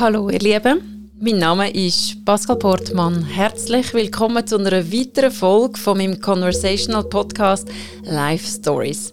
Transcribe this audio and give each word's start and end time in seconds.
Hallo 0.00 0.30
ihr 0.30 0.38
Lieben, 0.38 1.10
mein 1.20 1.36
Name 1.36 1.70
ist 1.70 2.24
Pascal 2.24 2.56
Portmann. 2.56 3.26
Herzlich 3.26 3.92
willkommen 3.92 4.46
zu 4.46 4.56
einer 4.56 4.90
weiteren 4.90 5.30
Folge 5.30 5.78
von 5.78 5.98
meinem 5.98 6.18
Conversational 6.18 7.04
Podcast 7.04 7.68
Life 8.02 8.48
Stories. 8.48 9.12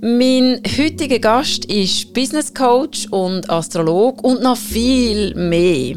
Mein 0.00 0.60
heutiger 0.76 1.20
Gast 1.20 1.64
ist 1.66 2.12
Business 2.12 2.52
Coach 2.52 3.06
und 3.12 3.48
Astrolog 3.48 4.24
und 4.24 4.42
noch 4.42 4.56
viel 4.56 5.32
mehr. 5.36 5.94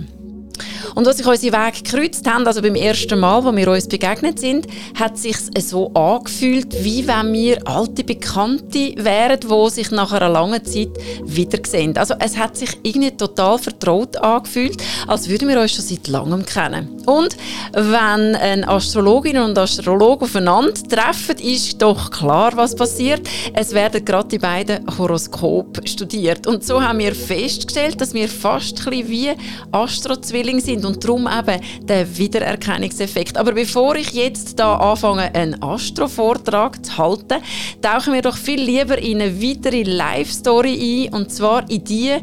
Und 0.95 1.07
als 1.07 1.17
sich 1.17 1.25
unsere 1.25 1.57
Wege 1.57 1.83
gekreuzt 1.83 2.29
haben, 2.29 2.45
also 2.45 2.61
beim 2.61 2.75
ersten 2.75 3.19
Mal, 3.19 3.43
wo 3.43 3.55
wir 3.55 3.69
uns 3.69 3.87
begegnet 3.87 4.39
sind, 4.39 4.67
hat 4.99 5.17
sich 5.17 5.37
so 5.59 5.91
angefühlt, 5.93 6.83
wie 6.83 7.07
wenn 7.07 7.33
wir 7.33 7.67
alte 7.67 8.03
Bekannte 8.03 8.93
wären, 8.97 9.39
die 9.39 9.69
sich 9.69 9.91
nach 9.91 10.11
einer 10.11 10.29
langen 10.29 10.63
Zeit 10.65 10.89
wiedersehen. 11.23 11.97
Also 11.97 12.15
es 12.19 12.37
hat 12.37 12.57
sich 12.57 12.69
irgendwie 12.83 13.11
total 13.11 13.57
vertraut 13.57 14.17
angefühlt, 14.17 14.81
als 15.07 15.29
würden 15.29 15.47
wir 15.47 15.59
uns 15.59 15.73
schon 15.73 15.85
seit 15.85 16.07
langem 16.07 16.45
kennen. 16.45 16.89
Und 17.05 17.35
wenn 17.73 18.35
eine 18.35 18.67
Astrologin 18.67 19.37
und 19.37 19.57
Astrologe 19.57 20.25
aufeinander 20.25 20.73
treffen, 20.73 21.37
ist 21.39 21.81
doch 21.81 22.11
klar, 22.11 22.53
was 22.55 22.75
passiert. 22.75 23.27
Es 23.53 23.73
werden 23.73 24.05
gerade 24.05 24.29
die 24.29 24.37
beiden 24.37 24.85
Horoskope 24.97 25.87
studiert. 25.87 26.47
Und 26.47 26.63
so 26.63 26.81
haben 26.81 26.99
wir 26.99 27.13
festgestellt, 27.13 27.99
dass 27.99 28.13
wir 28.13 28.29
fast 28.29 28.87
ein 28.87 28.93
wie 29.09 29.31
Astrozwillinge 29.71 30.61
sind 30.61 30.82
sind 30.83 30.95
und 30.95 31.03
darum 31.03 31.27
eben 31.27 31.61
der 31.85 32.17
Wiedererkennungseffekt. 32.17 33.37
Aber 33.37 33.53
bevor 33.53 33.95
ich 33.95 34.11
jetzt 34.11 34.59
da 34.59 34.75
anfange, 34.75 35.33
einen 35.33 35.61
Astro-Vortrag 35.61 36.85
zu 36.85 36.97
halten, 36.97 37.41
tauchen 37.81 38.13
wir 38.13 38.21
doch 38.21 38.37
viel 38.37 38.61
lieber 38.61 38.97
in 38.97 39.21
eine 39.21 39.41
weitere 39.41 39.83
Live-Story 39.83 41.07
ein 41.07 41.13
und 41.13 41.31
zwar 41.31 41.69
in 41.69 41.83
die 41.83 42.17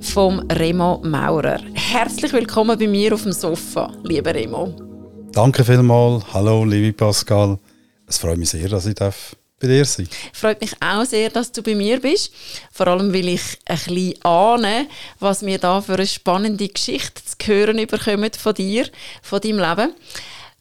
vom 0.00 0.40
Remo 0.50 1.00
Maurer. 1.04 1.60
Herzlich 1.74 2.32
willkommen 2.32 2.78
bei 2.78 2.88
mir 2.88 3.14
auf 3.14 3.22
dem 3.22 3.32
Sofa, 3.32 3.92
lieber 4.02 4.34
Remo. 4.34 4.74
Danke 5.32 5.64
vielmals. 5.64 6.24
Hallo, 6.32 6.64
liebe 6.64 6.92
Pascal. 6.92 7.58
Es 8.06 8.18
freut 8.18 8.38
mich 8.38 8.50
sehr, 8.50 8.68
dass 8.68 8.86
ich 8.86 8.94
darf 8.94 9.36
bei 9.58 9.68
dir 9.68 9.84
sein. 9.84 10.08
Freut 10.32 10.60
mich 10.60 10.72
auch 10.80 11.04
sehr, 11.04 11.30
dass 11.30 11.52
du 11.52 11.62
bei 11.62 11.74
mir 11.74 12.00
bist. 12.00 12.32
Vor 12.72 12.88
allem, 12.88 13.12
weil 13.12 13.28
ich 13.28 13.58
ein 13.66 13.76
bisschen 13.76 14.24
ahne, 14.24 14.86
was 15.18 15.44
wir 15.44 15.58
da 15.58 15.80
für 15.80 15.94
eine 15.94 16.06
spannende 16.06 16.68
Geschichte 16.68 17.22
zu 17.24 17.36
hören 17.46 17.86
bekommen 17.86 18.30
von 18.38 18.54
dir, 18.54 18.88
von 19.22 19.40
deinem 19.40 19.58
Leben. 19.58 19.94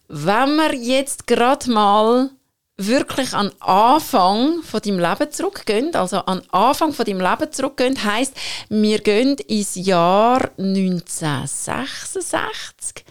Wenn 0.07 0.55
wir 0.55 0.75
jetzt 0.75 1.27
gerade 1.27 1.69
mal 1.71 2.29
wirklich 2.77 3.33
an 3.33 3.51
Anfang 3.59 4.61
von 4.63 4.81
deinem 4.81 4.99
Leben 4.99 5.31
zurückgehen, 5.31 5.95
also 5.95 6.17
an 6.19 6.41
Anfang 6.51 6.93
von 6.93 7.05
deinem 7.05 7.21
Leben 7.21 7.51
zurückgehen, 7.51 8.03
heißt, 8.03 8.33
wir 8.69 8.99
gehen 8.99 9.35
ins 9.47 9.75
Jahr 9.75 10.51
1966 10.57 13.05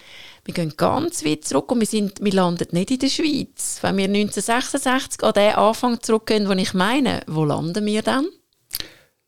wir 0.44 0.52
gehen 0.52 0.74
ganz 0.76 1.24
weit 1.24 1.44
zurück 1.44 1.72
und 1.72 1.80
wir, 1.80 1.86
sind, 1.86 2.22
wir 2.22 2.32
landen 2.32 2.68
nicht 2.72 2.90
in 2.90 2.98
der 2.98 3.08
Schweiz. 3.08 3.78
Wenn 3.80 3.96
wir 3.96 4.04
1966 4.04 5.22
an 5.22 5.32
den 5.32 5.54
Anfang 5.54 6.02
zurückgehen, 6.02 6.48
wo 6.48 6.52
ich 6.52 6.74
meine, 6.74 7.22
wo 7.26 7.44
landen 7.44 7.84
wir 7.86 8.02
dann? 8.02 8.28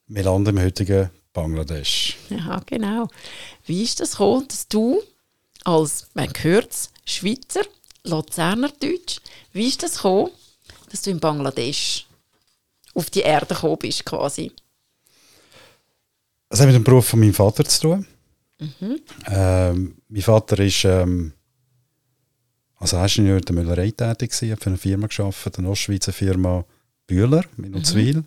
Wir 0.09 0.25
landen 0.25 0.57
im 0.57 0.63
heutigen 0.63 1.11
Bangladesch. 1.33 2.17
Ja, 2.29 2.61
genau. 2.67 3.09
Wie 3.65 3.83
ist 3.83 4.01
das 4.01 4.13
gekommen, 4.13 4.47
dass 4.49 4.69
du 4.69 5.01
als, 5.65 6.07
man 6.15 6.33
hört 6.43 6.71
es, 6.71 6.91
Schweizer, 7.05 7.63
Luzerner 8.05 8.69
Deutsch, 8.69 9.21
wie 9.53 9.69
ist 9.69 9.83
das 9.83 9.97
gekommen, 9.97 10.31
dass 10.91 11.03
du 11.03 11.11
in 11.11 11.19
Bangladesch 11.19 12.07
auf 12.95 13.11
die 13.11 13.21
Erde 13.21 13.55
gekommen 13.55 13.79
bist 13.79 14.05
quasi? 14.05 14.53
Das 16.49 16.61
hat 16.61 16.67
mit 16.67 16.77
dem 16.77 16.85
Beruf 16.85 17.09
von 17.09 17.21
meinem 17.21 17.35
Vater 17.35 17.65
zu 17.65 17.81
tun. 17.81 18.07
Mhm. 18.59 19.01
Ähm, 19.29 19.97
mein 20.09 20.23
Vater 20.23 20.59
ist 20.61 20.85
ähm, 20.85 21.33
als 22.79 22.93
Ingenieur 22.93 23.41
der 23.41 23.55
Müllerei 23.55 23.91
tätig 23.91 24.33
hat 24.51 24.63
für 24.63 24.71
eine 24.71 24.79
Firma 24.79 25.07
gearbeitet, 25.07 25.59
eine 25.59 25.71
Ostschweizer 25.71 26.13
Firma 26.13 26.65
Bühler 27.07 27.45
in 27.59 27.75
Uzwil. 27.75 28.17
Mhm. 28.17 28.25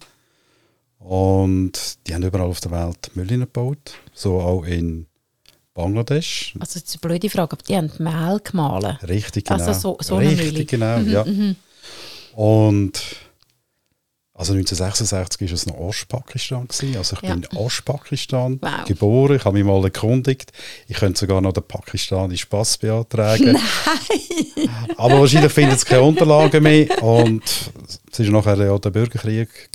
Und 1.00 1.98
die 2.06 2.14
haben 2.14 2.24
überall 2.24 2.48
auf 2.48 2.60
der 2.60 2.72
Welt 2.72 3.12
Müll 3.16 3.28
gebaut, 3.28 3.94
so 4.14 4.40
auch 4.40 4.66
in 4.66 5.08
Bangladesch. 5.74 6.56
Also 6.60 6.80
das 6.80 6.90
ist 6.90 6.96
eine 6.96 7.10
blöde 7.10 7.30
Frage, 7.30 7.54
aber 7.54 7.64
die 7.64 7.78
haben 7.78 7.92
Mehl 8.00 8.40
gemahlen? 8.44 8.98
Richtig, 9.08 9.46
genau. 9.46 9.64
Also 9.64 9.80
so, 9.80 9.98
so 10.02 10.18
Richtig, 10.18 10.68
genau, 10.68 11.00
mhm, 11.00 11.10
ja. 11.10 11.24
Mhm. 11.24 11.56
Und 12.34 13.02
also 14.40 14.54
1966 14.54 15.50
war 15.50 15.54
es 15.54 15.66
noch 15.66 15.76
Ostpakistan. 15.76 16.66
Also 16.96 17.18
ich 17.18 17.22
ja. 17.24 17.34
bin 17.34 17.44
in 17.44 17.58
Ostpakistan 17.58 18.58
wow. 18.62 18.86
geboren. 18.86 19.36
Ich 19.36 19.44
habe 19.44 19.58
mich 19.58 19.66
mal 19.66 19.84
erkundigt. 19.84 20.54
Ich 20.88 20.96
könnte 20.96 21.20
sogar 21.20 21.42
noch 21.42 21.52
den 21.52 21.64
pakistanischen 21.64 22.48
Pass 22.48 22.78
beantragen. 22.78 23.52
Nein! 23.52 24.70
Aber 24.96 25.20
wahrscheinlich 25.20 25.52
findet 25.52 25.80
es 25.80 25.86
keine 25.86 26.04
Unterlagen 26.04 26.64
mehr. 26.64 27.04
Und 27.04 27.44
es 27.44 28.20
war 28.20 28.32
nachher 28.32 28.66
ja 28.66 28.80
der 28.80 28.92
Bürgerkrieg. 28.92 29.70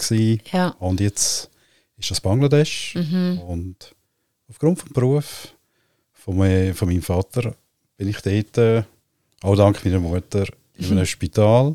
Ja. 0.51 0.69
Und 0.79 1.01
jetzt 1.01 1.51
ist 1.99 2.11
das 2.11 2.23
Bangladesch. 2.23 2.95
Mhm. 2.95 3.41
Und 3.41 3.95
aufgrund 4.49 4.81
des 4.81 4.95
Berufs 4.95 5.49
von, 6.15 6.39
mir, 6.39 6.75
von 6.75 6.89
meinem 6.89 7.03
Vater 7.03 7.55
bin 7.99 8.09
ich 8.09 8.23
dort, 8.23 8.57
äh, 8.57 8.83
auch 9.43 9.57
dank 9.57 9.85
meiner 9.85 10.01
Mutter, 10.01 10.47
in 10.73 10.87
einem 10.87 11.01
mhm. 11.01 11.05
Spital, 11.05 11.75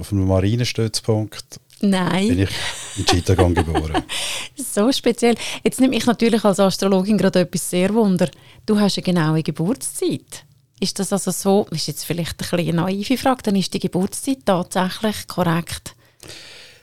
auf 0.00 0.12
einem 0.12 0.26
Marinestützpunkt 0.26 1.60
Nein. 1.82 2.28
Bin 2.28 2.38
ich 2.40 2.50
in 2.96 3.06
Chittagong 3.06 3.54
geboren. 3.54 4.04
so 4.56 4.90
speziell. 4.92 5.34
Jetzt 5.64 5.80
nehme 5.80 5.96
ich 5.96 6.06
natürlich 6.06 6.44
als 6.44 6.60
Astrologin 6.60 7.18
gerade 7.18 7.40
etwas 7.40 7.68
sehr 7.68 7.92
wunder. 7.92 8.30
Du 8.64 8.78
hast 8.78 8.98
eine 8.98 9.04
genaue 9.04 9.42
Geburtszeit. 9.42 10.44
Ist 10.78 10.98
das 10.98 11.12
also 11.12 11.30
so, 11.32 11.66
ist 11.70 11.88
jetzt 11.88 12.04
vielleicht 12.04 12.32
ein 12.32 12.36
bisschen 12.38 12.58
eine 12.60 12.72
naive 12.72 13.16
Frage, 13.16 13.42
dann 13.44 13.56
ist 13.56 13.74
die 13.74 13.78
Geburtszeit 13.80 14.38
tatsächlich 14.44 15.26
korrekt 15.26 15.94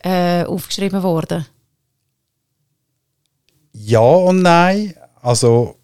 äh, 0.03 0.43
aufgeschrieben 0.43 1.03
worden? 1.03 1.45
Ja 3.73 3.99
und 3.99 4.41
nein. 4.41 4.93
Also, 5.21 5.77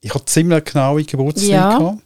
ich 0.00 0.14
habe 0.14 0.24
ziemlich 0.24 0.64
genaue 0.64 1.04
Geburtszeit 1.04 1.48
ja. 1.48 1.78
gehabt. 1.78 2.02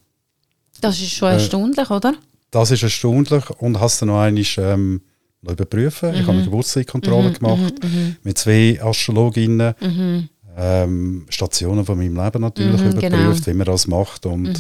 Das 0.81 1.01
ist 1.01 1.13
schon 1.13 1.31
äh, 1.31 1.35
erstaunlich, 1.35 1.91
äh, 1.91 1.93
oder? 1.93 2.15
Das 2.51 2.71
ist 2.71 2.83
erstaunlich 2.83 3.49
und 3.59 3.81
hast 3.81 4.03
du 4.03 4.07
noch 4.07 4.21
einmal 4.21 4.45
ähm, 4.59 5.03
überprüfen. 5.53 6.11
Mhm. 6.11 6.15
Ich 6.15 6.23
habe 6.23 6.33
eine 6.33 6.41
mhm. 6.41 6.45
Geburtszeitkontrolle 6.47 7.31
mhm. 7.31 7.35
gemacht 7.35 7.75
mhm. 7.83 7.89
mhm. 7.89 8.17
mit 8.23 8.39
zwei 8.39 8.81
Astrologinnen. 8.83 9.75
Mhm. 9.81 10.29
Ähm, 10.59 11.27
Stationen 11.29 11.85
von 11.85 11.99
meinem 11.99 12.17
Leben 12.17 12.41
natürlich 12.41 12.81
überprüft, 12.81 13.01
genau. 13.45 13.47
wie 13.47 13.53
man 13.53 13.67
das 13.67 13.87
macht. 13.87 14.25
Und 14.25 14.57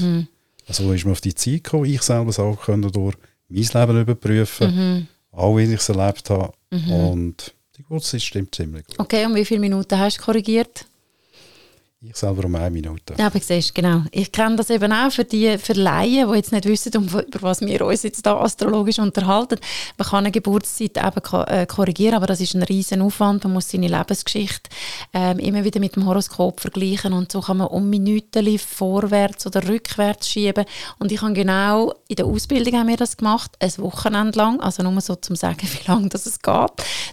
so 0.68 0.92
ist 0.92 1.04
man 1.04 1.12
auf 1.12 1.22
die 1.22 1.34
Zeit 1.34 1.64
gekommen. 1.64 1.86
Ich 1.86 2.02
selber 2.02 2.38
auch 2.38 2.60
können 2.60 2.92
durch 2.92 3.14
mein 3.48 3.62
Leben 3.62 4.00
überprüfen, 4.02 5.08
auch 5.32 5.56
wie 5.56 5.62
ich 5.62 5.80
es 5.80 5.88
erlebt 5.88 6.28
habe. 6.28 6.52
Und 6.70 7.54
die 7.78 7.82
Geburtszeit 7.82 8.20
stimmt 8.20 8.54
ziemlich 8.54 8.86
gut. 8.86 8.98
Okay, 8.98 9.24
und 9.24 9.34
wie 9.34 9.44
viele 9.46 9.60
Minuten 9.60 9.98
hast 9.98 10.18
du 10.18 10.22
korrigiert? 10.22 10.84
Ich 12.08 12.16
selber 12.16 12.44
um 12.44 12.54
eine 12.54 12.70
Minute. 12.70 13.14
Ja, 13.18 13.26
aber 13.26 13.40
siehst, 13.40 13.74
genau. 13.74 14.02
Ich 14.12 14.30
kenne 14.30 14.56
das 14.56 14.70
eben 14.70 14.92
auch 14.92 15.10
für 15.10 15.24
die 15.24 15.58
Laien, 15.74 16.30
die 16.30 16.36
jetzt 16.36 16.52
nicht 16.52 16.64
wissen, 16.64 16.92
über 16.92 17.24
was 17.40 17.60
wir 17.60 17.84
uns 17.84 18.04
jetzt 18.04 18.24
da 18.24 18.40
astrologisch 18.40 18.98
unterhalten. 18.98 19.58
Man 19.98 20.08
kann 20.08 20.18
eine 20.18 20.30
Geburtszeit 20.30 20.96
eben 20.96 21.44
äh, 21.46 21.66
korrigieren, 21.66 22.14
aber 22.14 22.26
das 22.26 22.40
ist 22.40 22.54
ein 22.54 22.62
riesen 22.62 23.02
Aufwand. 23.02 23.44
Man 23.44 23.54
muss 23.54 23.70
seine 23.70 23.88
Lebensgeschichte 23.88 24.70
ähm, 25.12 25.38
immer 25.38 25.64
wieder 25.64 25.80
mit 25.80 25.96
dem 25.96 26.06
Horoskop 26.06 26.60
vergleichen 26.60 27.12
und 27.12 27.32
so 27.32 27.40
kann 27.40 27.56
man 27.56 27.68
um 27.68 27.90
Minuten 27.90 28.58
vorwärts 28.58 29.46
oder 29.46 29.66
rückwärts 29.66 30.28
schieben. 30.28 30.64
Und 30.98 31.10
ich 31.10 31.22
habe 31.22 31.32
genau 31.32 31.92
in 32.08 32.16
der 32.16 32.26
Ausbildung 32.26 32.78
haben 32.78 32.88
wir 32.88 32.96
das 32.96 33.16
gemacht, 33.16 33.52
ein 33.58 33.72
Wochenende 33.78 34.38
lang, 34.38 34.60
also 34.60 34.82
nur 34.82 35.00
so 35.00 35.16
zum 35.16 35.34
sagen, 35.34 35.62
wie 35.72 35.90
lange 35.90 36.08
das 36.08 36.26
es 36.26 36.40
geht, 36.40 36.70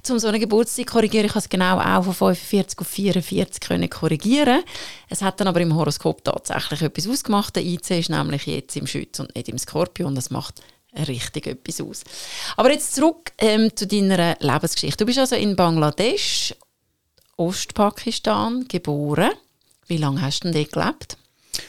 um 0.10 0.20
so 0.20 0.28
eine 0.28 0.40
Geburtszeit 0.40 0.88
korrigieren. 0.88 1.26
Ich 1.26 1.32
habe 1.32 1.40
es 1.40 1.50
genau 1.50 1.80
auch 1.80 2.04
von 2.04 2.36
45 2.36 2.80
auf 2.80 2.88
44 2.88 3.62
können 3.62 3.90
korrigieren 3.90 4.64
es 5.10 5.22
hat 5.22 5.40
dann 5.40 5.48
aber 5.48 5.62
im 5.62 5.76
Horoskop 5.76 6.24
tatsächlich 6.24 6.82
etwas 6.82 7.08
ausgemacht. 7.08 7.56
Der 7.56 7.64
IC 7.64 7.92
ist 7.92 8.10
nämlich 8.10 8.46
jetzt 8.46 8.76
im 8.76 8.88
Schütz 8.88 9.20
und 9.20 9.36
nicht 9.36 9.50
im 9.50 9.58
Skorpion. 9.58 10.16
Das 10.16 10.30
macht 10.30 10.62
richtig 11.08 11.48
etwas 11.48 11.82
aus. 11.82 12.04
Aber 12.58 12.72
jetzt 12.72 12.96
zurück 12.96 13.32
ähm, 13.38 13.76
zu 13.76 13.88
deiner 13.88 14.38
Lebensgeschichte. 14.40 14.98
Du 14.98 15.06
bist 15.06 15.20
also 15.20 15.36
in 15.36 15.56
Bangladesch, 15.56 16.56
Ostpakistan, 17.36 18.68
geboren. 18.68 19.32
Wie 19.88 19.98
lange 19.98 20.22
hast 20.22 20.44
du 20.44 20.52
denn 20.52 20.62
dort 20.62 20.72
gelebt? 20.72 21.18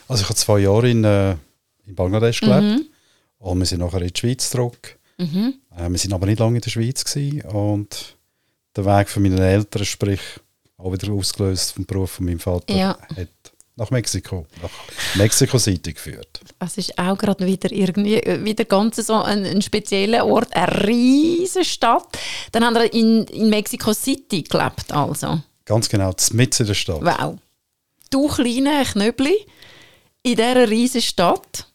Also 0.09 0.23
ich 0.23 0.29
habe 0.29 0.39
zwei 0.39 0.59
Jahre 0.61 0.91
in, 0.91 1.05
äh, 1.05 1.33
in 1.87 1.95
Bangladesch 1.95 2.41
gelebt 2.41 2.63
mhm. 2.63 2.87
und 3.39 3.59
wir 3.59 3.67
sind 3.67 3.81
nachher 3.81 4.03
in 4.03 4.09
die 4.09 4.19
Schweiz 4.21 4.51
zurück. 4.51 4.99
Mhm. 5.19 5.55
Äh, 5.77 5.89
wir 5.91 5.99
sind 5.99 6.13
aber 6.13 6.27
nicht 6.27 6.39
lange 6.39 6.57
in 6.57 6.63
der 6.63 6.71
Schweiz 6.71 7.05
gewesen 7.05 7.43
und 7.43 8.17
der 8.77 8.85
Weg 8.85 9.09
von 9.09 9.23
meinen 9.23 9.39
Eltern, 9.39 9.85
sprich 9.85 10.21
auch 10.85 10.93
wieder 10.93 11.13
ausgelöst 11.13 11.73
vom 11.73 11.87
Beruf 11.87 12.13
von 12.13 12.27
meinem 12.27 12.39
Vater, 12.39 12.75
ja. 12.75 12.99
hat 13.17 13.29
nach 13.77 13.91
Mexiko, 13.91 14.47
nach 14.63 14.71
Mexiko-Seite 15.17 15.93
geführt. 15.93 16.41
Es 16.61 16.79
ist 16.79 16.97
auch 16.99 17.19
gerade 17.19 17.45
wieder 17.45 17.73
irgendwie 17.73 18.23
wieder 18.45 18.65
ganz 18.65 18.97
so 18.97 19.15
ein, 19.15 19.45
ein 19.45 19.63
spezieller 19.63 20.25
Ort, 20.27 20.55
eine 20.55 20.87
riesige 20.87 21.65
Stadt. 21.65 22.07
Dann 22.53 22.65
haben 22.65 22.75
wir 22.75 22.93
in, 22.93 23.25
in 23.25 23.51
Mexico 23.51 23.93
City 23.93 24.43
gelebt, 24.43 24.93
also. 24.93 25.41
Ganz 25.65 25.89
genau, 25.89 26.15
mitten 26.33 26.63
in 26.63 26.67
der 26.67 26.75
Stadt. 26.75 27.01
Wow. 27.03 27.39
du 28.11 28.29
kleine 28.29 28.85
Knöbli 28.85 29.35
in 30.23 30.37
dieser 30.37 30.69
riesigen 30.69 31.03
Stadt. 31.03 31.67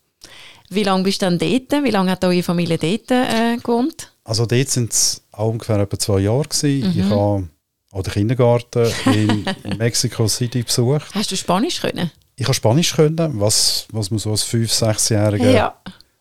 Wie 0.69 0.83
lange 0.83 1.03
bist 1.03 1.21
du 1.21 1.25
dann 1.25 1.39
dort? 1.39 1.83
Wie 1.83 1.89
lange 1.89 2.11
hat 2.11 2.23
eure 2.23 2.43
Familie 2.43 2.77
dort 2.77 3.11
äh, 3.11 3.57
gewohnt? 3.57 4.13
Also 4.23 4.45
dort 4.45 4.69
sind 4.69 4.93
es 4.93 5.23
ungefähr 5.35 5.79
etwa 5.79 5.97
zwei 5.97 6.19
Jahre 6.19 6.47
gewesen. 6.47 6.91
Mhm. 6.91 6.99
Ich 6.99 7.09
habe 7.09 7.49
auch 7.91 8.03
den 8.03 8.13
Kindergarten 8.13 8.91
in 9.05 9.45
Mexico 9.77 10.27
City 10.27 10.63
besucht. 10.63 11.07
Hast 11.13 11.31
du 11.31 11.35
Spanisch 11.35 11.81
können? 11.81 12.11
Ich 12.35 12.45
habe 12.45 12.53
Spanisch 12.53 12.95
können, 12.95 13.39
was, 13.39 13.87
was 13.91 14.11
man 14.11 14.19
so 14.19 14.31
als 14.31 14.45
5-, 14.45 14.67
6-Jähriger 14.67 15.51
ja. 15.51 15.75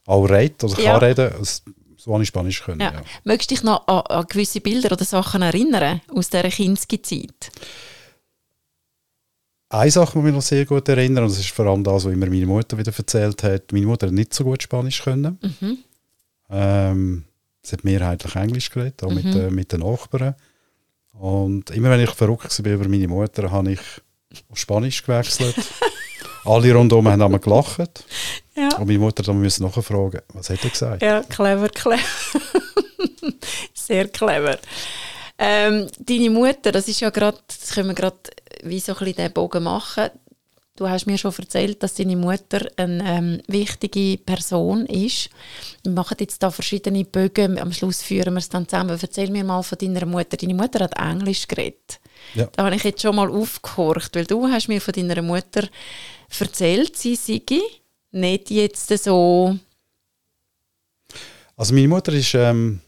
auch 0.06 0.24
redet 0.24 0.64
oder 0.64 0.80
ja. 0.80 0.92
kann 0.92 1.04
reden. 1.04 1.32
So 1.96 2.12
habe 2.12 2.22
ich 2.22 2.28
Spanisch 2.28 2.62
können, 2.62 2.80
ja. 2.80 2.92
ja. 2.92 3.02
Möchtest 3.24 3.50
du 3.50 3.54
dich 3.54 3.64
noch 3.64 3.86
an, 3.86 4.00
an, 4.06 4.26
gewisse 4.26 4.60
Bilder 4.60 4.92
oder 4.92 5.04
Sachen 5.04 5.42
erinnern 5.42 6.00
aus 6.14 6.30
dieser 6.30 6.48
Kinski-Zeit? 6.48 7.50
Eine 9.70 9.90
Sache, 9.90 10.18
die 10.18 10.24
mich 10.24 10.32
noch 10.32 10.42
sehr 10.42 10.64
gut 10.64 10.88
erinnert, 10.88 11.24
und 11.24 11.30
das 11.30 11.38
ist 11.38 11.50
vor 11.50 11.66
allem 11.66 11.84
das, 11.84 12.06
was 12.06 12.12
immer 12.12 12.26
meine 12.26 12.46
Mutter 12.46 12.78
wieder 12.78 12.92
erzählt 12.96 13.42
hat. 13.42 13.70
Meine 13.72 13.86
Mutter 13.86 14.06
hat 14.06 14.14
nicht 14.14 14.32
so 14.32 14.44
gut 14.44 14.62
Spanisch 14.62 15.02
können. 15.02 15.38
Mhm. 15.42 15.78
Ähm, 16.48 17.24
sie 17.62 17.72
hat 17.72 17.84
mehrheitlich 17.84 18.34
Englisch 18.34 18.70
geredet, 18.70 19.04
auch 19.04 19.10
mhm. 19.10 19.16
mit, 19.16 19.34
äh, 19.34 19.50
mit 19.50 19.72
den 19.72 19.80
Nachbarn. 19.80 20.34
Und 21.18 21.70
immer 21.70 21.90
wenn 21.90 22.00
ich 22.00 22.10
verrückt 22.10 22.64
war 22.64 22.72
über 22.72 22.88
meine 22.88 23.08
Mutter, 23.08 23.50
habe 23.50 23.72
ich 23.72 23.80
auf 24.50 24.58
Spanisch 24.58 25.02
gewechselt. 25.02 25.56
Alle 26.44 26.72
rundherum 26.74 27.08
haben 27.08 27.20
einmal 27.20 27.40
gelacht. 27.40 28.04
Ja. 28.56 28.68
Und 28.76 28.86
meine 28.86 28.98
Mutter 28.98 29.22
dann 29.22 29.40
müssen 29.40 29.64
nachfragen, 29.64 30.20
was 30.32 30.50
hat 30.50 30.64
er 30.64 30.70
gesagt? 30.70 31.02
Ja, 31.02 31.22
clever, 31.22 31.68
clever. 31.68 32.02
Sehr 33.74 34.08
clever. 34.08 34.58
Ähm, 35.38 35.88
deine 35.98 36.30
Mutter, 36.30 36.72
das 36.72 36.88
ist 36.88 37.00
ja 37.00 37.10
gerade, 37.10 37.38
das 37.46 37.70
können 37.74 37.88
wir 37.88 37.94
gerade 37.94 38.16
wie 38.62 38.80
so 38.80 38.92
ein 38.92 38.98
bisschen 38.98 39.16
den 39.16 39.32
Bogen 39.32 39.62
machen. 39.62 40.10
Du 40.78 40.88
hast 40.88 41.06
mir 41.06 41.18
schon 41.18 41.34
erzählt, 41.36 41.82
dass 41.82 41.94
deine 41.94 42.14
Mutter 42.14 42.64
eine 42.76 43.02
ähm, 43.04 43.42
wichtige 43.48 44.16
Person 44.16 44.86
ist. 44.86 45.28
Wir 45.82 45.90
machen 45.90 46.18
jetzt 46.20 46.40
da 46.40 46.52
verschiedene 46.52 47.04
Bögen. 47.04 47.58
Am 47.58 47.72
Schluss 47.72 48.00
führen 48.00 48.34
wir 48.34 48.38
es 48.38 48.48
dann 48.48 48.68
zusammen. 48.68 48.96
Erzähl 49.02 49.28
mir 49.28 49.42
mal 49.42 49.64
von 49.64 49.76
deiner 49.76 50.06
Mutter. 50.06 50.36
Deine 50.36 50.54
Mutter 50.54 50.84
hat 50.84 50.96
Englisch 50.96 51.48
geredet. 51.48 51.98
Ja. 52.36 52.48
Da 52.52 52.66
habe 52.66 52.76
ich 52.76 52.84
jetzt 52.84 53.02
schon 53.02 53.16
mal 53.16 53.28
aufgehorcht, 53.28 54.14
weil 54.14 54.24
du 54.24 54.46
hast 54.46 54.68
mir 54.68 54.80
von 54.80 54.94
deiner 54.94 55.20
Mutter 55.20 55.66
erzählt, 56.38 56.96
sie 56.96 57.16
sei 57.16 57.42
nicht 58.12 58.48
jetzt 58.48 58.96
so... 59.02 59.58
Also 61.56 61.74
meine 61.74 61.88
Mutter 61.88 62.12
ist 62.12 62.34
ähm, 62.34 62.78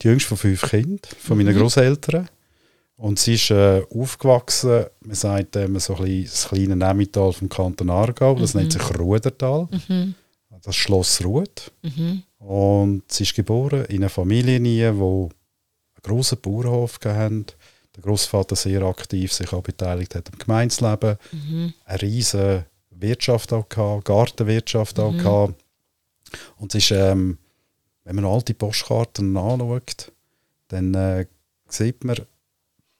die 0.00 0.06
jüngste 0.06 0.28
von 0.28 0.38
fünf 0.38 0.62
Kindern, 0.62 1.00
von 1.18 1.36
meinen 1.36 1.56
mhm. 1.56 1.58
Großeltern. 1.58 2.28
Und 3.00 3.18
sie 3.18 3.34
ist 3.34 3.50
äh, 3.50 3.82
aufgewachsen, 3.94 4.84
man 5.00 5.14
sagt 5.14 5.56
ähm, 5.56 5.78
so 5.78 5.96
ein 5.96 6.04
bisschen 6.04 6.24
das 6.24 6.48
kleine 6.48 6.76
Nemital 6.76 7.32
vom 7.32 7.48
Kanton 7.48 7.88
Aargau, 7.88 8.34
das 8.34 8.52
mhm. 8.52 8.60
nennt 8.60 8.72
sich 8.74 8.98
Rudertal. 8.98 9.68
Mhm. 9.88 10.14
Das 10.62 10.76
Schloss 10.76 11.24
Ruht. 11.24 11.72
Mhm. 11.80 12.24
Und 12.38 13.10
sie 13.10 13.22
ist 13.22 13.34
geboren 13.34 13.86
in 13.86 14.02
einer 14.02 14.10
Familie, 14.10 14.60
die 14.60 14.84
einen 14.84 15.30
grossen 16.02 16.42
Bauernhof 16.42 16.98
hatten. 17.02 17.46
Der 17.96 18.02
Großvater 18.02 18.54
sehr 18.54 18.82
aktiv 18.82 19.32
sich 19.32 19.50
auch 19.54 19.62
beteiligt 19.62 20.14
hat 20.14 20.30
am 20.30 20.38
Gemeinsleben. 20.38 21.16
Mhm. 21.32 21.72
Eine 21.86 22.02
riesige 22.02 22.66
Wirtschaft 22.90 23.54
auch 23.54 23.66
gehabt, 23.66 24.04
Gartenwirtschaft 24.04 25.00
auch 25.00 25.12
mhm. 25.12 25.18
gehabt. 25.18 25.64
Und 26.58 26.74
es 26.74 26.84
ist, 26.84 26.90
ähm, 26.90 27.38
wenn 28.04 28.16
man 28.16 28.26
alte 28.26 28.52
Postkarten 28.52 29.34
anschaut, 29.38 30.12
dann 30.68 30.92
äh, 30.92 31.24
sieht 31.66 32.04
man, 32.04 32.16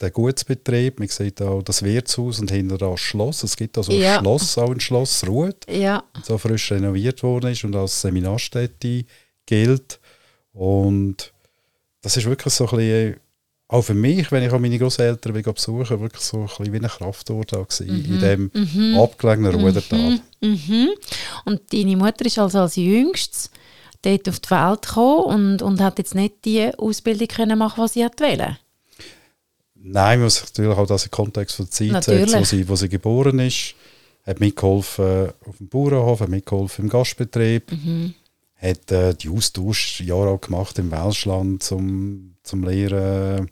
der 0.01 0.11
Gutsbetrieb, 0.11 0.99
man 0.99 1.09
sieht 1.09 1.43
auch 1.43 1.63
das 1.63 1.83
Wirtshaus 1.83 2.41
und 2.41 2.51
hinter 2.51 2.79
das 2.79 3.01
Schloss. 3.01 3.43
Es 3.43 3.57
gibt 3.57 3.77
also 3.77 3.93
ja. 3.93 4.17
ein 4.17 4.21
Schloss, 4.21 4.59
auch 4.59 4.71
ein 4.71 4.81
Schloss 4.81 5.27
Ruht, 5.27 5.67
ja. 5.71 6.03
so 6.23 6.39
frisch 6.39 6.73
renoviert 6.73 7.23
worden 7.23 7.53
ist 7.53 7.65
und 7.65 7.77
als 7.77 8.01
Seminarstätte 8.01 9.05
gilt. 9.47 10.01
Und 10.53 11.33
das 12.01 12.17
ist 12.17 12.27
wirklich 12.27 12.55
so 12.55 12.65
ein 12.69 12.77
bisschen, 12.77 13.17
auch 13.69 13.83
für 13.83 13.95
mich, 13.95 14.33
wenn 14.33 14.43
ich 14.43 14.53
auch 14.53 14.59
meine 14.59 14.79
Großeltern 14.79 15.43
besuche, 15.43 16.01
wirklich 16.01 16.23
so 16.23 16.39
ein 16.39 16.47
bisschen 16.47 16.73
wie 16.73 16.79
ein 16.79 16.89
Kraftort 16.89 17.53
mhm. 17.53 17.87
in 17.87 18.21
dem 18.21 18.51
mhm. 18.55 18.99
abgelegenen 18.99 19.55
Rudertal. 19.55 20.21
Mhm. 20.41 20.49
mhm. 20.49 20.89
Und 21.45 21.61
deine 21.73 21.97
Mutter 21.97 22.25
ist 22.25 22.39
also 22.39 22.61
als 22.61 22.77
Jüngstes 22.77 23.51
dort 24.03 24.29
auf 24.29 24.41
die 24.41 24.51
Welt 24.51 24.83
gekommen 24.83 25.25
und, 25.25 25.63
und 25.63 25.81
hat 25.81 25.99
jetzt 25.99 26.15
nicht 26.15 26.45
die 26.47 26.73
Ausbildung 26.79 27.29
können 27.29 27.59
machen, 27.59 27.85
die 27.85 27.93
sie 27.93 28.01
wollte? 28.01 28.57
Nein, 29.83 30.19
man 30.19 30.25
muss 30.25 30.43
natürlich 30.43 30.77
auch 30.77 30.87
das 30.87 31.05
im 31.05 31.11
Kontext 31.11 31.57
von 31.57 31.65
der 31.67 31.71
Zeit 31.71 31.89
natürlich. 31.89 32.31
setzen, 32.31 32.41
wo 32.41 32.45
sie, 32.45 32.69
wo 32.69 32.77
sie 32.77 32.89
geboren 32.89 33.39
ist. 33.39 33.75
Hat 34.27 34.39
mitgeholfen 34.39 35.31
auf 35.47 35.57
dem 35.57 35.69
Bauernhof, 35.69 36.21
hat 36.21 36.29
mitgeholfen 36.29 36.85
im 36.85 36.91
Gastbetrieb. 36.91 37.73
Mhm. 37.73 38.15
Hat 38.57 38.93
äh, 38.93 39.15
die 39.15 39.31
Austauschjahre 39.31 40.29
auch 40.29 40.41
gemacht 40.41 40.79
im 40.79 40.91
Welschland 40.91 41.63
zum, 41.63 42.35
zum 42.43 42.65
Lehren 42.65 43.51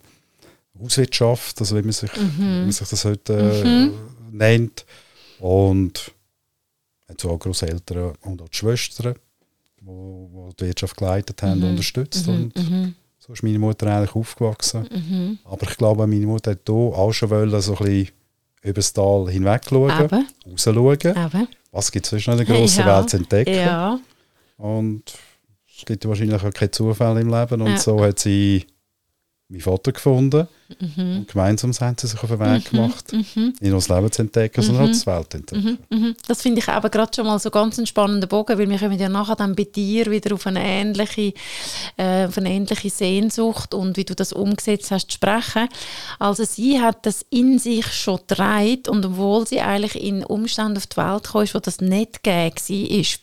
Hauswirtschaft, 0.79 1.59
also 1.59 1.77
wie 1.77 1.81
man 1.81 1.91
sich, 1.91 2.15
mhm. 2.15 2.37
wie 2.37 2.61
man 2.61 2.71
sich 2.71 2.87
das 2.87 3.05
heute 3.05 3.33
äh, 3.33 3.63
mhm. 3.65 3.93
nennt. 4.31 4.85
Und 5.39 6.11
hat 7.07 7.19
so 7.19 7.31
auch 7.31 7.39
Großeltern 7.39 8.13
und 8.21 8.41
auch 8.41 8.49
die 8.49 8.57
Schwestern, 8.57 9.15
die, 9.81 10.55
die 10.59 10.65
Wirtschaft 10.65 10.97
geleitet 10.97 11.41
haben, 11.41 11.59
mhm. 11.59 11.69
unterstützt. 11.69 12.27
Mhm. 12.27 12.33
Und 12.33 12.55
mhm. 12.57 12.95
So 13.29 13.33
ist 13.33 13.43
meine 13.43 13.59
Mutter 13.59 13.85
eigentlich 13.85 14.15
aufgewachsen. 14.15 14.89
Mhm. 14.89 15.37
Aber 15.45 15.61
ich 15.69 15.77
glaube, 15.77 16.07
meine 16.07 16.25
Mutter 16.25 16.49
hat 16.49 16.61
hier 16.65 16.75
auch 16.75 17.11
schon 17.11 17.29
wollen, 17.29 17.61
so 17.61 17.73
ein 17.73 17.77
bisschen 17.77 18.07
über 18.63 18.73
das 18.73 18.91
Tal 18.91 19.29
hinweg 19.29 19.61
schauen, 19.69 19.91
raus 19.91 20.63
schauen. 20.63 21.47
Was 21.71 21.91
gibt 21.91 22.07
es 22.07 22.09
sonst 22.09 22.25
noch 22.25 22.33
in 22.33 22.37
der 22.39 22.47
grossen 22.47 22.79
ja. 22.79 22.97
Welt 22.97 23.09
zu 23.11 23.17
entdecken? 23.17 23.53
Ja. 23.53 23.99
Und 24.57 25.03
es 25.77 25.85
gibt 25.85 26.07
wahrscheinlich 26.07 26.41
auch 26.41 26.51
keinen 26.51 26.71
Zufall 26.71 27.21
im 27.21 27.29
Leben. 27.29 27.61
Und 27.61 27.69
ja. 27.69 27.77
so 27.77 28.03
hat 28.03 28.17
sie 28.17 28.65
meinen 29.49 29.61
Vater 29.61 29.91
gefunden. 29.91 30.47
Mhm. 30.79 31.17
Und 31.17 31.27
gemeinsam 31.27 31.73
sind 31.73 31.99
sie 31.99 32.05
sich 32.05 32.21
auf 32.21 32.29
den 32.29 32.39
Weg 32.39 32.71
mhm. 32.71 32.77
gemacht, 32.77 33.11
mhm. 33.11 33.23
nicht 33.59 33.61
nur 33.63 33.79
das 33.79 33.89
Leben 33.89 34.11
zu 34.11 34.21
entdecken, 34.21 34.61
sondern 34.61 34.83
auch 34.83 34.87
mhm. 34.89 34.99
die 34.99 35.05
Welt 35.07 35.31
zu 35.31 35.37
entdecken. 35.37 35.79
Mhm. 35.89 35.97
Mhm. 35.97 36.15
Das 36.27 36.43
finde 36.43 36.59
ich 36.59 36.69
aber 36.69 36.89
gerade 36.91 37.11
schon 37.15 37.25
mal 37.25 37.39
so 37.39 37.49
ganz 37.49 37.79
einen 37.79 37.87
spannenden 37.87 38.29
Bogen, 38.29 38.59
weil 38.59 38.69
wir 38.69 38.77
kommen 38.77 38.99
ja 38.99 39.09
nachher 39.09 39.35
dann 39.35 39.55
bei 39.55 39.63
dir 39.63 40.11
wieder 40.11 40.35
auf 40.35 40.45
eine 40.45 40.63
ähnliche, 40.63 41.33
äh, 41.97 42.27
auf 42.27 42.37
eine 42.37 42.51
ähnliche 42.51 42.91
Sehnsucht 42.91 43.73
und 43.73 43.97
wie 43.97 44.03
du 44.03 44.13
das 44.13 44.31
umgesetzt 44.31 44.91
hast, 44.91 45.11
sprechen. 45.11 45.69
Also 46.19 46.43
sie 46.43 46.79
hat 46.79 47.03
das 47.07 47.25
in 47.31 47.57
sich 47.57 47.87
schon 47.87 48.17
getragen 48.17 48.83
und 48.89 49.03
obwohl 49.03 49.47
sie 49.47 49.61
eigentlich 49.61 49.99
in 49.99 50.23
Umständen 50.23 50.77
auf 50.77 50.85
die 50.85 50.97
Welt 50.97 51.23
kam, 51.23 51.47
wo 51.51 51.59
das 51.59 51.81
nicht 51.81 52.21
gegeben 52.23 52.55
war, 52.55 53.15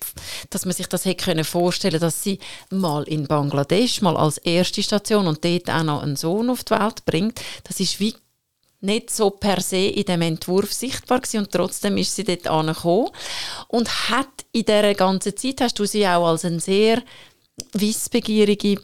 dass 0.50 0.64
man 0.64 0.74
sich 0.74 0.88
das 0.88 1.04
hätte 1.04 1.44
vorstellen 1.44 1.92
können, 1.92 2.00
dass 2.00 2.24
sie 2.24 2.40
mal 2.70 3.04
in 3.04 3.28
Bangladesch, 3.28 4.02
mal 4.02 4.16
als 4.16 4.38
erste 4.38 4.82
Station 4.82 5.28
und 5.28 5.44
dort 5.44 5.70
auch 5.70 5.84
noch 5.84 6.02
einen 6.02 6.15
Sohn 6.16 6.50
auf 6.50 6.64
die 6.64 6.72
Welt 6.72 7.04
bringt, 7.04 7.40
das 7.64 7.80
ist 7.80 8.00
wie 8.00 8.14
nicht 8.80 9.10
so 9.10 9.30
per 9.30 9.60
se 9.60 9.86
in 9.86 10.04
dem 10.04 10.22
Entwurf 10.22 10.72
sichtbar 10.72 11.20
gewesen 11.20 11.38
und 11.38 11.52
trotzdem 11.52 11.96
ist 11.96 12.14
sie 12.14 12.24
dort 12.24 12.46
angekommen 12.46 13.10
und 13.68 14.10
hat 14.10 14.44
in 14.52 14.64
dieser 14.64 14.94
ganzen 14.94 15.36
Zeit, 15.36 15.60
hast 15.60 15.78
du 15.78 15.86
sie 15.86 16.06
auch 16.06 16.26
als 16.26 16.44
eine 16.44 16.60
sehr 16.60 17.02
wissbegierige 17.72 18.80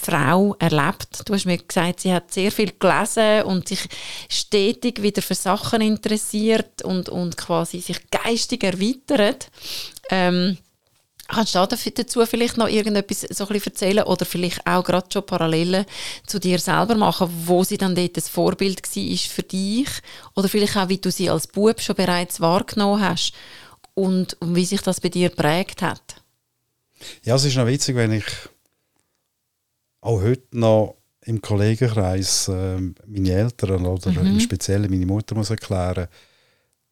Frau 0.00 0.56
erlebt. 0.58 1.22
Du 1.26 1.34
hast 1.34 1.44
mir 1.44 1.58
gesagt, 1.58 2.00
sie 2.00 2.12
hat 2.12 2.32
sehr 2.32 2.50
viel 2.50 2.72
gelesen 2.78 3.42
und 3.42 3.68
sich 3.68 3.80
stetig 4.28 5.02
wieder 5.02 5.20
für 5.20 5.34
Sachen 5.34 5.82
interessiert 5.82 6.82
und, 6.82 7.08
und 7.08 7.36
quasi 7.36 7.80
sich 7.80 8.10
geistig 8.10 8.64
erweitert. 8.64 9.50
Ähm, 10.08 10.56
Kannst 11.32 11.54
du 11.54 11.64
dazu 11.64 12.26
vielleicht 12.26 12.56
noch 12.56 12.68
irgendetwas 12.68 13.20
so 13.20 13.46
ein 13.46 13.54
erzählen 13.54 14.04
oder 14.04 14.24
vielleicht 14.24 14.66
auch 14.66 14.82
gerade 14.82 15.06
schon 15.12 15.24
Parallelen 15.24 15.86
zu 16.26 16.40
dir 16.40 16.58
selber 16.58 16.96
machen, 16.96 17.30
wo 17.46 17.62
sie 17.62 17.78
dann 17.78 17.94
dort 17.94 18.16
ein 18.16 18.22
Vorbild 18.22 18.82
war 18.82 19.16
für 19.16 19.42
dich 19.42 19.88
oder 20.34 20.48
vielleicht 20.48 20.76
auch, 20.76 20.88
wie 20.88 20.98
du 20.98 21.10
sie 21.10 21.30
als 21.30 21.46
Bub 21.46 21.80
schon 21.80 21.94
bereits 21.94 22.40
wahrgenommen 22.40 23.00
hast 23.00 23.32
und, 23.94 24.34
und 24.40 24.56
wie 24.56 24.64
sich 24.64 24.82
das 24.82 25.00
bei 25.00 25.08
dir 25.08 25.28
prägt 25.28 25.82
hat? 25.82 26.16
Ja, 27.24 27.36
es 27.36 27.44
ist 27.44 27.56
noch 27.56 27.66
witzig, 27.66 27.94
wenn 27.94 28.12
ich 28.12 28.24
auch 30.00 30.20
heute 30.20 30.58
noch 30.58 30.96
im 31.22 31.40
Kollegenkreis 31.40 32.48
äh, 32.48 32.80
meine 33.06 33.30
Eltern 33.30 33.86
oder 33.86 34.10
mhm. 34.10 34.32
im 34.32 34.40
Speziellen 34.40 34.90
meine 34.90 35.06
Mutter 35.06 35.34
muss 35.34 35.50
erklären, 35.50 36.08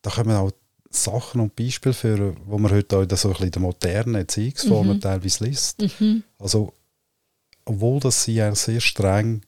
da 0.02 0.10
kommen 0.10 0.36
auch 0.36 0.52
Sachen 0.90 1.40
und 1.40 1.54
Beispiele 1.54 1.94
für, 1.94 2.34
wo 2.46 2.58
man 2.58 2.72
heute 2.72 2.96
auch 2.96 3.02
in 3.02 3.16
so 3.16 3.28
ein 3.28 3.34
bisschen 3.34 3.50
der 3.50 3.62
modernen 3.62 4.14
Erziehungsformen 4.14 4.96
mhm. 4.96 5.00
teilweise 5.00 5.44
liest. 5.44 5.82
Mhm. 6.00 6.22
Also, 6.38 6.72
obwohl 7.64 8.00
dass 8.00 8.24
sie 8.24 8.34
ja 8.34 8.54
sehr 8.54 8.80
streng 8.80 9.42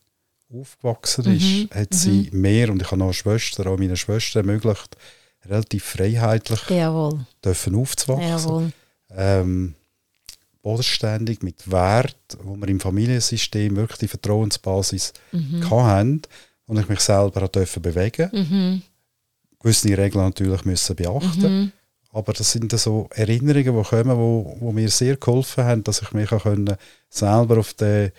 aufgewachsen 0.53 1.35
ist, 1.35 1.43
mhm. 1.43 1.69
hat 1.73 1.93
sie 1.93 2.29
mhm. 2.31 2.41
mehr, 2.41 2.69
und 2.69 2.81
ich 2.81 2.87
habe 2.87 2.97
noch 2.97 3.07
eine 3.07 3.13
Schwester, 3.13 3.65
auch 3.67 3.77
meine 3.77 3.97
Schwester 3.97 4.41
ermöglicht, 4.41 4.95
relativ 5.45 5.83
freiheitlich 5.83 6.69
Jawohl. 6.69 7.25
dürfen 7.43 7.75
aufzuwachsen. 7.75 8.73
Ähm, 9.09 9.75
bodenständig, 10.61 11.41
mit 11.41 11.71
Wert, 11.71 12.37
wo 12.43 12.55
wir 12.55 12.67
im 12.67 12.79
Familiensystem 12.79 13.75
wirklich 13.75 13.99
die 13.99 14.07
Vertrauensbasis 14.07 15.13
mhm. 15.31 15.69
hatten 15.69 16.21
und 16.67 16.79
ich 16.79 16.87
mich 16.87 16.99
selber 16.99 17.43
auch 17.43 17.49
bewegen 17.49 18.29
durfte 18.31 18.81
gewisse 19.61 19.97
Regeln 19.97 20.25
natürlich 20.25 20.65
müssen 20.65 20.95
beachten 20.95 21.59
mhm. 21.59 21.71
Aber 22.13 22.33
das 22.33 22.51
sind 22.51 22.77
so 22.77 23.07
Erinnerungen, 23.11 23.77
die 23.77 23.89
kommen, 23.89 24.17
wo, 24.17 24.57
wo 24.59 24.71
mir 24.71 24.89
sehr 24.89 25.15
geholfen 25.15 25.63
haben, 25.63 25.83
dass 25.83 26.01
ich 26.01 26.11
mich 26.11 26.31
auch 26.31 26.43
können, 26.43 26.75
selber 27.09 27.57
auf 27.59 27.73
den, 27.73 28.11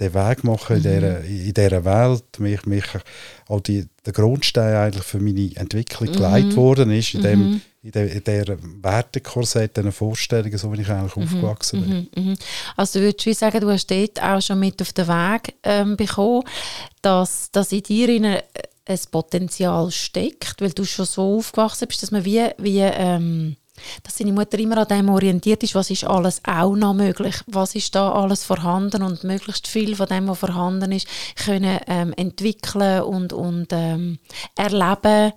den 0.00 0.14
Weg 0.14 0.42
machen 0.42 0.78
mhm. 0.78 0.84
in, 0.84 0.94
dieser, 0.94 1.20
in 1.20 1.54
dieser 1.54 1.84
Welt. 1.84 2.24
Mich, 2.38 2.66
mich 2.66 2.84
auch 3.46 3.60
die, 3.60 3.86
der 4.04 4.12
Grundstein 4.12 4.74
eigentlich 4.74 5.04
für 5.04 5.20
meine 5.20 5.54
Entwicklung 5.54 6.08
mhm. 6.08 6.14
geleitet 6.14 6.56
worden 6.56 6.90
ist, 6.90 7.14
in 7.14 7.22
dem, 7.22 7.38
mhm. 7.38 7.60
in 7.82 7.92
der, 7.92 8.12
in 8.12 8.24
der 8.24 8.58
Wertekorsett, 8.82 9.76
diesen 9.76 9.92
Vorstellungen, 9.92 10.58
so 10.58 10.72
wie 10.72 10.80
ich 10.80 10.88
eigentlich 10.88 11.14
mhm. 11.14 11.22
aufgewachsen 11.22 11.82
bin. 11.82 12.08
Mhm. 12.16 12.30
Mhm. 12.30 12.36
Also 12.76 12.98
du 12.98 13.04
würdest 13.04 13.38
sagen, 13.38 13.60
du 13.60 13.70
hast 13.70 13.88
dort 13.88 14.20
auch 14.20 14.42
schon 14.42 14.58
mit 14.58 14.82
auf 14.82 14.92
den 14.92 15.06
Weg 15.06 15.54
ähm, 15.62 15.96
bekommen, 15.96 16.42
dass, 17.00 17.48
dass 17.52 17.70
in 17.70 17.82
dir 17.84 18.08
eine 18.08 18.42
ein 18.86 19.00
Potenzial 19.10 19.90
steckt, 19.90 20.60
weil 20.60 20.72
du 20.72 20.84
schon 20.84 21.06
so 21.06 21.38
aufgewachsen 21.38 21.88
bist, 21.88 22.02
dass 22.02 22.10
man 22.10 22.24
wie, 22.24 22.48
wie 22.58 22.80
ähm, 22.80 23.56
dass 24.02 24.16
seine 24.16 24.32
Mutter 24.32 24.58
immer 24.58 24.78
an 24.78 24.88
dem 24.88 25.08
orientiert 25.08 25.62
ist, 25.62 25.74
was 25.74 25.90
ist 25.90 26.04
alles 26.04 26.40
auch 26.46 26.74
noch 26.74 26.94
möglich, 26.94 27.36
was 27.46 27.74
ist 27.74 27.94
da 27.94 28.12
alles 28.12 28.44
vorhanden 28.44 29.02
und 29.02 29.24
möglichst 29.24 29.66
viel 29.66 29.94
von 29.96 30.06
dem, 30.06 30.28
was 30.28 30.38
vorhanden 30.38 30.92
ist, 30.92 31.08
können 31.36 31.78
ähm, 31.86 32.14
entwickeln 32.16 33.02
und, 33.02 33.32
und 33.32 33.68
ähm, 33.72 34.18
erleben. 34.54 35.32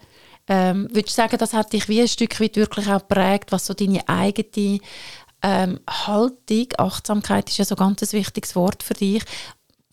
Ähm, 0.47 0.87
würdest 0.91 1.17
du 1.17 1.21
sagen, 1.21 1.37
das 1.37 1.53
hat 1.53 1.73
dich 1.73 1.89
wie 1.89 2.01
ein 2.01 2.07
Stück 2.07 2.39
weit 2.39 2.55
wirklich 2.55 2.87
auch 2.87 2.99
geprägt, 2.99 3.51
was 3.51 3.65
so 3.65 3.73
deine 3.73 4.07
eigene 4.07 4.79
ähm, 5.41 5.79
Haltung, 5.89 6.67
Achtsamkeit 6.77 7.49
ist 7.49 7.57
ja 7.57 7.65
so 7.65 7.75
ein 7.75 7.95
ganz 7.95 8.13
wichtiges 8.13 8.55
Wort 8.55 8.83
für 8.83 8.93
dich, 8.93 9.23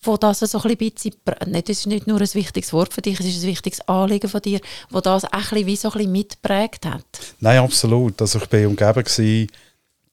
wo 0.03 0.17
das 0.17 0.41
so 0.41 0.61
ein 0.61 0.77
bisschen, 0.77 1.13
nicht, 1.47 1.69
das 1.69 1.79
ist 1.79 1.87
nicht 1.87 2.07
nur 2.07 2.21
ein 2.21 2.35
wichtiges 2.35 2.73
Wort 2.73 2.93
für 2.93 3.03
dich, 3.03 3.19
es 3.19 3.27
ist 3.27 3.43
ein 3.43 3.49
wichtiges 3.49 3.81
Anliegen 3.89 4.29
von 4.29 4.41
dir, 4.43 4.61
wo 4.91 5.01
das 5.01 5.25
auch 5.25 5.33
ein 5.33 5.41
bisschen, 5.41 5.67
wie 5.67 5.77
so 5.77 5.89
ein 5.89 5.95
bisschen 5.95 6.13
mitprägt 6.13 6.87
hat. 6.87 7.05
Nein, 7.41 7.59
absolut. 7.59 8.21
Also 8.21 8.39
ich 8.39 8.53
war 8.53 8.69
umgeben 8.69 9.49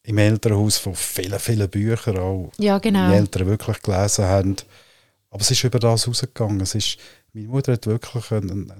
im 0.05 0.17
Elternhaus 0.17 0.77
von 0.77 0.95
vielen, 0.95 1.39
vielen 1.39 1.69
Büchern, 1.69 2.17
auch 2.17 2.51
ja, 2.57 2.77
genau. 2.79 3.09
die 3.09 3.15
Eltern 3.15 3.47
wirklich 3.47 3.81
gelesen 3.81 4.25
haben. 4.25 4.55
Aber 5.29 5.41
es 5.41 5.51
ist 5.51 5.63
über 5.63 5.79
das 5.79 6.07
rausgegangen. 6.07 6.61
Es 6.61 6.75
ist, 6.75 6.97
meine 7.31 7.47
Mutter 7.47 7.73
hat 7.73 7.87
wirklich 7.87 8.31
eine, 8.31 8.51
eine, 8.51 8.75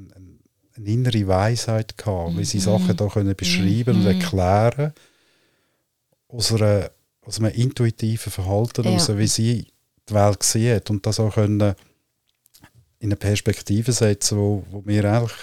eine 0.75 0.85
innere 0.85 1.27
Weisheit 1.27 1.97
gehabt, 1.97 2.37
wie 2.37 2.45
sie 2.45 2.57
mhm. 2.57 2.63
Sachen 2.63 2.97
da 2.97 3.07
können 3.07 3.35
beschreiben 3.35 3.99
mhm. 3.99 4.05
und 4.05 4.05
erklären 4.05 4.93
aus, 6.27 6.51
einer, 6.51 6.91
aus 7.21 7.39
einem 7.39 7.53
intuitiven 7.53 8.31
Verhalten 8.31 8.83
ja. 8.83 8.91
heraus, 8.91 9.17
wie 9.17 9.27
sie 9.27 9.67
die 10.09 10.13
Welt 10.13 10.43
sieht 10.43 10.89
und 10.89 11.05
das 11.05 11.19
auch 11.19 11.35
können 11.35 11.75
in 12.99 13.09
eine 13.09 13.15
Perspektive 13.15 13.91
setzen, 13.91 14.37
wo, 14.37 14.63
wo 14.69 14.81
mir 14.81 15.03
eigentlich 15.05 15.33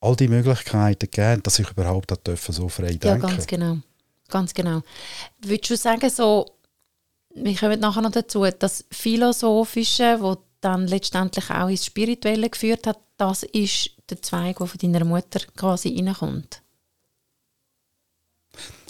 all 0.00 0.16
die 0.16 0.28
Möglichkeiten 0.28 1.10
geben, 1.10 1.42
dass 1.42 1.58
ich 1.58 1.70
überhaupt 1.70 2.26
dürfen, 2.26 2.52
so 2.52 2.68
frei 2.68 2.94
denken. 2.94 3.06
Ja, 3.06 3.16
ganz 3.16 3.46
genau. 3.46 3.78
Ganz 4.28 4.54
genau. 4.54 4.82
Würdest 5.40 5.70
du 5.70 5.76
sagen, 5.76 6.08
so, 6.08 6.46
wir 7.34 7.56
kommen 7.56 7.80
nachher 7.80 8.02
noch 8.02 8.12
dazu, 8.12 8.44
das 8.58 8.84
Philosophische, 8.90 10.18
das 10.20 10.38
dann 10.60 10.86
letztendlich 10.86 11.50
auch 11.50 11.68
ins 11.68 11.86
Spirituelle 11.86 12.48
geführt 12.48 12.86
hat, 12.86 12.98
das 13.16 13.42
ist 13.42 13.90
der 14.08 14.22
Zweig, 14.22 14.58
der 14.58 14.66
von 14.66 14.78
deiner 14.78 15.04
Mutter 15.04 15.40
quasi 15.56 15.94
reinkommt? 15.96 16.62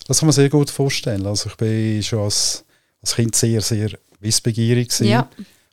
Das 0.06 0.18
kann 0.18 0.26
man 0.26 0.32
sehr 0.32 0.48
gut 0.48 0.70
vorstellen. 0.70 1.26
Also 1.26 1.50
ich 1.50 1.56
bin 1.56 2.02
schon 2.02 2.20
als, 2.20 2.64
als 3.00 3.14
Kind 3.14 3.36
sehr, 3.36 3.60
sehr 3.60 3.90
wissbegierig 4.20 4.88
gewesen. 4.88 5.08
Ja. 5.08 5.28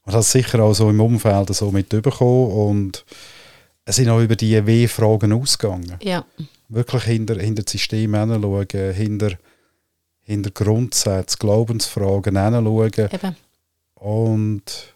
Und 0.05 0.13
hat 0.13 0.23
sicher 0.23 0.61
auch 0.61 0.73
so 0.73 0.89
im 0.89 0.99
Umfeld 1.01 1.53
so 1.53 1.69
mitbekommen 1.71 2.51
und 2.51 3.05
es 3.85 3.97
sind 3.97 4.09
auch 4.09 4.21
über 4.21 4.35
die 4.35 4.65
W-Fragen 4.65 5.33
ausgegangen. 5.33 5.97
Ja. 6.01 6.25
Wirklich 6.69 7.03
hinter, 7.03 7.39
hinter 7.39 7.63
das 7.63 7.71
System 7.71 8.15
hinschauen, 8.15 8.93
hinter, 8.93 9.31
hinter 10.21 10.51
Grundsätze, 10.51 11.37
Glaubensfragen 11.37 12.37
hinschauen. 12.37 13.09
Eben. 13.11 13.35
Und 13.95 14.93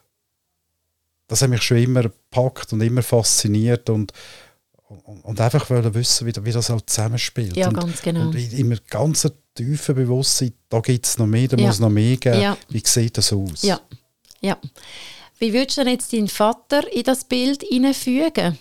das 1.27 1.41
hat 1.41 1.49
mich 1.49 1.61
schon 1.61 1.77
immer 1.77 2.03
gepackt 2.03 2.73
und 2.73 2.81
immer 2.81 3.01
fasziniert 3.01 3.89
und, 3.89 4.11
und, 4.87 5.21
und 5.23 5.39
einfach 5.39 5.69
wollen 5.69 5.93
wissen, 5.93 6.27
wie, 6.27 6.33
wie 6.45 6.51
das 6.51 6.69
auch 6.69 6.81
zusammenspielt. 6.81 7.55
Ja, 7.55 7.69
und, 7.69 7.75
ganz 7.75 8.01
genau. 8.01 8.27
Und 8.27 8.53
immer 8.53 8.75
ganz 8.89 9.25
tiefe 9.53 9.93
Bewusstsein, 9.93 10.53
da 10.69 10.79
gibt 10.79 11.05
es 11.05 11.17
noch 11.17 11.27
mehr, 11.27 11.47
da 11.47 11.57
ja. 11.57 11.67
muss 11.67 11.79
noch 11.79 11.89
mehr 11.89 12.17
geben. 12.17 12.41
Ja. 12.41 12.57
Wie 12.69 12.83
sieht 12.85 13.17
das 13.17 13.33
aus? 13.33 13.63
Ja. 13.63 13.79
ja. 14.39 14.57
Wie 15.39 15.53
würdest 15.53 15.77
du 15.77 15.83
denn 15.83 15.93
jetzt 15.93 16.13
deinen 16.13 16.27
Vater 16.27 16.91
in 16.91 17.03
das 17.03 17.23
Bild 17.25 17.63
hineinfügen? 17.63 18.57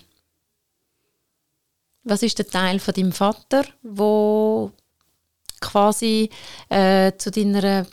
Was 2.03 2.23
ist 2.23 2.39
der 2.39 2.47
Teil 2.47 2.79
von 2.79 2.93
deinem 2.93 3.11
Vater, 3.11 3.63
wo 3.83 4.71
quasi 5.59 6.29
äh, 6.69 7.11
zu 7.17 7.29
deiner 7.29 7.85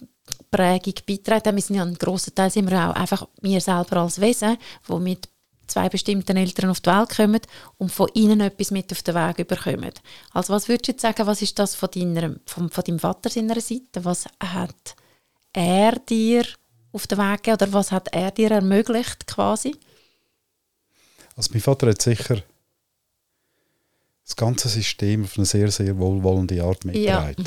Prägung 0.50 0.94
beiträgt? 1.06 1.46
Wir 1.46 1.62
sind 1.62 1.76
ja 1.76 1.82
ein 1.82 1.94
grosser 1.94 2.34
Teil 2.34 2.50
sind 2.50 2.70
wir 2.70 2.88
auch 2.88 2.94
einfach 2.94 3.28
wir 3.42 3.60
selber 3.60 3.98
als 3.98 4.20
Wesen, 4.20 4.56
wo 4.84 4.98
mit 4.98 5.28
zwei 5.68 5.88
bestimmten 5.88 6.36
Eltern 6.36 6.70
auf 6.70 6.80
die 6.80 6.90
Welt 6.90 7.10
kommen 7.10 7.40
und 7.76 7.92
von 7.92 8.08
ihnen 8.14 8.40
etwas 8.40 8.70
mit 8.70 8.90
auf 8.92 9.02
den 9.02 9.14
Weg 9.14 9.38
überkommen. 9.38 9.92
Also 10.32 10.52
was 10.52 10.68
würdest 10.68 10.88
du 10.88 10.92
jetzt 10.92 11.02
sagen, 11.02 11.26
was 11.26 11.42
ist 11.42 11.58
das 11.58 11.74
von, 11.74 11.90
deiner, 11.94 12.36
von, 12.46 12.70
von 12.70 12.84
deinem 12.84 12.98
Vater 12.98 13.30
seiner 13.30 13.60
Seite? 13.60 14.04
Was 14.04 14.26
hat 14.40 14.96
er 15.52 15.92
dir 15.98 16.44
auf 16.92 17.06
den 17.06 17.18
Weg 17.18 17.42
gegeben 17.42 17.62
oder 17.62 17.72
was 17.72 17.92
hat 17.92 18.08
er 18.12 18.30
dir 18.30 18.50
ermöglicht 18.50 19.26
quasi? 19.26 19.76
Also 21.36 21.50
mein 21.52 21.60
Vater 21.60 21.88
hat 21.88 22.02
sicher 22.02 22.42
das 24.24 24.36
ganze 24.36 24.68
System 24.68 25.24
auf 25.24 25.36
eine 25.36 25.46
sehr, 25.46 25.70
sehr 25.70 25.96
wohlwollende 25.96 26.62
Art 26.62 26.84
mitgetragen. 26.84 27.44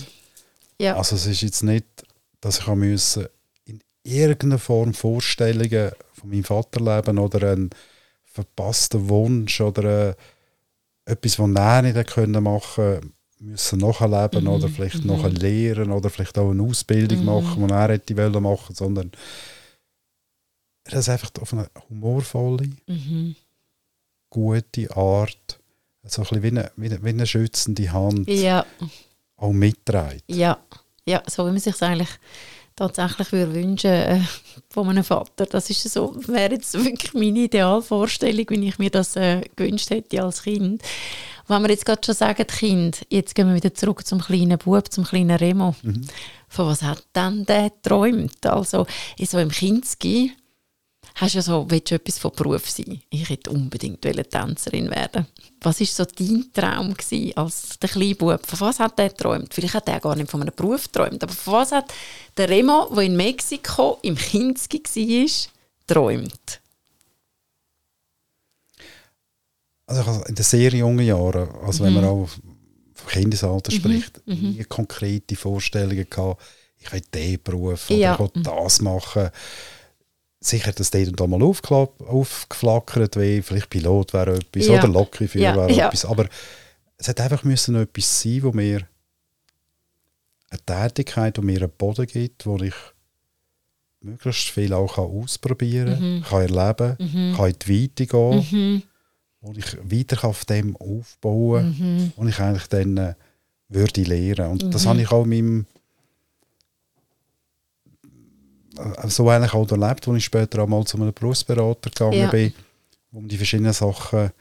Ja. 0.80 0.86
ja. 0.88 0.96
Also 0.98 1.16
es 1.16 1.28
ist 1.28 1.42
jetzt 1.42 1.64
nicht, 1.64 1.86
dass 2.40 2.60
ich 2.60 2.68
müssen 2.68 3.28
in 3.66 3.82
irgendeiner 4.04 4.58
Form 4.58 4.94
Vorstellungen 4.94 5.92
von 6.14 6.30
meinem 6.30 6.44
Vater 6.44 6.80
leben 6.80 7.20
oder 7.20 7.52
ein 7.52 7.70
verpassten 8.32 9.10
Wunsch 9.10 9.60
oder 9.62 10.10
äh, 10.10 10.16
etwas, 11.06 11.40
was 11.40 11.50
er 11.56 11.82
nicht 11.82 12.08
können 12.08 12.44
machen 12.44 13.14
müssen 13.40 13.80
nachleben 13.80 14.44
mhm. 14.44 14.50
oder 14.50 14.70
vielleicht 14.70 15.04
mhm. 15.04 15.26
lehren 15.36 15.92
oder 15.92 16.10
vielleicht 16.10 16.38
auch 16.38 16.52
eine 16.52 16.64
Ausbildung 16.64 17.20
mhm. 17.20 17.26
machen, 17.26 17.68
die 17.68 17.74
er 17.74 17.90
hätte 17.90 18.18
wollen 18.18 18.44
machen, 18.44 18.76
sondern 18.76 19.12
er 20.86 20.98
hat 20.98 21.10
einfach 21.10 21.32
auf 21.40 21.54
eine 21.54 21.70
humorvolle, 21.90 22.70
mhm. 22.88 23.36
gute 24.30 24.96
Art, 24.96 25.60
so 26.04 26.22
ein 26.22 26.28
bisschen 26.28 26.44
wie 26.44 26.48
eine, 26.48 26.72
wie 26.76 26.86
eine, 26.88 27.04
wie 27.04 27.10
eine 27.10 27.28
schützende 27.28 27.92
Hand 27.92 28.28
ja. 28.28 28.66
auch 29.38 29.52
mitträgt. 29.52 30.24
Ja. 30.28 30.60
ja, 31.06 31.24
so 31.28 31.46
wie 31.46 31.52
man 31.52 31.60
sich 31.60 31.82
eigentlich 31.82 32.10
tatsächlich 32.88 33.32
würde 33.32 33.54
wünschen 33.54 33.92
äh, 33.92 34.22
von 34.70 34.88
meinem 34.88 35.04
Vater. 35.04 35.46
Das 35.46 35.70
ist 35.70 35.84
so, 35.84 36.16
wäre 36.28 36.54
jetzt 36.54 36.74
wirklich 36.74 37.14
meine 37.14 37.40
Idealvorstellung, 37.40 38.46
wie 38.50 38.68
ich 38.68 38.80
mir 38.80 38.90
das 38.90 39.16
äh, 39.16 39.42
gewünscht 39.56 39.90
hätte 39.92 40.24
als 40.24 40.44
Kind. 40.44 40.82
wenn 41.48 41.62
wir 41.62 41.70
jetzt 41.70 41.86
gerade 41.86 42.02
schon 42.04 42.16
sagen, 42.16 42.48
Kind, 42.48 43.06
jetzt 43.10 43.36
gehen 43.36 43.48
wir 43.48 43.56
wieder 43.56 43.74
zurück 43.74 44.06
zum 44.06 44.20
kleinen 44.20 44.58
Bub, 44.58 44.92
zum 44.92 45.04
kleinen 45.04 45.38
Remo. 45.38 45.76
Mhm. 45.84 46.08
Von 46.48 46.68
was 46.68 46.82
hat 46.82 47.04
denn 47.16 47.46
der 47.46 47.70
geträumt? 47.70 48.46
Also, 48.46 48.88
so 49.20 49.38
im 49.38 49.50
Kindesgehen 49.50 50.32
hast 51.22 51.36
ja 51.36 51.42
so, 51.42 51.66
willst 51.70 51.92
du 51.92 51.96
etwas 51.96 52.18
von 52.18 52.32
Beruf 52.32 52.70
sein? 52.70 53.00
Ich 53.10 53.30
hätte 53.30 53.52
unbedingt 53.52 54.02
Tänzerin 54.02 54.90
werden. 54.90 55.28
Was 55.62 55.80
war 55.80 55.88
so 55.88 56.06
dein 56.06 56.46
Traum 56.52 56.96
gewesen, 56.96 57.38
als 57.38 57.78
der 57.80 57.90
kleine 57.90 58.16
Bub? 58.16 58.46
Von 58.46 58.60
was 58.60 58.80
hat 58.80 59.00
er 59.00 59.10
geträumt? 59.10 59.54
Vielleicht 59.54 59.76
hat 59.76 59.88
er 59.88 60.00
gar 60.00 60.16
nicht 60.16 60.32
von 60.32 60.42
einem 60.42 60.54
Beruf 60.56 60.86
geträumt, 60.86 61.24
aber 61.24 61.34
von 61.34 61.54
was 61.54 61.72
hat 61.72 61.94
der 62.36 62.50
Remo, 62.50 62.92
der 62.96 63.04
in 63.04 63.16
Mexiko 63.16 64.00
im 64.02 64.16
Kinski 64.16 64.82
war, 64.82 65.30
geträumt? 65.88 66.62
Also 69.86 70.24
in 70.28 70.36
den 70.36 70.46
sehr 70.46 70.74
jungen 70.74 71.06
Jahren, 71.06 71.50
also 71.64 71.84
mhm. 71.84 71.88
wenn 71.88 71.94
man 71.96 72.06
auch 72.06 72.30
vom 72.96 73.10
Kindesalter 73.10 73.72
mhm. 73.72 73.76
spricht, 73.76 74.28
mhm. 74.28 74.52
nie 74.52 74.64
konkrete 74.64 75.36
Vorstellungen 75.36 76.10
gehabt, 76.10 76.42
ich 76.80 76.92
will 76.92 77.02
diesen 77.14 77.44
Beruf 77.44 77.90
oder 77.92 78.00
ja. 78.00 78.14
ich 78.14 78.20
will 78.20 78.44
das 78.44 78.82
machen 78.82 79.30
sicher 80.42 80.72
das 80.72 80.90
dort 80.90 81.08
und 81.08 81.20
da 81.20 81.28
mal 81.28 81.42
aufgeflackert, 81.44 83.16
wie 83.16 83.42
vielleicht 83.42 83.70
Pilot 83.70 84.14
wäre 84.14 84.36
etwas 84.36 84.68
ja. 84.68 84.80
oder 84.80 84.88
Lokführer 84.88 85.38
ja. 85.38 85.56
wäre 85.56 85.72
ja. 85.72 85.88
etwas. 85.88 86.06
Aber 86.06 86.28
es 86.98 87.08
hat 87.08 87.22
einfach 87.22 87.44
müssen 87.44 87.76
etwas 87.76 88.22
sein, 88.22 88.44
wo 88.44 88.52
mir 88.52 88.88
eine 90.50 90.60
Tätigkeit, 90.66 91.38
die 91.38 91.42
mir 91.42 91.62
einen 91.62 91.72
Boden 91.78 92.08
gibt, 92.08 92.46
wo 92.46 92.58
ich 92.58 92.74
möglichst 94.02 94.50
viel 94.50 94.74
auch 94.74 94.98
ausprobieren 94.98 95.94
kann, 95.94 96.16
mhm. 96.16 96.24
kann 96.24 96.42
erleben 96.42 96.96
mhm. 97.00 97.36
kann 97.36 97.50
in 97.50 97.60
die 97.60 97.84
Weite 97.84 98.08
gehen, 98.08 98.48
mhm. 98.52 98.84
wo 99.42 99.54
ich 99.54 99.78
weiter 99.84 100.28
auf 100.28 100.44
dem 100.46 100.76
aufbauen 100.76 101.76
kann 101.78 101.98
mhm. 101.98 102.14
und 102.16 102.28
ich 102.28 102.40
eigentlich 102.40 102.68
dann 102.68 102.98
äh, 102.98 103.14
würde 103.70 104.02
lernen. 104.02 104.52
Und 104.52 104.74
das 104.74 104.86
mhm. 104.86 104.90
habe 104.90 105.02
ich 105.02 105.12
auch 105.12 105.24
in 105.24 105.30
meinem 105.30 105.66
äh, 108.71 108.71
so 109.08 109.30
eigentlich 109.30 109.54
auch 109.54 109.70
erlebt, 109.70 110.08
als 110.08 110.18
ich 110.18 110.26
später 110.26 110.64
einmal 110.64 110.84
zu 110.86 110.98
einem 110.98 111.14
Berufsberater 111.14 111.90
gegangen 111.90 112.14
ja. 112.14 112.30
bin, 112.30 112.54
um 113.12 113.28
die 113.28 113.38
verschiedenen 113.38 113.74
Sachen 113.74 114.32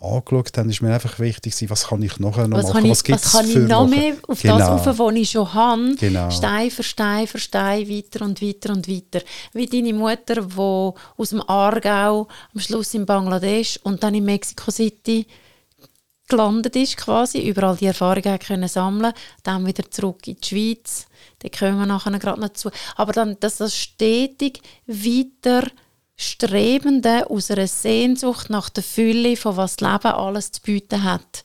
angeschaut 0.00 0.56
haben, 0.58 0.70
ist 0.70 0.82
mir 0.82 0.92
einfach 0.92 1.18
wichtig, 1.18 1.54
was 1.68 1.88
kann 1.88 2.02
ich 2.02 2.18
nachher 2.18 2.46
noch 2.46 2.58
was 2.58 2.68
machen, 2.68 2.84
ich, 2.84 2.90
was 2.90 3.04
gibt 3.04 3.20
es 3.20 3.32
kann 3.32 3.48
ich 3.48 3.56
noch 3.56 3.88
mehr 3.88 4.14
auf 4.28 4.40
genau. 4.40 4.58
das 4.58 4.86
rauf, 4.86 4.98
was 4.98 5.14
ich 5.14 5.30
schon 5.30 5.54
habe, 5.54 5.94
genau. 5.98 6.30
Stein 6.30 6.70
für 6.70 6.82
Stein 6.82 7.26
für 7.26 7.38
Stein, 7.38 7.88
weiter 7.88 8.24
und 8.24 8.42
weiter 8.42 8.72
und 8.72 8.88
weiter. 8.88 9.24
Wie 9.52 9.66
deine 9.66 9.92
Mutter, 9.92 10.42
die 10.42 10.56
aus 10.56 11.30
dem 11.30 11.40
Aargau 11.48 12.28
am 12.52 12.60
Schluss 12.60 12.94
in 12.94 13.06
Bangladesch 13.06 13.78
und 13.82 14.02
dann 14.02 14.14
in 14.14 14.24
Mexico 14.24 14.70
City 14.70 15.26
gelandet 16.36 16.76
ist 16.76 16.96
quasi, 16.96 17.40
überall 17.46 17.76
die 17.76 17.86
Erfahrungen 17.86 18.38
können 18.38 18.68
sammeln, 18.68 19.12
dann 19.42 19.66
wieder 19.66 19.88
zurück 19.90 20.26
in 20.26 20.36
die 20.36 20.46
Schweiz, 20.46 21.06
da 21.38 21.48
kommen 21.48 21.78
wir 21.78 21.86
nachher 21.86 22.18
gerade 22.18 22.40
noch 22.40 22.52
zu. 22.52 22.70
Aber 22.96 23.12
dann, 23.12 23.38
dass 23.40 23.58
das 23.58 23.76
stetig 23.76 24.60
weiter 24.86 25.68
Strebende 26.16 27.28
aus 27.28 27.50
einer 27.50 27.66
Sehnsucht 27.66 28.48
nach 28.48 28.68
der 28.68 28.84
Fülle, 28.84 29.36
von 29.36 29.56
was 29.56 29.76
das 29.76 29.92
Leben 29.92 30.14
alles 30.14 30.52
zu 30.52 30.62
bieten 30.62 31.02
hat. 31.02 31.44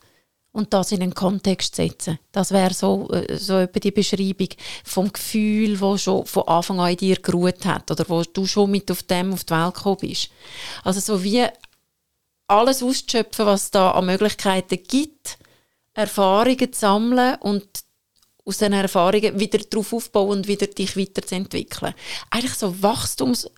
Und 0.52 0.72
das 0.74 0.90
in 0.90 1.02
einen 1.02 1.14
Kontext 1.14 1.76
setzen. 1.76 2.18
Das 2.32 2.50
wäre 2.50 2.74
so, 2.74 3.08
äh, 3.10 3.36
so 3.36 3.66
die 3.66 3.90
Beschreibung 3.92 4.48
vom 4.84 5.12
Gefühl, 5.12 5.76
das 5.76 6.02
schon 6.02 6.26
von 6.26 6.48
Anfang 6.48 6.80
an 6.80 6.90
in 6.90 6.96
dir 6.96 7.16
geruht 7.16 7.64
hat 7.64 7.88
oder 7.88 8.04
wo 8.08 8.22
du 8.22 8.46
schon 8.46 8.70
mit 8.70 8.90
auf 8.90 9.04
dem 9.04 9.32
auf 9.32 9.44
die 9.44 9.54
Welt 9.54 9.74
gekommen 9.74 9.98
bist. 10.00 10.30
Also 10.82 10.98
so 10.98 11.22
wie 11.22 11.46
alles 12.50 12.82
auszuschöpfen, 12.82 13.46
was 13.46 13.64
es 13.64 13.70
da 13.70 13.92
an 13.92 14.06
Möglichkeiten 14.06 14.78
gibt, 14.86 15.38
Erfahrungen 15.94 16.72
zu 16.72 16.78
sammeln 16.78 17.36
und 17.40 17.66
aus 18.44 18.58
diesen 18.58 18.72
Erfahrungen 18.72 19.38
wieder 19.38 19.58
darauf 19.58 19.92
aufbauen 19.92 20.38
und 20.38 20.48
wieder 20.48 20.66
dich 20.66 20.96
weiterzuentwickeln. 20.96 21.94
Eigentlich 22.30 22.54
so 22.54 22.82
Wachstums 22.82 23.48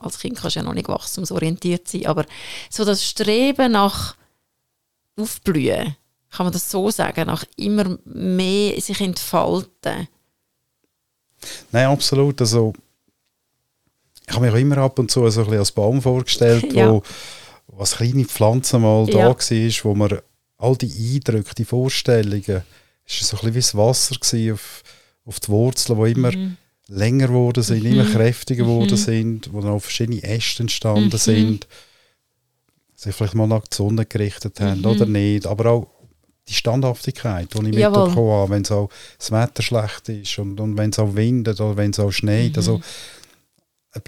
als 0.00 0.18
Kind 0.18 0.38
kannst 0.38 0.56
du 0.56 0.60
ja 0.60 0.64
noch 0.64 0.74
nicht 0.74 0.88
wachstumsorientiert 0.88 1.88
sein, 1.88 2.06
aber 2.06 2.26
so 2.68 2.84
das 2.84 3.04
Streben 3.04 3.72
nach 3.72 4.14
Aufblühen, 5.18 5.96
kann 6.30 6.46
man 6.46 6.52
das 6.52 6.70
so 6.70 6.90
sagen, 6.90 7.26
nach 7.26 7.44
immer 7.56 7.98
mehr 8.04 8.80
sich 8.80 9.00
entfalten? 9.00 10.08
Nein, 11.72 11.86
absolut. 11.86 12.40
Also, 12.40 12.72
ich 14.26 14.34
habe 14.34 14.46
mich 14.46 14.54
auch 14.54 14.58
immer 14.58 14.78
ab 14.78 14.98
und 14.98 15.10
zu 15.10 15.28
so 15.30 15.40
ein 15.40 15.46
bisschen 15.46 15.58
als 15.58 15.72
Baum 15.72 16.00
vorgestellt, 16.00 16.72
ja. 16.72 16.90
wo 16.90 17.02
was 17.72 17.96
kleine 17.96 18.24
Pflanzen 18.24 18.82
mal 18.82 19.06
ja. 19.08 19.12
da 19.12 19.28
war, 19.28 19.36
wo 19.36 19.94
man 19.94 20.18
all 20.58 20.76
die 20.76 21.14
Eindrücke, 21.14 21.54
die 21.54 21.64
Vorstellungen, 21.64 22.62
es 23.06 23.32
war 23.32 23.38
so 23.38 23.46
ein 23.46 23.52
bisschen 23.52 23.54
wie 23.54 23.58
das 23.58 23.74
Wasser 23.74 24.52
auf, 24.52 24.82
auf 25.24 25.40
die 25.40 25.48
Wurzeln, 25.48 26.04
die 26.04 26.12
immer 26.12 26.32
mhm 26.32 26.56
länger 26.90 27.28
geworden 27.28 27.62
sind, 27.62 27.84
mhm. 27.84 27.92
immer 27.92 28.04
kräftiger 28.04 28.64
geworden 28.64 28.90
mhm. 28.90 28.96
sind, 28.96 29.52
wo 29.52 29.60
dann 29.60 29.70
auch 29.70 29.80
verschiedene 29.80 30.22
Äste 30.22 30.64
entstanden 30.64 31.04
mhm. 31.04 31.16
sind, 31.16 31.68
sich 32.94 33.14
vielleicht 33.14 33.34
mal 33.34 33.46
nach 33.46 33.66
die 33.66 33.76
Sonne 33.76 34.04
gerichtet 34.04 34.60
haben 34.60 34.84
oder 34.84 35.06
mhm. 35.06 35.12
nicht, 35.12 35.46
aber 35.46 35.70
auch 35.70 35.86
die 36.48 36.54
Standhaftigkeit, 36.54 37.48
die 37.54 37.70
ich 37.70 37.76
Jawohl. 37.76 38.06
mitbekommen 38.06 38.32
habe, 38.32 38.50
wenn 38.50 38.62
es 38.62 38.72
auch 38.72 38.90
das 39.18 39.30
Wetter 39.30 39.62
schlecht 39.62 40.08
ist 40.08 40.38
und, 40.38 40.58
und 40.58 40.76
wenn 40.76 40.90
es 40.90 40.98
auch 40.98 41.14
windet 41.14 41.60
oder 41.60 41.76
wenn 41.76 41.92
es 41.92 42.00
auch 42.00 42.10
schneit, 42.10 42.56
also 42.56 42.78
mhm. 42.78 42.82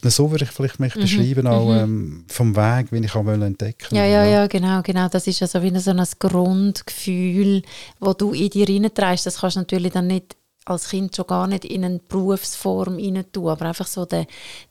So 0.04 0.30
würde 0.30 0.44
ich 0.44 0.50
vielleicht 0.50 0.78
mich 0.78 0.94
mhm. 0.94 1.00
beschreiben, 1.00 1.46
auch 1.46 1.74
ähm, 1.74 2.24
vom 2.28 2.54
Weg, 2.54 2.92
wie 2.92 3.04
ich 3.04 3.14
auch 3.14 3.26
entdecken 3.26 3.94
Ja, 3.94 4.04
ja, 4.04 4.24
ja, 4.24 4.46
genau, 4.46 4.80
genau. 4.82 5.08
Das 5.08 5.26
ist 5.26 5.42
also 5.42 5.62
wie 5.62 5.76
so 5.78 5.90
ein 5.90 6.04
Grundgefühl, 6.18 7.62
das 8.00 8.16
du 8.18 8.32
in 8.32 8.50
dir 8.50 8.68
reintreibst. 8.68 9.26
Das 9.26 9.40
kannst 9.40 9.56
du 9.56 9.60
natürlich 9.60 9.92
dann 9.92 10.06
nicht 10.06 10.36
als 10.64 10.88
Kind 10.88 11.16
schon 11.16 11.26
gar 11.26 11.46
nicht 11.46 11.64
in 11.64 11.84
eine 11.84 11.98
Berufsform 11.98 12.98
tun, 13.32 13.48
aber 13.48 13.66
einfach 13.66 13.86
so 13.86 14.04
die, 14.04 14.26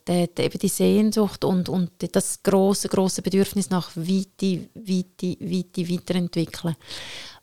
die, 0.08 0.30
die, 0.34 0.42
eben 0.42 0.60
die 0.60 0.68
Sehnsucht 0.70 1.44
und, 1.44 1.68
und 1.68 1.92
das 2.12 2.42
große 2.44 2.88
große 2.88 3.22
Bedürfnis 3.22 3.70
nach 3.70 3.92
Weite, 3.96 4.70
Weite, 4.74 5.38
Weite 5.40 5.90
weiterentwickeln. 5.90 6.76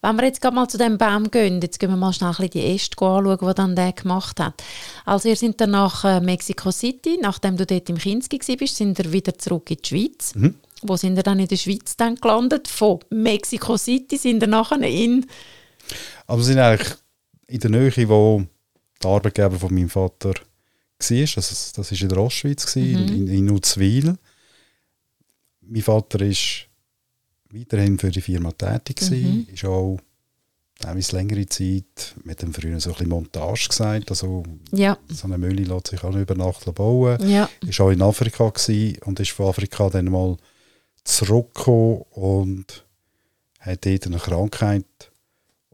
Wenn 0.00 0.16
wir 0.16 0.24
jetzt 0.24 0.42
mal 0.44 0.68
zu 0.68 0.78
dem 0.78 0.96
Baum 0.96 1.30
gehen, 1.30 1.60
jetzt 1.60 1.78
gehen 1.78 1.90
wir 1.90 1.96
mal 1.96 2.12
schnell 2.12 2.48
die 2.48 2.74
Äste 2.74 2.96
anschauen, 3.04 3.38
die 3.40 3.54
dann 3.54 3.76
der 3.76 3.92
gemacht 3.92 4.38
hat. 4.40 4.62
Also 5.04 5.28
ihr 5.28 5.36
seid 5.36 5.60
dann 5.60 5.72
nach 5.72 6.04
äh, 6.04 6.20
Mexico 6.20 6.70
City, 6.70 7.18
nachdem 7.20 7.56
du 7.56 7.66
dort 7.66 7.90
im 7.90 7.98
Kinski 7.98 8.56
bist, 8.56 8.76
sind 8.76 8.98
ihr 8.98 9.12
wieder 9.12 9.36
zurück 9.36 9.70
in 9.70 9.78
die 9.82 9.88
Schweiz. 9.88 10.34
Mhm. 10.34 10.54
Wo 10.82 10.96
sind 10.96 11.16
ihr 11.16 11.24
dann 11.24 11.40
in 11.40 11.48
der 11.48 11.56
Schweiz 11.56 11.96
dann 11.96 12.14
gelandet? 12.14 12.68
Von 12.68 13.00
Mexico 13.10 13.76
City 13.76 14.16
sind 14.16 14.42
ihr 14.42 14.48
nachher 14.48 14.80
in... 14.82 15.26
Aber 16.26 16.42
sind 16.42 16.58
eigentlich 16.58 16.96
in 17.48 17.60
der 17.60 17.70
Nähe, 17.70 18.08
wo 18.08 18.44
der 19.02 19.10
Arbeitgeber 19.10 19.58
von 19.58 19.74
meinem 19.74 19.88
Vater 19.88 20.30
war. 20.30 21.26
Das, 21.34 21.72
das 21.72 21.92
war 21.92 22.00
in 22.00 22.08
der 22.08 22.18
Ostschweiz, 22.18 22.76
mhm. 22.76 22.82
in, 22.82 23.28
in 23.28 23.50
Uzwil. 23.50 24.16
Mein 25.62 25.82
Vater 25.82 26.20
war 26.20 26.36
weiterhin 27.50 27.98
für 27.98 28.10
die 28.10 28.20
Firma 28.20 28.52
tätig, 28.52 29.10
mhm. 29.10 29.46
ist 29.52 29.64
auch 29.64 29.98
teilweise 30.78 31.16
längere 31.16 31.46
Zeit 31.46 32.14
mit 32.24 32.40
dem 32.40 32.54
früher 32.54 32.78
so 32.80 32.90
ein 32.90 32.94
bisschen 32.94 33.08
Montage 33.08 33.68
gesagt. 33.68 34.10
Also 34.10 34.44
ja. 34.72 34.96
so 35.08 35.26
eine 35.26 35.38
Mühle 35.38 35.64
lässt 35.64 35.88
sich 35.88 36.04
auch 36.04 36.14
über 36.14 36.34
Nacht 36.34 36.72
bauen. 36.74 37.28
Ja. 37.28 37.48
Ist 37.66 37.80
auch 37.80 37.90
in 37.90 38.02
Afrika 38.02 38.52
und 39.04 39.20
ist 39.20 39.30
von 39.30 39.46
Afrika 39.46 39.90
dann 39.90 40.06
mal 40.06 40.36
zurückgekommen 41.04 42.02
und 42.10 42.84
hat 43.60 43.84
dort 43.84 44.06
eine 44.06 44.18
Krankheit 44.18 45.07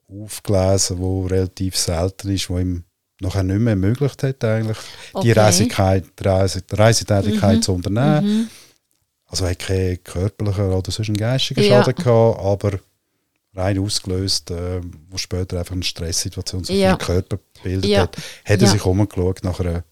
aufgelesen, 0.09 0.99
die 0.99 1.33
relativ 1.35 1.77
selten 1.77 2.31
ist, 2.31 2.49
die 2.49 2.53
ihm 2.53 2.85
nachher 3.21 3.43
nicht 3.43 3.61
mehr 3.61 3.73
ermöglicht 3.73 4.23
hat, 4.23 4.45
eigentlich, 4.45 4.79
okay. 5.12 5.27
die 5.27 5.33
Reisigkeit, 5.33 6.05
Reise, 6.21 6.62
Reisetätigkeit 6.71 7.57
mhm. 7.57 7.62
zu 7.62 7.73
unternehmen. 7.73 8.27
Mhm. 8.27 8.51
Also 9.27 9.45
er 9.45 9.53
hat 9.53 9.59
keinen 9.61 10.03
körperlichen 10.05 10.73
oder 10.73 10.90
sonst 10.90 11.09
einen 11.09 11.17
geistigen 11.17 11.62
ja. 11.62 11.83
Schaden 11.83 11.95
gehabt, 11.95 12.40
aber 12.40 12.79
rein 13.55 13.79
ausgelöst, 13.79 14.51
äh, 14.51 14.81
wo 15.11 15.17
später 15.17 15.59
einfach 15.59 15.75
eine 15.75 15.83
Stresssituation 15.83 16.64
sich 16.64 16.77
ja. 16.77 16.93
im 16.93 16.99
Körper 16.99 17.38
gebildet 17.55 17.90
ja. 17.90 18.03
hat, 18.03 18.17
hat 18.17 18.23
er 18.45 18.59
ja. 18.59 18.67
sich 18.67 18.85
umgeschaut 18.85 19.40
nach 19.43 19.61
einer 19.61 19.85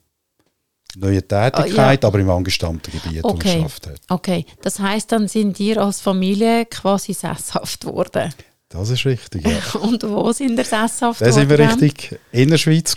neuen 0.96 1.26
Tätigkeit, 1.26 2.04
oh, 2.04 2.08
aber 2.08 2.18
im 2.18 2.30
angestammten 2.30 2.92
Gebiet, 2.92 3.24
okay. 3.24 3.54
wo 3.54 3.58
geschafft 3.62 3.86
hat. 3.86 4.00
Okay, 4.08 4.46
das 4.62 4.78
heißt, 4.78 5.10
dann 5.10 5.28
sind 5.28 5.58
ihr 5.58 5.78
als 5.78 6.00
Familie 6.00 6.66
quasi 6.66 7.14
sesshaft 7.14 7.80
geworden? 7.80 8.32
Das 8.72 8.88
ist 8.88 9.04
richtig, 9.04 9.46
ja. 9.46 9.80
Und 9.80 10.02
wo 10.02 10.32
sind 10.32 10.56
wir 10.56 10.64
sesshaft? 10.64 11.20
Da 11.20 11.30
sind 11.30 11.50
wir 11.50 11.58
richtig 11.58 12.18
in 12.32 12.48
der 12.48 12.56
Schweiz, 12.56 12.96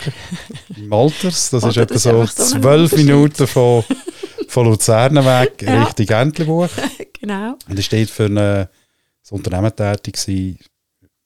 im 0.74 0.92
Alters. 0.94 1.50
Das 1.50 1.66
ist 1.66 1.76
etwa 1.76 1.98
so 1.98 2.26
zwölf 2.26 2.96
Minuten 2.96 3.46
von, 3.46 3.84
von 4.48 4.68
Luzern 4.68 5.16
weg, 5.18 5.62
ja. 5.62 5.84
Richtung 5.84 6.08
Entlebuch. 6.08 6.70
genau. 7.20 7.58
Und 7.68 7.78
es 7.78 7.86
steht 7.86 8.10
für 8.10 8.26
eine, 8.26 8.70
das 9.22 9.34
Unternehmen 9.34 9.76
tätig 9.76 10.14
gewesen, 10.14 10.60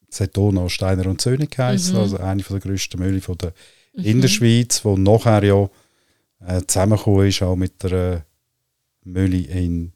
Zetono 0.09 0.67
Steiner 0.67 1.05
und 1.05 1.21
Söhne 1.21 1.45
geheißen, 1.45 1.93
mhm. 1.93 2.01
also 2.01 2.17
eine 2.17 2.41
der 2.41 2.59
grössten 2.59 2.99
Mühle 2.99 3.21
von 3.21 3.37
der, 3.37 3.53
mhm. 3.93 4.03
in 4.03 4.21
der 4.21 4.29
Schweiz, 4.29 4.81
die 4.81 4.97
nachher 4.97 5.43
ja 5.43 5.69
äh, 6.43 6.63
zusammengekommen 6.65 7.27
ist, 7.27 7.43
auch 7.43 7.55
mit 7.55 7.83
der 7.83 7.91
äh, 7.91 8.21
Mühle 9.03 9.37
in 9.37 9.93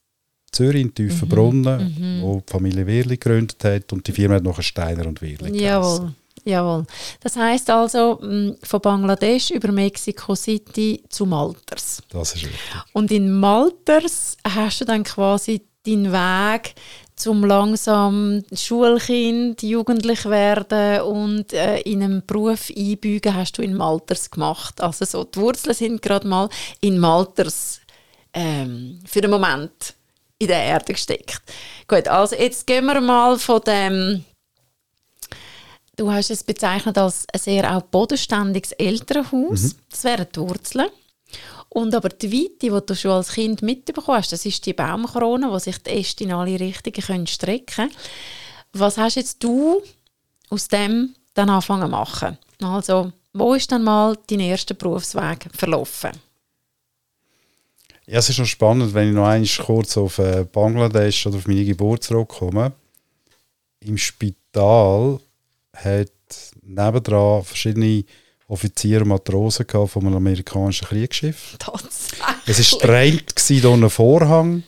Zürich, 0.54 0.82
in 0.82 0.94
Tiefenbrunnen, 0.94 1.96
mhm. 1.98 2.22
wo 2.22 2.42
die 2.46 2.52
Familie 2.52 2.88
Wehrli 2.88 3.18
gegründet 3.18 3.64
hat 3.64 3.92
und 3.92 4.08
die 4.08 4.12
Firma 4.12 4.36
hat 4.36 4.44
nachher 4.44 4.64
Steiner 4.64 5.06
und 5.08 5.22
Wehrli 5.22 5.60
Jawohl. 5.60 6.14
Jawohl. 6.46 6.86
Das 7.22 7.36
heißt 7.36 7.70
also 7.70 8.20
mm, 8.22 8.58
von 8.64 8.82
Bangladesch 8.82 9.52
über 9.52 9.72
Mexico 9.72 10.36
City 10.36 11.02
zu 11.08 11.26
Malters. 11.26 12.02
Das 12.10 12.36
ist 12.36 12.44
richtig. 12.44 12.60
Und 12.92 13.12
in 13.12 13.32
Malters 13.32 14.38
hast 14.44 14.82
du 14.82 14.86
dann 14.86 15.04
quasi 15.04 15.62
deinen 15.86 16.12
Weg 16.12 16.76
zum 17.16 17.46
langsam 17.46 18.44
Schulkind, 18.54 19.62
jugendlich 19.62 20.26
werden 20.26 21.02
und 21.02 21.54
äh, 21.54 21.80
in 21.82 22.04
einen 22.04 22.26
Beruf 22.26 22.72
einbügen, 22.76 23.36
hast 23.36 23.58
du 23.58 23.62
in 23.62 23.76
Malters 23.76 24.30
gemacht. 24.32 24.82
Also 24.82 25.06
so, 25.06 25.24
die 25.24 25.40
Wurzeln 25.40 25.76
sind 25.76 26.02
gerade 26.02 26.28
mal 26.28 26.50
in 26.82 27.00
Malters 27.00 27.80
ähm, 28.34 29.00
für 29.06 29.22
den 29.22 29.32
Moment 29.32 29.96
in 30.44 30.50
der 30.50 30.64
Erde 30.64 30.94
gesteckt. 30.94 31.42
Gut, 31.88 32.08
also 32.08 32.36
jetzt 32.36 32.66
gehen 32.66 32.86
wir 32.86 33.02
mal 33.02 33.38
von 33.38 33.62
dem 33.62 34.24
Du 35.96 36.12
hast 36.12 36.32
es 36.32 36.44
bezeichnet 36.44 36.98
als 36.98 37.26
ein 37.32 37.40
sehr 37.40 37.76
auch 37.76 37.84
bodenständiges 37.84 38.72
Elternhaus. 38.74 39.62
Mhm. 39.62 39.76
Das 39.92 40.04
wären 40.04 40.28
die 40.36 40.40
Wurzeln. 40.40 40.88
Und 41.70 41.94
aber 41.94 42.10
die 42.10 42.32
Weite, 42.32 42.54
die 42.60 42.86
du 42.86 42.96
schon 42.96 43.12
als 43.12 43.34
Kind 43.34 43.62
mitbekommen 43.62 44.18
hast, 44.18 44.32
das 44.32 44.46
ist 44.46 44.66
die 44.66 44.74
Baumkrone, 44.74 45.50
wo 45.52 45.60
sich 45.60 45.78
die 45.80 45.92
Äste 45.92 46.24
in 46.24 46.32
alle 46.32 46.60
Richtungen 46.60 47.28
strecken 47.28 47.66
können. 47.90 47.92
Was 48.74 48.98
hast 48.98 49.16
jetzt 49.16 49.44
du 49.44 49.82
aus 50.50 50.68
dem 50.68 51.16
dann 51.34 51.50
anfangen 51.50 51.84
zu 51.84 51.90
machen? 51.90 52.38
Also, 52.62 53.12
wo 53.34 53.54
ist 53.54 53.72
dann 53.72 53.84
mal 53.84 54.18
dein 54.28 54.40
erster 54.40 54.74
Berufsweg 54.74 55.48
verlaufen? 55.56 56.12
Ja, 58.06 58.20
es 58.20 58.30
ist 58.30 58.40
noch 58.40 58.46
spannend, 58.46 58.94
wenn 58.94 59.10
ich 59.10 59.16
noch 59.16 59.28
einmal 59.28 59.50
kurz 59.66 59.98
auf 59.98 60.18
äh, 60.20 60.44
Bangladesch 60.44 61.26
oder 61.26 61.38
auf 61.38 61.48
meine 61.48 61.64
Geburt 61.64 62.04
zurückkomme. 62.04 62.74
Im 63.80 63.98
Spital 63.98 65.20
hat 65.74 66.12
nebendran 66.62 67.44
verschiedene 67.44 68.04
Offiziere 68.48 69.04
und 69.04 69.10
Matrosen 69.10 69.66
von 69.66 70.06
einem 70.06 70.18
amerikanischen 70.18 70.88
Kriegsschiff. 70.88 71.56
Tatsächlich? 71.60 72.22
Es 72.46 72.58
war 72.58 72.80
streng, 72.80 73.22
hier 73.48 73.90
Vorhang, 73.90 74.64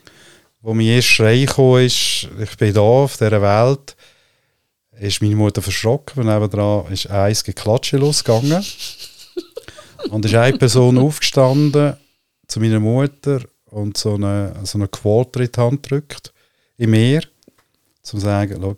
wo 0.62 0.74
mein 0.74 0.88
erster 0.88 1.12
Schrei 1.12 1.44
ist, 1.86 2.30
ich 2.42 2.58
bin 2.58 2.74
da 2.74 2.82
auf 2.82 3.18
dieser 3.18 3.42
Welt, 3.42 3.98
ist 4.98 5.22
meine 5.22 5.36
Mutter 5.36 5.62
verschrocken, 5.62 6.24
weil 6.26 6.40
nebenan 6.40 6.86
ist 6.92 7.10
eins 7.10 7.44
Geklatsche 7.44 7.98
losgegangen. 7.98 8.66
und 10.10 10.24
ist 10.24 10.36
eine 10.36 10.58
Person 10.58 10.98
aufgestanden 10.98 11.98
zu 12.48 12.60
meiner 12.60 12.80
Mutter 12.80 13.42
und 13.66 13.98
so 13.98 14.16
eine, 14.16 14.54
so 14.64 14.78
eine 14.78 14.88
Quote 14.88 15.44
in 15.44 15.52
die 15.52 15.60
Hand 15.60 15.90
drückt, 15.90 16.34
im 16.78 16.92
Meer, 16.92 17.22
zum 18.02 18.20
zu 18.20 18.26
sagen, 18.26 18.60
schau, 18.62 18.76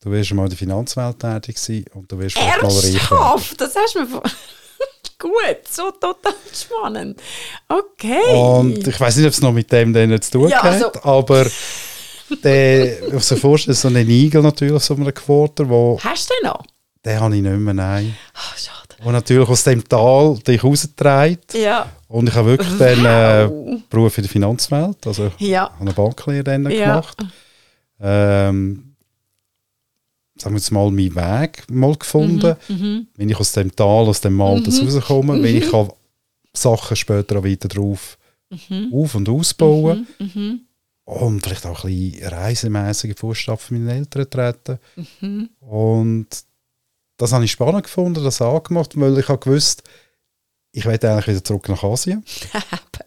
du 0.00 0.10
wirst 0.10 0.32
mal 0.34 0.44
in 0.44 0.50
der 0.50 0.58
Finanzwelt 0.58 1.18
tätig 1.18 1.58
sein 1.58 1.84
und 1.94 2.10
du 2.10 2.18
wirst 2.18 2.36
mal 2.36 2.44
reich 2.44 3.10
werden. 3.10 3.42
Das 3.58 3.74
hast 3.76 3.94
du 3.94 4.00
mir 4.00 4.22
Gut, 5.18 5.68
so 5.70 5.90
total 5.92 6.34
spannend. 6.52 7.20
Okay. 7.68 8.34
Und 8.34 8.86
ich 8.86 9.00
weiß 9.00 9.16
nicht, 9.16 9.26
ob 9.26 9.32
es 9.32 9.40
noch 9.40 9.52
mit 9.52 9.70
dem 9.72 9.92
dann 9.92 10.20
zu 10.20 10.32
tun 10.32 10.48
ja, 10.48 10.62
hat, 10.62 10.72
also 10.72 10.92
aber 11.02 11.46
der, 12.42 13.06
ich 13.06 13.12
muss 13.12 13.30
mir 13.30 13.36
vorstellen, 13.36 13.76
so 13.76 13.88
ein 13.88 13.96
Igel 14.08 14.42
natürlich, 14.42 14.82
so 14.82 14.94
eine 14.94 15.12
Quote, 15.12 15.68
wo... 15.68 15.98
Hast 16.02 16.28
du 16.28 16.34
den 16.34 16.50
noch? 16.50 16.64
Den 17.04 17.20
habe 17.20 17.36
ich 17.36 17.42
nicht 17.42 17.58
mehr, 17.58 17.74
nein. 17.74 18.16
Oh, 18.34 18.56
schade. 18.56 18.83
Wo 19.02 19.10
natürlich 19.10 19.48
aus 19.48 19.64
dem 19.64 19.86
Tal 19.86 20.38
dich 20.46 20.62
raustreibt. 20.62 21.54
Ja. 21.54 21.90
Und 22.08 22.28
ich 22.28 22.34
habe 22.34 22.50
wirklich 22.50 22.70
wow. 22.70 22.78
dann 22.78 23.04
äh, 23.04 23.82
Beruf 23.90 24.18
in 24.18 24.24
der 24.24 24.30
Finanzwelt, 24.30 25.06
also 25.06 25.30
ja. 25.38 25.70
habe 25.70 25.80
eine 25.80 25.92
Banklehre 25.92 26.44
dann 26.44 26.70
ja. 26.70 26.86
gemacht. 26.86 27.24
Ähm, 28.00 28.94
sagen 30.36 30.54
wir 30.54 30.58
jetzt 30.58 30.70
mal, 30.70 30.90
meinen 30.90 31.14
Weg 31.14 31.70
mal 31.70 31.94
gefunden. 31.96 32.56
Mhm, 32.68 32.74
mhm. 32.76 33.06
wenn 33.16 33.28
ich 33.28 33.38
aus 33.38 33.52
dem 33.52 33.74
Tal, 33.74 34.06
aus 34.06 34.20
dem 34.20 34.34
Maltes 34.34 34.80
mhm. 34.80 34.88
rauskomme, 34.88 35.42
wenn 35.42 35.56
ich 35.56 35.70
kann 35.70 35.90
Sachen 36.52 36.96
später 36.96 37.38
auch 37.38 37.44
wieder 37.44 37.68
drauf 37.68 38.18
mhm. 38.50 38.90
auf- 38.92 39.14
und 39.14 39.28
ausbauen. 39.28 40.06
Mhm, 40.18 40.30
mhm. 40.34 40.60
Und 41.04 41.42
vielleicht 41.42 41.66
auch 41.66 41.84
ein 41.84 42.10
bisschen 42.12 42.28
reisemässige 42.28 43.14
Fußstapfen 43.14 43.78
meiner 43.78 43.98
Eltern 43.98 44.30
treten. 44.30 44.78
Mhm. 45.20 45.50
Und 45.60 46.28
das 47.16 47.32
habe 47.32 47.44
ich 47.44 47.52
spannend 47.52 47.84
gefunden, 47.84 48.24
das 48.24 48.42
angemacht, 48.42 48.98
weil 48.98 49.18
ich 49.18 49.28
habe 49.28 49.38
gewusst, 49.38 49.82
ich 50.72 50.84
werde 50.84 51.12
eigentlich 51.12 51.28
wieder 51.28 51.44
zurück 51.44 51.68
nach 51.68 51.84
Asien. 51.84 52.24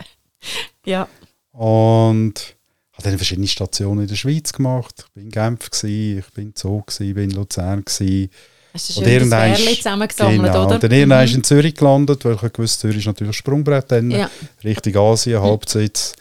ja. 0.85 1.07
Und 1.51 2.55
habe 2.93 3.03
dann 3.03 3.17
verschiedene 3.17 3.47
Stationen 3.47 4.01
in 4.01 4.07
der 4.07 4.15
Schweiz 4.15 4.53
gemacht. 4.53 5.05
Ich 5.09 5.15
war 5.15 5.23
in 5.23 5.29
Genf, 5.29 5.69
gewesen, 5.69 6.19
ich 6.19 6.37
war 6.37 6.43
in 6.43 6.55
Zug, 6.55 6.93
ich 6.99 7.15
war 7.15 7.23
in 7.23 7.31
Luzern. 7.31 7.83
Gewesen. 7.83 8.29
Hast 8.73 8.97
du 8.97 9.01
ein 9.01 9.55
schönes 9.55 9.77
zusammengesammelt, 9.77 10.53
genau. 10.53 10.65
oder? 10.65 10.79
Dann 10.79 10.91
irgendwann 10.91 11.27
mhm. 11.27 11.35
in 11.35 11.43
Zürich 11.43 11.75
gelandet, 11.75 12.25
weil 12.25 12.35
ich 12.35 12.53
gewusst 12.53 12.79
Zürich 12.79 12.97
ist 12.97 13.05
natürlich 13.05 13.35
Sprungbrett 13.35 13.91
dann, 13.91 14.11
ja. 14.11 14.29
Richtung 14.63 14.95
Asien, 14.95 15.39
mhm. 15.39 15.43
Hauptsitz. 15.43 16.13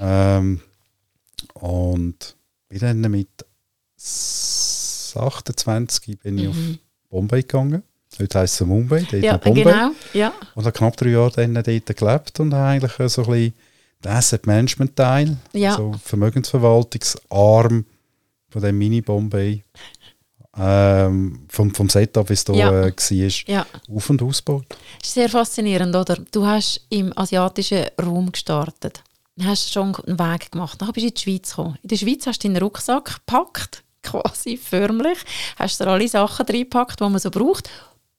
Ähm, 0.00 0.60
und 1.54 2.36
bin 2.68 2.78
dann 2.78 3.00
mit 3.10 3.28
28 3.96 6.18
bin 6.18 6.38
ich 6.38 6.44
mhm. 6.44 6.50
auf 6.50 6.56
Bombay 7.10 7.42
gegangen. 7.42 7.82
Heute 8.18 8.38
heisst 8.38 8.60
es 8.60 8.66
Mumbai, 8.66 9.06
dort 9.10 9.22
ja, 9.22 9.36
Bombay. 9.36 9.64
Genau, 9.64 9.90
ja. 10.12 10.32
Und 10.54 10.64
habe 10.64 10.76
knapp 10.76 10.96
drei 10.96 11.10
Jahre 11.10 11.32
dann 11.32 11.54
dort 11.54 11.96
gelebt 11.96 12.40
und 12.40 12.54
eigentlich 12.54 12.92
so 13.10 13.22
ein 13.22 13.30
bisschen 13.30 13.54
den 14.04 14.12
Asset 14.12 14.46
Management 14.46 14.96
Teil, 14.96 15.36
ja. 15.52 15.70
also 15.70 15.94
Vermögensverwaltungsarm 16.02 17.84
von 18.50 18.62
dem 18.62 18.78
Mini 18.78 19.00
Bombay, 19.00 19.64
ähm, 20.56 21.46
vom, 21.48 21.74
vom 21.74 21.88
Setup, 21.88 22.28
wie 22.28 22.34
es 22.34 22.44
da 22.44 22.52
ja. 22.52 22.86
äh, 22.86 22.92
war, 22.92 23.52
ja. 23.52 23.66
auf- 23.92 24.10
und 24.10 24.22
ausgebaut. 24.22 24.66
Das 25.00 25.08
ist 25.08 25.14
sehr 25.14 25.28
faszinierend, 25.28 25.94
oder? 25.96 26.16
Du 26.30 26.46
hast 26.46 26.86
im 26.90 27.16
asiatischen 27.16 27.86
Raum 28.00 28.30
gestartet. 28.30 29.02
Du 29.36 29.44
hast 29.44 29.72
schon 29.72 29.94
einen 29.96 30.18
Weg 30.18 30.52
gemacht. 30.52 30.80
Dann 30.80 30.92
bist 30.92 31.04
du 31.04 31.08
in 31.08 31.14
die 31.14 31.20
Schweiz 31.20 31.50
gekommen. 31.50 31.76
In 31.82 31.88
der 31.88 31.96
Schweiz 31.96 32.26
hast 32.26 32.44
du 32.44 32.48
deinen 32.48 32.62
Rucksack 32.62 33.16
gepackt, 33.16 33.82
quasi 34.04 34.56
förmlich. 34.56 35.18
Hast 35.58 35.80
du 35.80 35.86
alle 35.86 36.08
Sachen 36.08 36.46
reingepackt, 36.46 37.00
die 37.00 37.04
man 37.04 37.18
so 37.18 37.30
braucht 37.30 37.68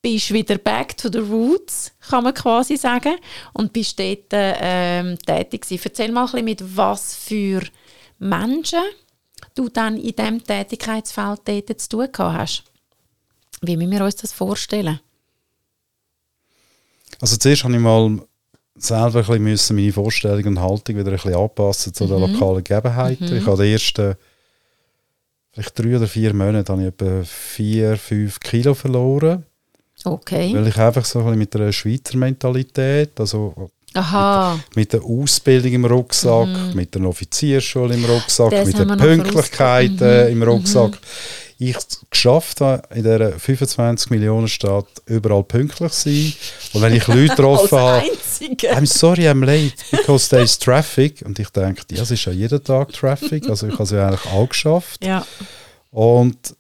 bist 0.06 0.32
wieder 0.32 0.60
back 0.60 0.96
to 0.96 1.10
the 1.12 1.18
roots, 1.18 1.92
kann 2.12 2.24
man 2.24 2.34
quasi 2.36 2.78
sagen, 2.78 3.16
und 3.54 3.74
bist 3.74 3.98
dort 3.98 4.28
ähm, 4.32 5.18
tätig 5.26 5.64
gewesen. 5.64 5.82
Erzähl 5.84 6.12
mal 6.12 6.26
ein 6.26 6.32
bisschen, 6.32 6.46
mit 6.46 6.78
was 6.78 7.16
für 7.16 7.64
Menschen 8.20 8.84
du 9.56 9.68
dann 9.68 9.98
in 9.98 10.16
diesem 10.16 10.44
Tätigkeitsfeld 10.44 11.42
dort 11.46 11.82
zu 11.82 11.90
tun 11.90 12.08
hast. 12.20 12.66
Wie 13.62 13.78
müssen 13.78 13.94
wir 13.94 14.06
uns 14.06 14.18
das 14.18 14.32
vorstellen? 14.32 15.00
Also 17.20 17.38
zuerst 17.38 17.64
habe 17.64 17.74
ich 17.74 17.80
mal 17.80 18.20
selber 18.76 19.28
ein 19.28 19.44
bisschen 19.44 19.76
meine 19.76 19.92
Vorstellung 19.92 20.46
und 20.46 20.62
Haltung 20.62 20.98
wieder 20.98 21.10
ein 21.10 21.16
bisschen 21.16 21.34
anpassen 21.34 21.96
zu 21.96 22.06
den 22.06 22.18
mhm. 22.22 22.34
lokalen 22.34 22.64
Gegebenheiten. 22.64 23.30
Mhm. 23.32 23.38
Ich 23.38 23.48
habe 23.48 23.64
die 23.64 23.72
ersten 23.72 24.16
vielleicht 25.56 25.80
drei 25.80 25.96
oder 25.96 26.08
vier 26.08 26.34
Monate 26.34 26.72
habe 26.72 26.82
ich 26.82 26.88
etwa 26.90 27.24
vier, 27.24 27.98
fünf 27.98 28.40
Kilo 28.40 28.74
verloren. 28.74 29.46
Okay. 30.04 30.54
Weil 30.54 30.68
ich 30.68 30.78
einfach 30.78 31.06
so 31.06 31.20
ein 31.26 31.38
mit 31.38 31.56
einer 31.56 31.72
Schweizer 31.72 32.18
Mentalität, 32.18 33.20
also 33.20 33.72
Aha. 33.94 34.56
Mit, 34.56 34.76
mit 34.76 34.94
der 34.94 35.04
Ausbildung 35.04 35.72
im 35.72 35.86
Rucksack, 35.86 36.48
mhm. 36.48 36.76
mit 36.76 36.94
der 36.94 37.04
Offizierschule 37.04 37.94
im 37.96 38.04
Rucksack, 38.04 38.52
das 38.52 38.68
mit 38.68 38.78
der 38.78 38.96
Pünktlichkeit 38.98 40.00
mhm. 40.00 40.32
im 40.32 40.44
Rucksack. 40.44 40.92
Mhm. 40.92 41.45
Ich 41.58 41.78
geschafft 42.10 42.60
habe, 42.60 42.84
in 42.94 43.04
dieser 43.04 43.40
25 43.40 44.10
Millionen 44.10 44.48
Stadt 44.48 44.88
überall 45.06 45.44
pünktlich 45.44 45.92
zu 45.94 46.10
sein. 46.10 46.34
Und 46.74 46.82
wenn 46.82 46.94
ich 46.94 47.08
Leute 47.08 47.28
getroffen 47.30 47.78
habe, 47.78 48.06
I'm 48.06 48.86
sorry, 48.86 49.28
I'm 49.28 49.46
late, 49.46 49.74
because 49.92 50.30
there 50.30 50.44
is 50.44 50.60
traffic. 50.60 51.22
Und 51.26 51.40
ich 51.40 51.50
denke, 51.50 51.84
ja, 51.92 52.04
es 52.04 52.12
ist 52.12 52.26
ja 52.26 52.34
jeden 52.34 52.64
Tag 52.64 52.92
Traffic, 52.92 53.50
also 53.50 53.68
ich 53.68 53.74
habe 53.74 53.84
es 53.84 53.92
ja 53.92 54.08
eigentlich 54.08 54.26
auch 54.32 54.50
geschafft. 54.50 55.06
Ja. 55.06 55.26
Und 55.92 56.56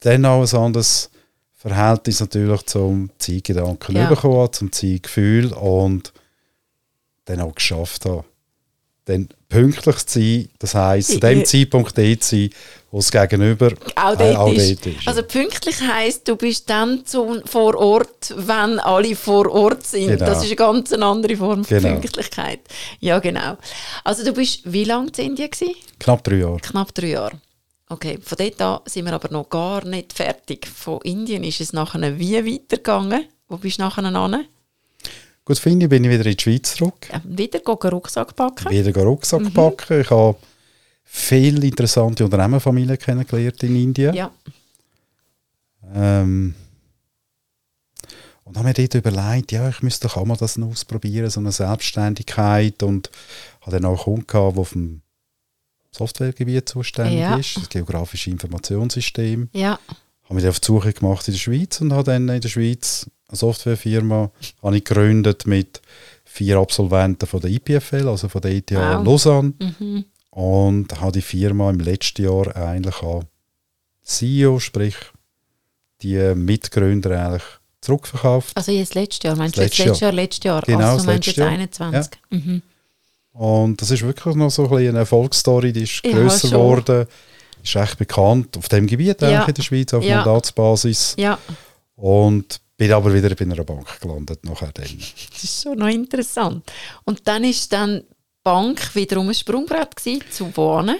dann 0.00 0.26
auch 0.26 0.42
ein 0.42 0.58
anderes 0.58 1.10
Verhältnis 1.54 2.20
natürlich 2.20 2.66
zum 2.66 3.10
Zielgedanken 3.18 3.96
ja. 3.96 4.08
bekommen, 4.08 4.52
zum 4.52 4.72
Zielgefühl 4.72 5.52
und 5.52 6.12
dann 7.24 7.40
auch 7.40 7.54
geschafft 7.54 8.04
habe. 8.04 8.24
Dann 9.06 9.28
pünktlich 9.48 10.06
zu 10.06 10.20
sein, 10.20 10.48
das 10.60 10.74
heisst, 10.74 11.10
zu 11.10 11.18
dem 11.18 11.44
Zeitpunkt 11.44 11.98
dort 11.98 12.22
zu 12.22 12.36
sein, 12.36 12.50
wo 12.92 12.98
es 12.98 13.10
gegenüber 13.10 13.72
auch 13.96 14.16
dort, 14.16 14.20
äh, 14.20 14.36
auch 14.36 14.52
ist. 14.52 14.86
dort 14.86 14.96
ist. 14.96 15.08
Also 15.08 15.22
pünktlich 15.24 15.80
heisst, 15.80 16.28
du 16.28 16.36
bist 16.36 16.70
dann 16.70 17.04
zu, 17.04 17.40
vor 17.46 17.74
Ort, 17.74 18.32
wenn 18.36 18.78
alle 18.78 19.16
vor 19.16 19.50
Ort 19.50 19.84
sind. 19.84 20.08
Genau. 20.08 20.24
Das 20.24 20.38
ist 20.38 20.46
eine 20.46 20.56
ganz 20.56 20.92
andere 20.92 21.36
Form 21.36 21.64
von 21.64 21.78
genau. 21.78 21.98
Pünktlichkeit. 21.98 22.60
Ja, 23.00 23.18
genau. 23.18 23.56
Also 24.04 24.24
du 24.24 24.32
bist 24.32 24.60
wie 24.64 24.84
lange 24.84 25.10
in 25.16 25.30
Indien? 25.30 25.50
Gewesen? 25.50 25.74
Knapp 25.98 26.22
drei 26.22 26.36
Jahre. 26.36 26.58
Knapp 26.58 26.94
drei 26.94 27.08
Jahre. 27.08 27.40
Okay, 27.88 28.18
von 28.22 28.38
dort 28.38 28.62
an 28.62 28.80
sind 28.86 29.04
wir 29.04 29.12
aber 29.12 29.30
noch 29.30 29.50
gar 29.50 29.84
nicht 29.84 30.12
fertig. 30.12 30.66
Von 30.66 31.00
Indien 31.02 31.44
ist 31.44 31.60
es 31.60 31.72
nachher 31.72 32.18
wie 32.18 32.36
weitergegangen? 32.36 33.26
Wo 33.48 33.56
bist 33.56 33.78
du 33.78 33.82
nachher 33.82 34.04
an? 34.04 34.46
Gut, 35.44 35.58
von 35.58 35.72
Indien 35.72 35.88
bin 35.88 36.04
ich 36.04 36.10
wieder 36.10 36.24
in 36.26 36.36
die 36.36 36.42
Schweiz 36.42 36.76
zurück. 36.76 37.08
Ja, 37.12 37.20
wieder 37.24 37.58
gehen 37.58 37.90
Rucksack 37.90 38.36
packen? 38.36 38.70
Wieder 38.70 39.02
Rucksack 39.02 39.40
mhm. 39.40 39.52
packen. 39.52 40.00
Ich 40.00 40.10
habe 40.10 40.38
viele 41.02 41.66
interessante 41.66 42.24
Unternehmerfamilien 42.24 42.98
kennengelernt 42.98 43.62
in 43.64 43.76
Indien. 43.76 44.14
Ja. 44.14 44.30
Ähm, 45.94 46.54
und 48.44 48.56
habe 48.56 48.68
mir 48.68 48.74
dort 48.74 48.94
überlegt, 48.94 49.50
ja, 49.50 49.68
ich 49.68 49.82
müsste 49.82 50.06
doch 50.06 50.16
auch 50.16 50.24
mal 50.24 50.36
das 50.36 50.58
ausprobieren, 50.58 51.28
so 51.28 51.40
eine 51.40 51.50
Selbstständigkeit. 51.50 52.82
Und 52.84 53.10
habe 53.62 53.72
dann 53.72 53.84
auch 53.86 54.06
einen 54.06 54.24
Kunden 54.24 54.26
gehabt, 54.28 54.54
der 54.54 54.60
auf 54.60 54.72
dem 54.72 55.02
Softwaregebiet 55.90 56.68
zuständig 56.68 57.20
ja. 57.20 57.36
ist, 57.36 57.56
das 57.56 57.68
geografische 57.68 58.30
Informationssystem. 58.30 59.48
Ja. 59.52 59.78
Habe 60.24 60.34
mich 60.34 60.46
auf 60.46 60.60
die 60.60 60.66
Suche 60.66 60.92
gemacht 60.92 61.26
in 61.28 61.34
der 61.34 61.38
Schweiz 61.38 61.80
und 61.80 61.92
habe 61.92 62.04
dann 62.04 62.28
in 62.28 62.40
der 62.40 62.48
Schweiz 62.48 63.06
eine 63.28 63.38
Softwarefirma 63.38 64.30
habe 64.62 64.76
ich 64.76 64.84
gegründet 64.84 65.46
mit 65.46 65.80
vier 66.24 66.58
Absolventen 66.58 67.26
von 67.26 67.40
der 67.40 67.50
IPFL, 67.50 68.08
also 68.08 68.28
von 68.28 68.40
der 68.40 68.52
ETH 68.52 68.70
wow. 68.72 69.04
Lausanne. 69.04 69.54
Mhm. 69.58 70.04
Und 70.30 71.00
habe 71.00 71.12
die 71.12 71.22
Firma 71.22 71.70
im 71.70 71.80
letzten 71.80 72.24
Jahr 72.24 72.54
eigentlich 72.56 73.02
an 73.02 73.24
CEO, 74.02 74.58
sprich 74.58 74.96
die 76.02 76.34
Mitgründer 76.34 77.10
eigentlich 77.10 77.42
zurückverkauft. 77.80 78.56
Also 78.56 78.72
jetzt 78.72 78.94
letztes 78.94 79.24
Jahr, 79.24 79.36
meinst 79.36 79.56
du 79.56 79.62
letztes 79.62 80.00
Jahr, 80.00 80.12
letztes 80.12 80.44
Jahr? 80.44 80.62
Genau, 80.62 80.92
also 80.92 81.06
meinst 81.06 81.26
jetzt 81.26 81.40
21? 81.40 82.12
Ja. 82.30 82.38
Mhm. 82.38 82.62
Und 83.32 83.80
das 83.80 83.90
ist 83.90 84.02
wirklich 84.02 84.34
noch 84.34 84.50
so 84.50 84.68
ein 84.68 84.88
eine 84.88 84.98
Erfolgsstory, 84.98 85.72
die 85.72 85.84
ist 85.84 86.02
grösser 86.02 86.50
geworden, 86.50 87.06
ist 87.62 87.76
echt 87.76 87.98
bekannt 87.98 88.56
auf 88.56 88.68
dem 88.68 88.86
Gebiet 88.86 89.20
ja. 89.22 89.44
in 89.44 89.54
der 89.54 89.62
Schweiz, 89.62 89.92
auf 89.94 90.04
ja. 90.04 90.16
Mandatsbasis. 90.16 91.14
Ja. 91.18 91.38
Und 91.96 92.60
bin 92.76 92.92
aber 92.92 93.14
wieder 93.14 93.34
bei 93.34 93.44
einer 93.44 93.62
Bank 93.62 94.00
gelandet 94.00 94.44
nachher 94.44 94.72
dann. 94.72 94.86
Das 95.32 95.44
ist 95.44 95.62
schon 95.62 95.78
noch 95.78 95.88
interessant. 95.88 96.70
Und 97.04 97.26
dann 97.28 97.44
ist 97.44 97.72
dann 97.72 98.00
die 98.00 98.06
Bank 98.42 98.94
wiederum 98.94 99.28
ein 99.28 99.34
Sprungbrett 99.34 99.94
gewesen, 99.94 100.22
zu 100.30 100.56
wohnen? 100.56 100.96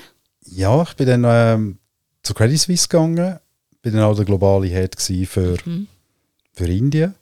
Ja, 0.47 0.83
ich 0.83 0.95
bin 0.95 1.07
dann 1.07 1.25
ähm, 1.27 1.79
zu 2.23 2.35
Credit 2.35 2.61
Suisse 2.61 2.89
gegangen, 2.89 3.39
bin 3.81 3.95
dann 3.95 4.05
auch 4.05 4.15
der 4.15 4.25
globale 4.25 4.69
Head 4.69 5.01
für, 5.27 5.57
mhm. 5.65 5.89
für 6.53 6.67
Indien. 6.67 7.15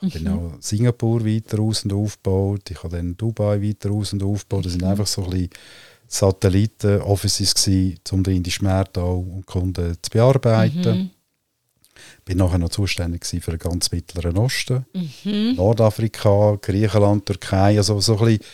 Ich 0.00 0.14
habe 0.14 0.20
mhm. 0.20 0.24
dann 0.24 0.38
auch 0.38 0.52
Singapur 0.60 1.24
weiter 1.26 1.60
aus 1.60 1.84
und 1.84 1.92
aufgebaut. 1.92 2.70
Ich 2.70 2.82
habe 2.82 2.96
dann 2.96 3.16
Dubai 3.16 3.60
weiter 3.60 3.90
aus 3.90 4.12
und 4.12 4.22
aufgebaut. 4.22 4.66
Das 4.66 4.72
sind 4.72 4.82
mhm. 4.82 4.88
einfach 4.88 5.06
so 5.06 5.24
ein 5.24 5.30
bisschen 5.30 5.50
Satelliten-Offices 6.08 7.68
um 8.10 8.22
den 8.22 8.36
indischen 8.36 8.66
Markt 8.66 8.98
auch 8.98 9.18
und 9.18 9.46
Kunden 9.46 9.96
zu 10.00 10.10
bearbeiten. 10.10 10.98
Mhm. 10.98 11.10
Bin 12.24 12.38
nachher 12.38 12.58
noch 12.58 12.70
zuständig 12.70 13.26
für 13.26 13.50
den 13.50 13.58
ganz 13.58 13.90
Mittleren 13.90 14.36
Osten, 14.38 14.86
mhm. 14.92 15.54
Nordafrika, 15.56 16.58
Griechenland, 16.60 17.26
Türkei, 17.26 17.76
also 17.76 18.00
so 18.00 18.18
ein 18.18 18.24
bisschen, 18.24 18.44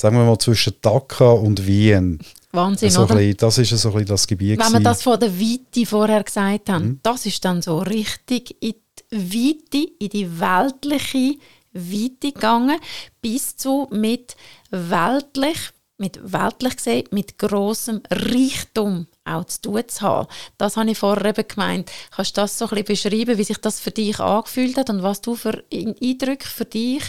sagen 0.00 0.16
wir 0.16 0.24
mal, 0.24 0.38
zwischen 0.38 0.74
Dhaka 0.82 1.30
und 1.30 1.66
Wien. 1.66 2.18
Wahnsinn, 2.52 2.90
so 2.90 3.02
oder? 3.02 3.16
Bisschen, 3.16 3.36
das 3.36 3.58
ist 3.58 3.70
so 3.70 3.94
ein 3.94 4.04
das 4.04 4.26
Gebiet. 4.26 4.58
Wenn 4.58 4.72
wir 4.72 4.80
das 4.80 5.02
von 5.02 5.20
der 5.20 5.38
Weite 5.38 5.86
vorher 5.86 6.24
gesagt 6.24 6.70
haben, 6.70 6.84
mhm. 6.84 7.00
das 7.02 7.26
ist 7.26 7.44
dann 7.44 7.62
so 7.62 7.78
richtig 7.78 8.56
in 8.60 8.74
die 9.12 9.54
Weite, 9.70 9.88
in 9.98 10.08
die 10.08 10.40
weltliche 10.40 11.38
Weite 11.72 12.32
gegangen, 12.32 12.78
bis 13.20 13.56
zu 13.56 13.88
mit 13.90 14.36
weltlich, 14.70 15.58
mit 15.98 16.20
weltlich 16.22 16.76
gesehen, 16.76 17.08
mit 17.10 17.38
großem 17.38 18.02
Reichtum 18.10 19.08
auch 19.24 19.44
zu 19.44 19.60
tun 19.60 19.82
zu 19.88 20.00
haben. 20.00 20.28
Das 20.56 20.76
habe 20.76 20.90
ich 20.90 20.98
vorher 20.98 21.26
eben 21.26 21.46
gemeint. 21.46 21.90
Kannst 22.10 22.36
du 22.36 22.40
das 22.40 22.56
so 22.56 22.66
ein 22.66 22.84
bisschen 22.84 23.10
beschreiben, 23.10 23.38
wie 23.38 23.44
sich 23.44 23.58
das 23.58 23.80
für 23.80 23.90
dich 23.90 24.18
angefühlt 24.20 24.76
hat 24.76 24.90
und 24.90 25.02
was 25.02 25.20
du 25.20 25.34
für 25.34 25.64
Eindrücke 25.72 26.46
für 26.46 26.64
dich 26.64 27.02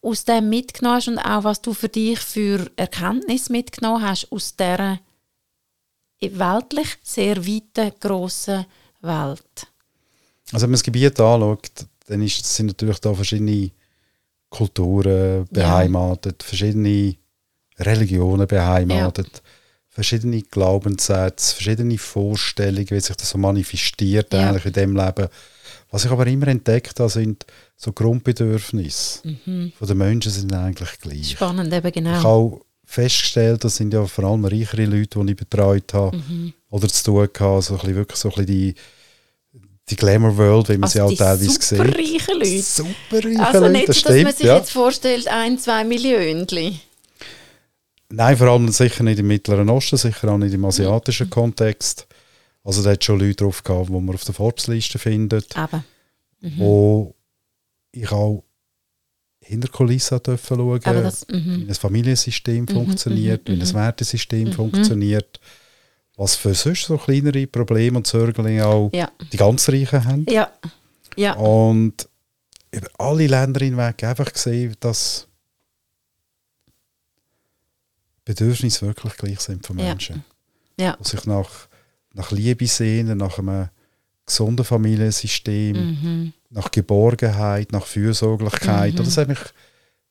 aus 0.00 0.24
dem 0.24 0.48
mitgenommen 0.48 0.96
hast 0.96 1.08
und 1.08 1.18
auch 1.18 1.44
was 1.44 1.62
du 1.62 1.74
für 1.74 1.88
dich 1.88 2.18
für 2.20 2.70
Erkenntnis 2.76 3.50
mitgenommen 3.50 4.02
hast 4.02 4.30
aus 4.30 4.56
dieser 4.56 4.98
weltlich 6.20 6.88
sehr 7.02 7.44
weiten, 7.44 7.92
grossen 8.00 8.66
Welt? 9.00 9.66
Also 10.52 10.62
wenn 10.62 10.70
man 10.70 10.72
das 10.72 10.82
Gebiet 10.82 11.18
anschaut, 11.20 11.86
dann 12.06 12.22
ist, 12.22 12.44
sind 12.44 12.66
natürlich 12.66 12.98
da 12.98 13.14
verschiedene 13.14 13.70
Kulturen 14.48 15.46
beheimatet, 15.50 16.42
ja. 16.42 16.48
verschiedene 16.48 17.16
Religionen 17.78 18.46
beheimatet, 18.46 19.30
ja. 19.34 19.40
verschiedene 19.88 20.42
Glaubenssätze, 20.42 21.54
verschiedene 21.54 21.98
Vorstellungen, 21.98 22.90
wie 22.90 23.00
sich 23.00 23.16
das 23.16 23.30
so 23.30 23.38
manifestiert 23.38 24.32
ja. 24.32 24.48
eigentlich 24.48 24.66
in 24.66 24.72
dem 24.72 24.96
Leben. 24.96 25.28
Was 25.90 26.04
ich 26.04 26.10
aber 26.10 26.26
immer 26.26 26.48
entdeckt 26.48 26.98
habe, 27.00 27.10
sind 27.10 27.44
so 27.76 27.92
Grundbedürfnisse 27.92 29.28
mhm. 29.44 29.72
von 29.78 29.88
den 29.88 29.98
Menschen 29.98 30.32
sind 30.32 30.52
eigentlich 30.54 30.98
gleich. 31.00 31.30
Spannend 31.32 31.72
eben, 31.72 31.92
genau. 31.92 32.18
Ich 32.18 32.24
habe 32.24 32.60
festgestellt, 32.84 33.64
das 33.64 33.76
sind 33.76 33.92
ja 33.92 34.06
vor 34.06 34.24
allem 34.24 34.44
reichere 34.44 34.84
Leute, 34.84 35.22
die 35.24 35.32
ich 35.32 35.36
betreut 35.36 35.92
habe 35.94 36.16
mhm. 36.16 36.52
oder 36.70 36.88
zu 36.88 37.04
tun 37.04 37.22
hatte, 37.22 37.62
so 37.62 37.74
ein 37.74 37.80
bisschen, 37.80 37.96
wirklich 37.96 38.18
so 38.18 38.28
ein 38.28 38.34
bisschen 38.34 38.46
die 38.46 38.74
die 39.88 39.96
Glamour 39.96 40.36
World, 40.36 40.68
wie 40.68 40.72
man 40.74 40.84
also 40.84 40.92
sie 40.92 41.00
auch 41.00 41.14
teilweise 41.14 41.50
sieht. 41.50 41.62
Superreiche 41.62 42.32
Leute. 42.32 42.62
Superreiche 42.62 43.46
also 43.46 43.58
Leute, 43.60 43.72
nicht, 43.72 43.88
das 43.88 43.96
dass 43.96 44.12
stimmt, 44.12 44.22
man 44.24 44.32
sich 44.34 44.46
ja. 44.46 44.56
jetzt 44.56 44.72
vorstellt, 44.72 45.28
ein, 45.28 45.58
zwei 45.58 45.84
Millionen. 45.84 46.46
Nein, 48.12 48.36
vor 48.36 48.48
allem 48.48 48.68
sicher 48.68 49.02
nicht 49.04 49.18
im 49.18 49.26
Mittleren 49.26 49.70
Osten, 49.70 49.96
sicher 49.96 50.30
auch 50.30 50.38
nicht 50.38 50.52
im 50.52 50.64
asiatischen 50.64 51.26
mhm. 51.26 51.30
Kontext. 51.30 52.06
Also 52.62 52.82
da 52.82 52.90
hat 52.90 53.02
schon 53.02 53.18
Leute 53.18 53.36
drauf 53.36 53.62
gehabt, 53.64 53.88
die 53.88 53.92
man 53.92 54.14
auf 54.14 54.24
der 54.24 54.34
Forbes-Liste 54.34 54.98
findet. 54.98 55.56
Eben. 55.56 55.84
Mhm. 56.40 56.58
Wo 56.58 57.14
ich 57.92 58.10
auch 58.12 58.44
hinter 59.40 59.68
Kulissen 59.68 60.22
dürfen 60.22 60.56
schauen, 60.56 60.80
das, 60.82 61.26
mhm. 61.28 61.64
wie 61.66 61.68
ein 61.68 61.74
Familiensystem 61.74 62.64
Mhm, 62.64 62.68
funktioniert, 62.68 63.48
wie 63.48 63.60
ein. 63.60 63.74
Wertesystem 63.74 64.52
funktioniert. 64.52 65.40
Was 66.16 66.36
für 66.36 66.54
sonst 66.54 66.84
so 66.84 66.98
kleinere 66.98 67.46
Probleme 67.46 67.96
und 67.96 68.06
Zörglinge 68.06 68.66
auch 68.66 68.90
Ja. 68.92 69.10
die 69.32 69.36
ganz 69.36 69.68
Reichen 69.68 70.04
haben. 70.04 70.26
Ja. 70.28 70.50
Ja. 71.16 71.34
Und 71.34 72.08
über 72.70 72.88
alle 72.98 73.26
Länder 73.26 73.64
hinweg 73.64 74.04
einfach 74.04 74.32
gesehen, 74.32 74.76
dass 74.80 75.26
Bedürfnisse 78.34 78.86
wirklich 78.86 79.16
gleich 79.16 79.40
sind 79.40 79.66
von 79.66 79.78
Ja. 79.78 79.86
Menschen. 79.86 80.24
Ja. 80.78 80.96
Die 81.00 81.08
sich 81.08 81.26
nach, 81.26 81.50
nach 82.14 82.30
Liebe 82.30 82.66
sehnen, 82.66 83.18
nach 83.18 83.38
einem 83.38 83.68
gesunden 84.26 84.64
Familiensystem, 84.64 85.76
Mhm. 85.76 86.32
nach 86.50 86.70
Geborgenheit, 86.70 87.72
nach 87.72 87.86
Fürsorglichkeit. 87.86 88.94
Mhm. 88.94 88.98
Und 89.00 89.06
Das, 89.06 89.16
hat 89.16 89.28
mich, 89.28 89.38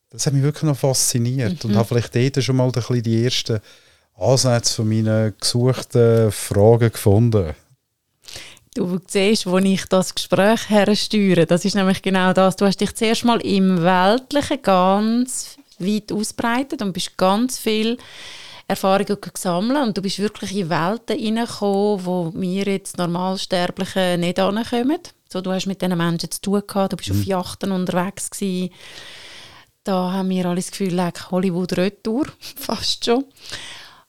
das 0.10 0.26
hat 0.26 0.34
mich 0.34 0.44
wirklich 0.44 0.64
noch 0.64 0.78
fasziniert. 0.78 1.64
Und 1.66 1.72
Mhm. 1.72 1.78
habe 1.78 1.88
vielleicht 1.88 2.16
dort 2.16 2.44
schon 2.44 2.56
mal 2.58 2.72
die 2.72 3.24
ersten 3.24 3.60
Ansätze 4.18 4.76
von 4.76 4.90
meinen 4.90 5.34
gesuchten 5.40 6.32
Fragen 6.32 6.92
gefunden. 6.92 7.54
Du 8.74 9.00
siehst, 9.08 9.46
wo 9.48 9.58
ich 9.58 9.86
das 9.88 10.16
Gespräch 10.16 10.70
hersteuere. 10.70 11.46
Das 11.46 11.66
ist 11.66 11.76
nämlich 11.76 12.02
genau 12.02 12.32
das. 12.32 12.56
Du 12.56 12.66
hast 12.66 12.80
dich 12.80 12.94
zuerst 12.96 13.26
mal 13.26 13.42
im 13.42 13.82
Weltlichen 13.84 14.62
ganz 14.62 15.58
weit 15.86 16.12
ausbreitet 16.12 16.82
und 16.82 16.94
bist 16.94 17.18
ganz 17.18 17.58
viel 17.60 17.98
Erfahrungen 18.68 19.18
gesammelt 19.34 19.86
und 19.86 19.98
du 19.98 20.02
bist 20.02 20.20
wirklich 20.20 20.56
in 20.56 20.70
Welten 20.70 21.18
hineingekommen, 21.18 22.06
wo 22.06 22.32
wir 22.34 22.64
jetzt 22.64 22.98
Normalsterbliche 22.98 24.18
nicht 24.18 24.40
ankommen. 24.40 25.00
So, 25.30 25.42
du 25.42 25.52
hast 25.52 25.66
mit 25.66 25.82
diesen 25.82 25.98
Menschen 25.98 26.32
zu 26.32 26.42
tun 26.42 26.64
gehabt, 26.66 26.94
du 26.94 26.98
bist 26.98 27.12
auf 27.12 27.24
Yachten 27.24 27.72
unterwegs 27.72 28.30
gewesen. 28.30 28.74
Da 29.84 30.12
haben 30.12 30.30
wir 30.30 30.46
alle 30.46 30.58
das 30.58 30.72
Gefühl, 30.72 30.94
like 30.94 31.32
Hollywood 31.32 31.76
Retour, 31.78 32.28
fast 32.40 33.06
schon. 33.06 33.26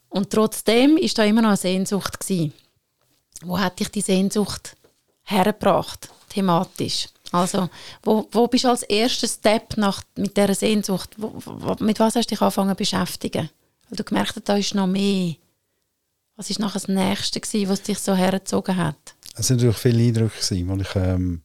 Und 0.08 0.30
trotzdem 0.30 0.96
ist 0.96 1.18
da 1.18 1.24
immer 1.24 1.42
noch 1.42 1.48
eine 1.48 1.56
Sehnsucht 1.56 2.20
gewesen. 2.20 2.52
Wo 3.42 3.58
hat 3.58 3.80
dich 3.80 3.88
die 3.88 4.00
Sehnsucht 4.00 4.76
hergebracht, 5.24 6.08
thematisch? 6.28 7.08
Also, 7.32 7.68
wo, 8.02 8.28
wo 8.30 8.46
bist 8.46 8.64
du 8.64 8.68
als 8.68 8.82
erster 8.82 9.26
Step 9.26 9.76
nach, 9.76 10.02
mit 10.16 10.36
dieser 10.36 10.54
Sehnsucht, 10.54 11.10
wo, 11.16 11.32
wo, 11.34 11.76
mit 11.84 11.98
was 11.98 12.14
hast 12.14 12.30
du 12.30 12.34
dich 12.34 12.42
angefangen 12.42 12.70
zu 12.70 12.76
beschäftigen? 12.76 13.48
Weil 13.88 13.96
du 13.96 14.04
gemerkt 14.04 14.36
hast, 14.36 14.48
da 14.48 14.56
ist 14.56 14.74
noch 14.74 14.86
mehr. 14.86 15.34
Was 16.36 16.50
war 16.50 16.66
nachher 16.66 16.80
das 16.80 16.88
Nächste, 16.88 17.40
gewesen, 17.40 17.68
was 17.68 17.82
dich 17.82 17.98
so 17.98 18.14
hergezogen 18.14 18.76
hat? 18.76 18.96
Es 19.34 19.48
waren 19.48 19.56
natürlich 19.56 19.78
viele 19.78 20.02
Eindrücke, 20.02 20.40
die 20.50 20.80
ich 20.82 20.96
ähm, 20.96 21.42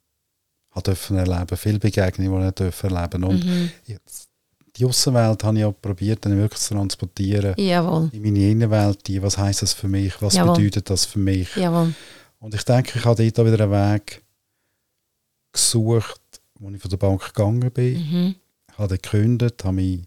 habe 0.72 0.84
dürfen 0.84 1.18
erleben 1.18 1.58
viele 1.58 1.80
Begegnungen, 1.80 2.54
die 2.58 2.64
ich 2.66 2.84
erleben 2.84 3.24
Und 3.24 3.44
Mhm. 3.46 3.72
jetzt, 3.86 4.28
die 4.76 4.86
Außenwelt 4.86 5.44
habe 5.44 5.58
ich 5.58 5.66
auch 5.66 5.74
probiert, 5.82 6.26
dann 6.26 6.38
wirklich 6.38 6.62
zu 6.62 6.74
transportieren 6.76 7.56
Jawohl, 7.58 8.10
in 8.14 8.22
meine 8.22 8.50
Innenwelt. 8.50 9.08
Die, 9.08 9.22
was 9.22 9.38
heisst 9.38 9.62
das 9.64 9.74
für 9.74 9.88
mich? 9.88 10.22
Was 10.22 10.36
Jawohl. 10.36 10.56
bedeutet 10.56 10.90
das 10.90 11.06
für 11.06 11.20
mich? 11.20 11.56
jawohl. 11.56 11.94
Und 12.40 12.54
ich 12.54 12.64
denke, 12.64 13.00
ich 13.00 13.06
habe 13.06 13.24
dort 13.24 13.40
auch 13.40 13.52
wieder 13.52 13.64
einen 13.64 13.94
Weg 13.96 14.22
gesucht, 15.58 16.22
wo 16.60 16.70
ich 16.70 16.82
von 16.82 16.90
der 16.90 16.98
Bank 16.98 17.22
gegangen 17.34 17.72
bin. 17.72 17.96
Mhm. 18.00 18.36
habe 18.78 18.98
gekündigt, 18.98 19.64
habe 19.64 19.76
mich 19.76 20.02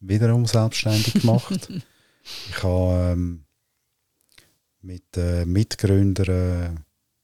wiederum 0.00 0.46
selbstständig 0.46 1.14
gemacht. 1.14 1.68
ich 2.50 2.62
habe 2.62 3.12
ähm, 3.12 3.44
mit 4.80 5.16
äh, 5.16 5.44
Mitgründern 5.44 6.74
äh, 6.76 6.80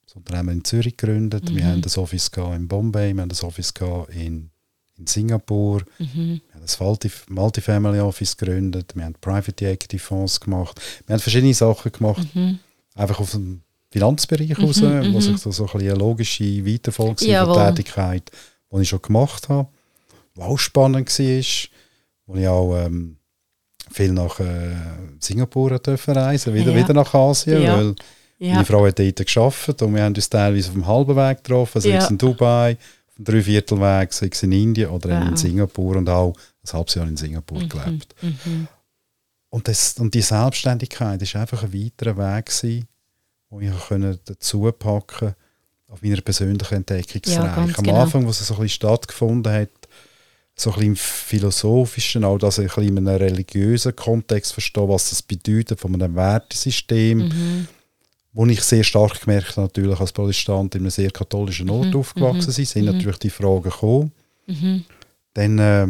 das 0.06 0.16
Unternehmen 0.16 0.56
in 0.58 0.64
Zürich 0.64 0.96
gegründet. 0.96 1.54
Wir 1.54 1.64
Mhm. 1.64 1.68
haben 1.68 1.82
das 1.82 1.96
Office 1.98 2.30
in 2.36 2.66
Bombay, 2.68 3.14
wir 3.14 3.22
haben 3.22 3.28
das 3.28 3.44
Office 3.44 3.72
in, 4.12 4.50
in 4.96 5.06
Singapur, 5.06 5.82
Mhm. 5.98 6.40
wir 6.46 6.54
haben 6.54 6.62
das 6.62 6.80
Multi 6.80 7.10
Multifamily 7.28 8.00
Office 8.00 8.36
gegründet, 8.36 8.96
wir 8.96 9.04
haben 9.04 9.14
Private 9.20 9.66
Equity 9.66 9.98
Fonds 9.98 10.40
gemacht. 10.40 10.80
Wir 11.06 11.14
haben 11.14 11.20
verschiedene 11.20 11.54
Sachen 11.54 11.92
gemacht, 11.92 12.26
Mhm. 12.34 12.58
einfach 12.94 13.20
auf 13.20 13.30
dem 13.32 13.62
Finanzbereich 13.90 14.56
Mhm, 14.56 14.64
raus, 14.64 14.82
wo 14.82 14.86
mhm. 14.86 15.20
sich 15.20 15.38
so, 15.38 15.50
so 15.50 15.64
ein 15.64 15.72
bisschen 15.72 15.90
eine 15.90 15.98
logische 15.98 16.66
Weiterfolge 16.66 17.26
war 17.28 17.54
der 17.54 17.74
Tätigkeit, 17.74 18.30
die 18.72 18.80
ich 18.82 18.88
schon 18.88 19.02
gemacht 19.02 19.48
habe, 19.48 19.68
die 20.36 20.40
auch 20.42 20.58
spannend 20.58 21.08
war, 21.18 21.44
wo 22.26 22.36
ich 22.36 22.46
auch 22.48 22.76
ähm, 22.86 23.16
viel 23.90 24.12
nach 24.12 24.38
äh, 24.38 24.76
Singapur 25.18 25.78
dürfen 25.80 26.14
reisen 26.14 26.54
wieder, 26.54 26.70
Ja. 26.72 26.76
wieder 26.76 26.94
nach 26.94 27.12
Asien, 27.12 27.62
Ja. 27.62 27.76
weil 27.76 27.94
Ja. 28.38 28.54
meine 28.54 28.64
Frau 28.64 28.86
hat 28.86 28.98
dort 28.98 29.26
gearbeitet 29.26 29.82
und 29.82 29.94
wir 29.94 30.02
haben 30.04 30.14
uns 30.14 30.30
teilweise 30.30 30.68
auf 30.68 30.74
dem 30.74 30.86
halben 30.86 31.16
Weg 31.16 31.38
getroffen, 31.42 31.80
sei 31.80 31.90
es 31.96 32.08
in 32.10 32.16
Dubai, 32.18 32.76
auf 33.08 33.14
dem 33.16 33.24
Dreiviertelweg, 33.24 34.12
sei 34.12 34.28
es 34.30 34.42
in 34.44 34.52
Indien 34.52 34.90
oder 34.90 35.10
eben 35.10 35.22
in 35.22 35.30
Wow. 35.32 35.38
Singapur 35.38 35.96
und 35.96 36.08
auch 36.08 36.32
ein 36.64 36.72
halbes 36.72 36.94
Jahr 36.94 37.08
in 37.08 37.16
Singapur 37.16 37.58
gelebt. 37.58 38.14
Mhm. 38.22 38.68
Und, 39.52 39.66
das, 39.66 39.94
und 39.98 40.14
die 40.14 40.22
Selbstständigkeit 40.22 41.20
ist 41.20 41.34
einfach 41.34 41.64
ein 41.64 41.74
weiterer 41.74 42.16
Weg 42.16 42.46
gewesen, 42.46 42.86
wo 43.50 43.60
ich 43.60 43.70
können 43.88 44.18
dazu 44.24 44.70
packen 44.72 45.34
auf 45.88 46.02
meiner 46.02 46.20
persönlichen 46.20 46.74
Entdeckungsreise. 46.74 47.40
Ja, 47.40 47.56
Am 47.56 47.72
genau. 47.72 48.02
Anfang, 48.02 48.24
wo 48.24 48.30
es 48.30 48.38
so 48.38 48.54
ein 48.54 48.60
bisschen 48.60 48.68
stattgefunden 48.76 49.52
hat, 49.52 49.70
so 50.54 50.70
ein 50.70 50.74
bisschen 50.74 50.88
im 50.90 50.96
philosophischen, 50.96 52.24
auch 52.24 52.38
dass 52.38 52.58
ich 52.58 52.70
ein 52.70 52.74
bisschen 52.84 52.96
in 52.98 53.08
einem 53.08 53.16
religiösen 53.18 53.96
Kontext 53.96 54.52
verstehe, 54.52 54.88
was 54.88 55.10
das 55.10 55.22
bedeutet 55.22 55.80
von 55.80 55.94
einem 55.94 56.14
Wertesystem, 56.14 57.18
Mhm. 57.18 57.68
wo 58.32 58.46
ich 58.46 58.62
sehr 58.62 58.84
stark 58.84 59.20
gemerkt 59.20 59.56
habe, 59.56 59.62
natürlich 59.62 59.98
als 59.98 60.12
Protestant 60.12 60.74
in 60.76 60.82
einem 60.82 60.90
sehr 60.90 61.10
katholischen 61.10 61.70
Ort 61.70 61.88
Mhm, 61.88 61.96
aufgewachsen 61.96 62.52
sind, 62.52 62.68
sind 62.68 62.84
mhm. 62.84 62.92
natürlich 62.92 63.18
die 63.18 63.30
Fragen 63.30 63.62
gekommen. 63.62 64.12
Mhm. 64.46 64.84
Dann 65.34 65.58
äh, 65.58 65.86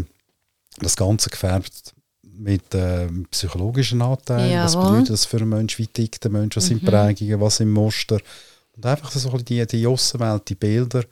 das 0.78 0.96
Ganze 0.96 1.28
gefärbt 1.28 1.92
mit 2.40 2.74
äh, 2.74 3.06
psychologischen 3.30 4.00
Anteilen. 4.02 4.64
Was 4.64 4.74
Jawohl. 4.74 4.90
bedeutet 4.92 5.10
das 5.10 5.26
für 5.26 5.36
einen 5.36 5.50
Mensch? 5.50 5.78
Wie 5.78 5.86
tickt 5.86 6.24
der 6.24 6.30
Mensch? 6.30 6.56
Was 6.56 6.66
sind 6.66 6.82
Mhm. 6.82 6.86
Prägungen? 6.86 7.40
Was 7.40 7.56
sind 7.56 7.70
Muster? 7.70 8.18
Und 8.76 8.86
einfach 8.86 9.10
so 9.10 9.30
ein 9.30 9.44
die, 9.44 9.66
die 9.66 9.86
Aussenwelt, 9.86 10.48
die 10.48 10.54
Bilder 10.54 11.04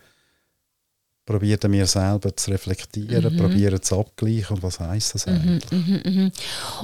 probiere 1.27 1.69
mir 1.69 1.87
selber 1.87 2.35
zu 2.35 2.51
reflektieren, 2.51 3.35
mhm. 3.35 3.39
probiere 3.39 3.79
zu 3.83 4.01
abgleichen 4.01 4.57
und 4.57 4.63
was 4.63 4.81
heisst 4.81 5.15
das 5.15 5.27
mhm, 5.27 5.33
eigentlich. 5.35 5.71
Mhm, 5.71 6.03
mhm, 6.05 6.33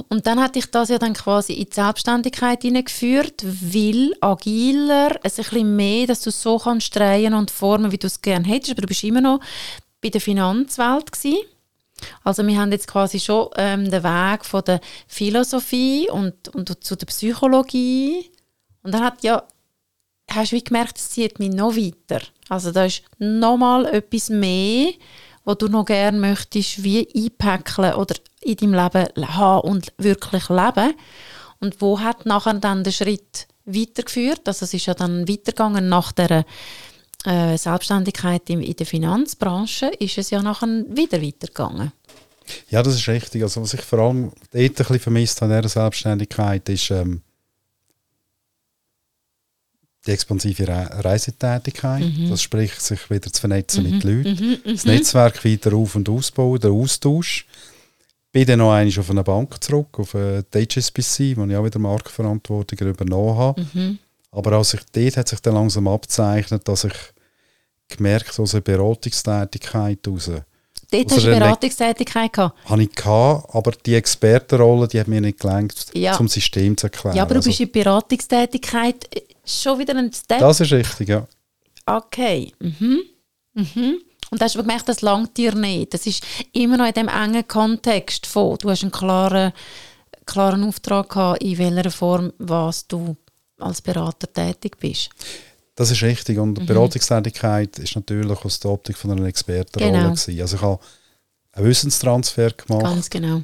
und 0.09 0.27
dann 0.27 0.39
hat 0.39 0.53
dich 0.53 0.69
das 0.69 0.89
ja 0.89 0.99
dann 0.99 1.13
quasi 1.13 1.53
in 1.53 1.65
die 1.65 1.73
Selbstständigkeit 1.73 2.61
hineingeführt, 2.61 3.43
weil 3.43 4.13
agiler, 4.21 5.19
es 5.23 5.39
ein 5.39 5.45
bisschen 5.45 5.75
mehr, 5.75 6.05
dass 6.05 6.21
du 6.21 6.29
so 6.29 6.59
kannst 6.59 6.95
drehen 6.95 7.33
und 7.33 7.49
formen, 7.49 7.91
wie 7.91 7.97
du 7.97 8.05
es 8.05 8.21
gerne 8.21 8.47
hättest, 8.47 8.73
aber 8.73 8.81
du 8.81 8.87
bist 8.87 9.03
immer 9.03 9.21
noch 9.21 9.39
bei 9.99 10.09
der 10.09 10.21
Finanzwelt 10.21 11.11
gewesen. 11.11 11.39
Also 12.23 12.45
wir 12.45 12.59
haben 12.59 12.71
jetzt 12.71 12.87
quasi 12.87 13.19
schon 13.19 13.49
ähm, 13.55 13.89
den 13.89 14.03
Weg 14.03 14.45
von 14.45 14.63
der 14.65 14.81
Philosophie 15.07 16.09
und, 16.09 16.49
und 16.49 16.83
zu 16.83 16.95
der 16.95 17.05
Psychologie 17.05 18.31
und 18.83 18.93
dann 18.93 19.03
hat 19.03 19.23
ja 19.23 19.43
hast 20.31 20.51
du 20.51 20.61
gemerkt, 20.61 20.97
es 20.97 21.09
zieht 21.09 21.39
mich 21.39 21.51
noch 21.51 21.75
weiter. 21.75 22.21
Also 22.49 22.71
da 22.71 22.85
ist 22.85 23.03
nochmal 23.17 23.85
etwas 23.85 24.29
mehr, 24.29 24.91
was 25.43 25.57
du 25.57 25.67
noch 25.67 25.85
gerne 25.85 26.17
möchtest, 26.17 26.83
wie 26.83 27.07
einpäckeln 27.15 27.93
oder 27.93 28.15
in 28.41 28.57
deinem 28.57 28.73
Leben 28.73 29.35
haben 29.35 29.67
und 29.67 29.93
wirklich 29.97 30.49
leben. 30.49 30.93
Und 31.59 31.81
wo 31.81 31.99
hat 31.99 32.25
nachher 32.25 32.55
dann 32.55 32.83
der 32.83 32.91
Schritt 32.91 33.47
weitergeführt? 33.65 34.41
Also 34.47 34.65
es 34.65 34.73
ist 34.73 34.85
ja 34.85 34.93
dann 34.93 35.27
weitergegangen 35.27 35.87
nach 35.89 36.11
der 36.11 36.45
äh, 37.25 37.57
Selbstständigkeit 37.57 38.49
in, 38.49 38.61
in 38.61 38.75
der 38.75 38.85
Finanzbranche, 38.85 39.87
ist 39.99 40.17
es 40.17 40.29
ja 40.29 40.41
nachher 40.41 40.67
wieder 40.89 41.21
weitergegangen. 41.21 41.91
Ja, 42.69 42.83
das 42.83 42.95
ist 42.95 43.07
richtig. 43.07 43.43
Also 43.43 43.61
was 43.61 43.73
ich 43.73 43.81
vor 43.81 43.99
allem 43.99 44.31
dort 44.51 44.55
ein 44.55 44.71
bisschen 44.71 44.99
vermisst 44.99 45.41
habe 45.41 45.53
in 45.53 45.61
dieser 45.61 45.69
Selbstständigkeit, 45.69 46.67
ist 46.69 46.91
ähm, 46.91 47.21
die 50.05 50.11
expansive 50.11 50.67
Re 50.67 50.89
Reisetätigkeit, 51.03 52.03
mhm. 52.03 52.29
das 52.29 52.41
spricht 52.41 52.81
sich 52.81 53.09
wieder 53.09 53.31
zu 53.31 53.39
vernetzen 53.39 53.83
mhm. 53.83 53.91
mit 53.91 54.03
Leuten, 54.03 54.35
mhm. 54.35 54.49
mhm. 54.49 54.73
das 54.73 54.85
Netzwerk 54.85 55.43
weiter 55.43 55.73
auf- 55.73 55.95
und 55.95 56.07
ausbauen, 56.09 56.59
der 56.59 56.71
Austausch. 56.71 57.47
Bin 58.31 58.45
dann 58.45 58.59
noch 58.59 58.73
einmal 58.73 58.99
auf 58.99 59.09
eine 59.09 59.23
Bank 59.23 59.63
zurück, 59.63 59.97
auf 59.97 60.13
äh, 60.13 60.43
die 60.53 60.65
HSBC, 60.65 61.37
wo 61.37 61.45
ich 61.45 61.55
auch 61.55 61.63
wieder 61.63 61.79
Marktverantwortung 61.79 62.79
übernommen 62.79 63.37
habe. 63.37 63.65
Mhm. 63.73 63.99
Aber 64.31 64.51
als 64.57 64.73
ich, 64.73 64.81
dort 64.91 65.17
hat 65.17 65.29
sich 65.29 65.39
dann 65.39 65.53
langsam 65.53 65.87
abzeichnet, 65.87 66.67
dass 66.67 66.83
ich 66.83 66.93
gemerkt 67.87 68.39
aus 68.39 68.53
einer 68.53 68.61
Beratungstätigkeit 68.61 69.99
heraus, 70.05 70.31
Dort 70.91 71.11
hast 71.11 71.25
du 71.25 71.31
Beratungstätigkeit 71.31 72.31
gehabt? 72.31 72.69
Habe 72.69 72.83
ich 72.83 72.91
gehabt, 72.91 73.55
aber 73.55 73.71
die 73.71 73.95
Expertenrolle, 73.95 74.87
die 74.87 74.99
hat 74.99 75.07
mir 75.07 75.19
nicht 75.19 75.39
gelangt, 75.39 75.87
ja. 75.93 76.13
zum 76.13 76.27
System 76.27 76.77
zu 76.77 76.87
erklären. 76.87 77.15
Ja, 77.15 77.23
aber 77.23 77.33
du 77.33 77.39
also, 77.39 77.49
bist 77.49 77.59
in 77.59 77.71
Beratungstätigkeit 77.71 79.09
schon 79.43 79.79
wieder 79.79 79.95
ein 79.95 80.11
Step. 80.13 80.39
Das 80.39 80.59
ist 80.59 80.71
richtig, 80.71 81.09
ja. 81.09 81.27
Okay. 81.85 82.53
Mhm. 82.59 83.01
Mhm. 83.53 83.99
Und 84.31 84.41
hast 84.41 84.55
du 84.55 84.59
gemerkt, 84.59 84.89
das 84.89 85.01
langt 85.01 85.37
dir 85.37 85.53
nicht. 85.55 85.93
Das 85.93 86.05
ist 86.05 86.23
immer 86.53 86.77
noch 86.77 86.87
in 86.87 86.93
dem 86.93 87.07
engen 87.07 87.47
Kontext 87.47 88.25
von, 88.25 88.57
du 88.57 88.69
hast 88.69 88.83
einen 88.83 88.91
klaren, 88.91 89.53
klaren 90.25 90.63
Auftrag 90.63 91.09
gehabt, 91.09 91.43
in 91.43 91.57
welcher 91.57 91.91
Form, 91.91 92.33
was 92.37 92.87
du 92.87 93.15
als 93.59 93.81
Berater 93.81 94.31
tätig 94.31 94.77
bist. 94.79 95.09
Das 95.75 95.91
ist 95.91 96.01
richtig. 96.01 96.37
Und 96.37 96.59
mhm. 96.59 96.65
Beratungstätigkeit 96.65 97.77
ist 97.79 97.95
natürlich 97.95 98.43
aus 98.43 98.59
der 98.59 98.71
Optik 98.71 98.97
von 98.97 99.11
einer 99.11 99.25
Expertenrolle. 99.25 99.91
Genau. 99.91 100.11
Gewesen. 100.11 100.41
Also 100.41 100.55
ich 100.55 100.61
habe 100.61 100.79
einen 101.51 101.67
Wissenstransfer 101.67 102.51
gemacht. 102.51 102.83
Ganz 102.83 103.09
genau. 103.09 103.43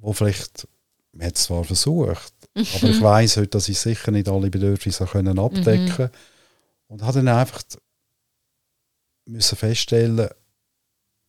Wo 0.00 0.12
vielleicht, 0.12 0.66
man 1.12 1.28
hat 1.28 1.36
es 1.36 1.44
zwar 1.44 1.64
versucht, 1.64 2.32
aber 2.54 2.88
ich 2.88 3.00
weiß 3.00 3.36
heute, 3.38 3.48
dass 3.48 3.68
ich 3.68 3.78
sicher 3.78 4.10
nicht 4.10 4.28
alle 4.28 4.50
Bedürfnisse 4.50 5.06
können 5.06 5.38
abdecken 5.38 5.86
konnte. 5.86 6.04
Mhm. 6.04 6.10
Und 6.88 7.02
habe 7.02 7.22
dann 7.22 7.28
einfach 7.28 7.62
müssen 9.24 9.56
feststellen, 9.56 10.28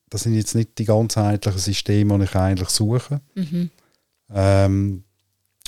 das 0.09 0.23
sind 0.23 0.35
jetzt 0.35 0.55
nicht 0.55 0.77
die 0.77 0.85
ganzheitlichen 0.85 1.59
Systeme, 1.59 2.17
die 2.17 2.25
ich 2.25 2.35
eigentlich 2.35 2.69
suche. 2.69 3.21
Mhm. 3.35 3.69
Ähm, 4.31 5.03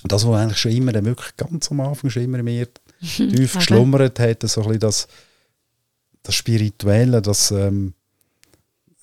das, 0.04 0.28
was 0.28 0.40
eigentlich 0.40 0.58
schon 0.58 0.72
immer, 0.72 0.94
wirklich 1.06 1.36
ganz 1.38 1.72
am 1.72 1.80
Anfang 1.82 2.10
schon 2.10 2.24
immer 2.24 2.44
mehr 2.44 2.68
tief 3.02 3.56
okay. 3.56 3.60
geschlummert 3.60 4.20
hat, 4.20 4.42
so 4.44 4.62
ein 4.62 4.68
bisschen 4.68 4.80
das, 4.80 5.08
das 6.24 6.36
Spirituelle, 6.36 7.22
das 7.22 7.52
ähm, 7.52 7.94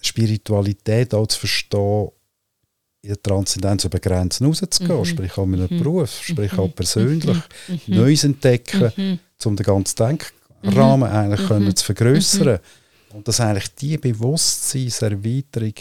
Spiritualität 0.00 1.14
auch 1.14 1.26
zu 1.26 1.40
verstehen, 1.40 2.08
in 3.02 3.08
der 3.08 3.22
Transzendenz 3.22 3.84
über 3.84 3.98
Grenzen 3.98 4.46
rauszugehen, 4.46 4.98
mhm. 4.98 5.04
sprich 5.04 5.36
auch 5.36 5.46
mit 5.46 5.60
einem 5.60 5.78
mhm. 5.78 5.82
Beruf, 5.82 6.22
sprich 6.22 6.52
auch 6.52 6.68
mhm. 6.68 6.72
persönlich 6.72 7.36
mhm. 7.66 7.80
mhm. 7.86 7.96
Neues 7.96 8.24
entdecken, 8.24 8.92
mhm. 8.96 9.18
um 9.44 9.56
den 9.56 9.66
ganzen 9.66 9.96
Denkrahmen 9.96 11.08
eigentlich 11.10 11.48
können 11.48 11.74
zu 11.74 11.84
vergrößern 11.84 12.60
und 13.12 13.26
dass 13.26 13.40
eigentlich 13.40 13.74
die 13.74 13.98
Bewusstseinserweiterung 13.98 15.74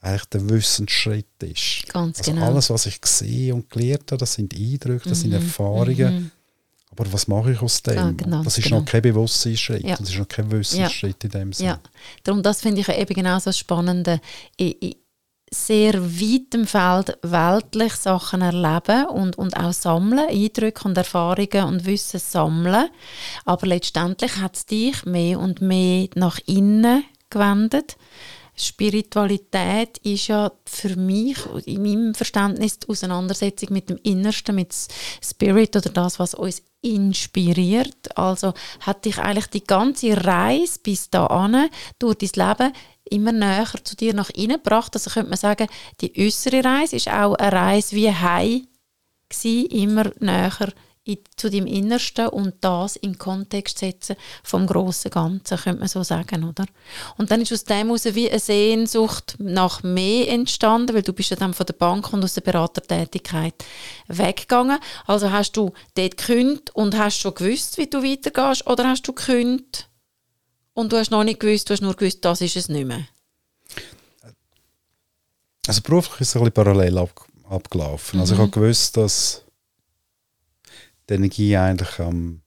eigentlich 0.00 0.24
der 0.26 0.48
Wissensschritt 0.50 1.42
ist. 1.42 1.88
Ganz 1.88 2.18
also 2.18 2.32
genau. 2.32 2.46
Alles, 2.46 2.70
was 2.70 2.86
ich 2.86 2.98
sehe 3.04 3.54
und 3.54 3.70
gelernt 3.70 4.12
habe, 4.12 4.18
das 4.18 4.34
sind 4.34 4.54
Eindrücke, 4.54 5.08
das 5.08 5.20
sind 5.20 5.32
Erfahrungen. 5.32 6.30
Aber 6.98 7.12
was 7.12 7.28
mache 7.28 7.52
ich 7.52 7.62
aus 7.62 7.82
dem? 7.82 7.94
Ja, 7.94 8.10
genau, 8.10 8.42
das 8.42 8.58
ist 8.58 8.64
genau. 8.64 8.78
noch 8.78 8.86
kein 8.86 9.02
Bewusstseinsschritt, 9.02 9.84
ja. 9.84 9.96
das 9.96 10.08
ist 10.10 10.18
noch 10.18 10.28
kein 10.28 10.50
Wissensschritt 10.50 11.22
ja. 11.22 11.26
in 11.26 11.30
dem 11.30 11.52
Sinne. 11.52 11.68
Ja, 11.68 11.78
darum 12.24 12.42
das 12.42 12.60
finde 12.60 12.80
ich 12.80 12.88
eben 12.88 13.14
genau 13.14 13.38
so 13.38 13.52
spannend. 13.52 14.08
Ich, 14.56 14.76
ich, 14.82 14.96
sehr 15.50 15.94
weitem 15.94 16.66
Feld 16.66 17.18
weltlich 17.22 17.94
Sachen 17.94 18.42
erleben 18.42 19.06
und, 19.06 19.38
und 19.38 19.56
auch 19.56 19.72
sammeln, 19.72 20.28
Eindrücke 20.28 20.88
und 20.88 20.98
Erfahrungen 20.98 21.64
und 21.64 21.86
Wissen 21.86 22.18
sammeln. 22.18 22.88
Aber 23.44 23.66
letztendlich 23.66 24.36
hat 24.38 24.56
es 24.56 24.66
dich 24.66 25.04
mehr 25.04 25.38
und 25.38 25.60
mehr 25.60 26.08
nach 26.14 26.40
innen 26.46 27.04
gewendet. 27.30 27.96
Spiritualität 28.58 29.98
ist 29.98 30.28
ja 30.28 30.50
für 30.64 30.96
mich, 30.96 31.36
in 31.66 31.82
meinem 31.82 32.14
Verständnis, 32.14 32.78
die 32.78 32.88
Auseinandersetzung 32.88 33.72
mit 33.72 33.90
dem 33.90 33.98
Innersten, 34.02 34.54
mit 34.54 34.74
Spirit 35.22 35.76
oder 35.76 35.90
das, 35.90 36.18
was 36.18 36.34
uns 36.34 36.62
inspiriert. 36.80 38.16
Also 38.16 38.54
hat 38.80 39.04
dich 39.04 39.18
eigentlich 39.18 39.48
die 39.48 39.64
ganze 39.64 40.24
Reise 40.24 40.80
bis 40.82 41.10
dahin 41.10 41.68
durch 41.98 42.16
dein 42.16 42.48
Leben 42.48 42.72
immer 43.10 43.32
näher 43.32 43.68
zu 43.84 43.94
dir 43.94 44.14
nach 44.14 44.30
innen 44.30 44.56
gebracht. 44.56 44.94
Also 44.94 45.10
könnte 45.10 45.30
man 45.30 45.38
sagen, 45.38 45.68
die 46.00 46.12
äußere 46.18 46.64
Reise 46.64 46.96
ist 46.96 47.08
auch 47.08 47.34
eine 47.34 47.52
Reise 47.52 47.94
wie 47.94 48.10
Heim 48.10 48.66
immer 49.44 50.10
näher 50.18 50.72
in, 51.06 51.18
zu 51.36 51.48
deinem 51.48 51.66
Innersten 51.66 52.28
und 52.28 52.54
das 52.62 52.96
in 52.96 53.16
Kontext 53.16 53.78
setzen 53.78 54.16
vom 54.42 54.66
großen 54.66 55.10
Ganzen, 55.10 55.56
könnte 55.56 55.78
man 55.78 55.88
so 55.88 56.02
sagen, 56.02 56.42
oder? 56.42 56.66
Und 57.16 57.30
dann 57.30 57.40
ist 57.40 57.52
aus 57.52 57.64
dem 57.64 57.86
heraus 57.86 58.04
wie 58.06 58.28
eine 58.28 58.40
Sehnsucht 58.40 59.36
nach 59.38 59.84
mehr 59.84 60.28
entstanden, 60.28 60.94
weil 60.94 61.02
du 61.02 61.12
bist 61.12 61.30
ja 61.30 61.36
dann 61.36 61.54
von 61.54 61.64
der 61.64 61.74
Bank 61.74 62.12
und 62.12 62.24
aus 62.24 62.34
der 62.34 62.40
Beratertätigkeit 62.40 63.54
weggegangen. 64.08 64.80
Also 65.06 65.30
hast 65.30 65.56
du 65.56 65.72
dort 65.94 66.16
gekündigt 66.16 66.74
und 66.74 66.98
hast 66.98 67.18
schon 67.18 67.34
gewusst, 67.34 67.78
wie 67.78 67.86
du 67.86 68.02
weitergehst, 68.02 68.66
oder 68.66 68.88
hast 68.88 69.06
du 69.06 69.12
gekündigt 69.12 69.88
und 70.74 70.92
du 70.92 70.96
hast 70.96 71.12
noch 71.12 71.22
nicht 71.22 71.38
gewusst, 71.38 71.70
du 71.70 71.72
hast 71.72 71.82
nur 71.82 71.94
gewusst, 71.94 72.24
das 72.24 72.40
ist 72.40 72.56
es 72.56 72.68
nicht 72.68 72.86
mehr? 72.86 73.06
Also 75.68 75.82
beruflich 75.82 76.20
ist 76.20 76.28
es 76.30 76.36
ein 76.36 76.40
bisschen 76.40 76.52
parallel 76.52 76.98
ab, 76.98 77.26
abgelaufen. 77.48 78.16
Mhm. 78.16 78.20
Also 78.20 78.34
ich 78.34 78.38
mhm. 78.38 78.42
habe 78.42 78.52
gewusst, 78.52 78.96
dass 78.96 79.45
die 81.08 81.14
Energie 81.14 81.56
eigentlich 81.56 81.98
ähm, 81.98 82.42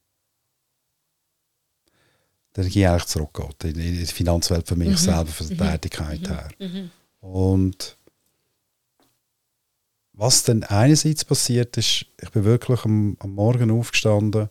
die 2.56 2.62
Energie 2.62 2.86
eigentlich 2.86 3.06
zurückgeht 3.06 3.64
in, 3.64 3.80
in 3.80 4.00
die 4.00 4.06
Finanzwelt 4.06 4.68
für 4.68 4.76
mich 4.76 4.90
mhm. 4.90 4.98
selber, 4.98 5.28
von 5.28 5.48
der 5.48 5.56
mhm. 5.56 5.72
Tätigkeit 5.72 6.22
mhm. 6.22 6.28
her. 6.28 6.50
Mhm. 6.60 6.92
Und 7.22 7.98
was 10.14 10.44
dann 10.44 10.64
einerseits 10.64 11.24
passiert 11.24 11.78
ist, 11.78 12.06
ich 12.22 12.30
bin 12.32 12.44
wirklich 12.44 12.84
am, 12.86 13.16
am 13.20 13.34
Morgen 13.34 13.72
aufgestanden 13.72 14.50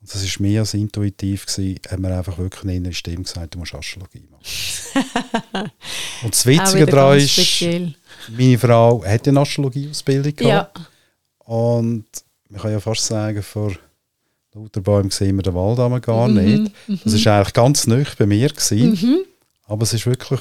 und 0.00 0.14
das 0.14 0.22
war 0.22 0.42
mehr 0.46 0.60
als 0.60 0.74
intuitiv, 0.74 1.46
gewesen, 1.46 1.80
haben 1.90 2.02
wir 2.02 2.16
einfach 2.16 2.38
wirklich 2.38 2.62
eine 2.62 2.76
innere 2.76 2.92
Stimme 2.92 3.24
gesagt, 3.24 3.54
du 3.54 3.58
musst 3.58 3.74
Astrologie 3.74 4.28
machen. 4.30 4.44
und 6.22 6.32
das 6.32 6.46
Witzige 6.46 6.86
daran 6.86 7.18
ist, 7.18 7.30
speziell. 7.32 7.94
meine 8.28 8.58
Frau 8.58 9.04
hat 9.04 9.26
eine 9.26 9.40
Astrologieausbildung 9.40 10.36
gehabt. 10.36 10.78
Ja. 10.78 10.86
Und 11.46 12.06
man 12.48 12.60
kann 12.60 12.72
ja 12.72 12.80
fast 12.80 13.04
sagen, 13.04 13.42
vor 13.42 13.72
lauter 14.54 14.80
Bäumen 14.80 15.10
sehen 15.10 15.36
wir 15.36 15.42
den 15.42 15.54
Wald 15.54 16.02
gar 16.02 16.28
mhm, 16.28 16.34
nicht. 16.34 16.72
Das 17.04 17.24
war 17.24 17.36
eigentlich 17.36 17.54
ganz 17.54 17.86
neu 17.86 18.04
bei 18.18 18.26
mir. 18.26 18.48
Gewesen, 18.48 18.90
mhm. 18.90 19.18
Aber 19.66 19.82
es 19.82 19.92
ist 19.92 20.06
wirklich... 20.06 20.40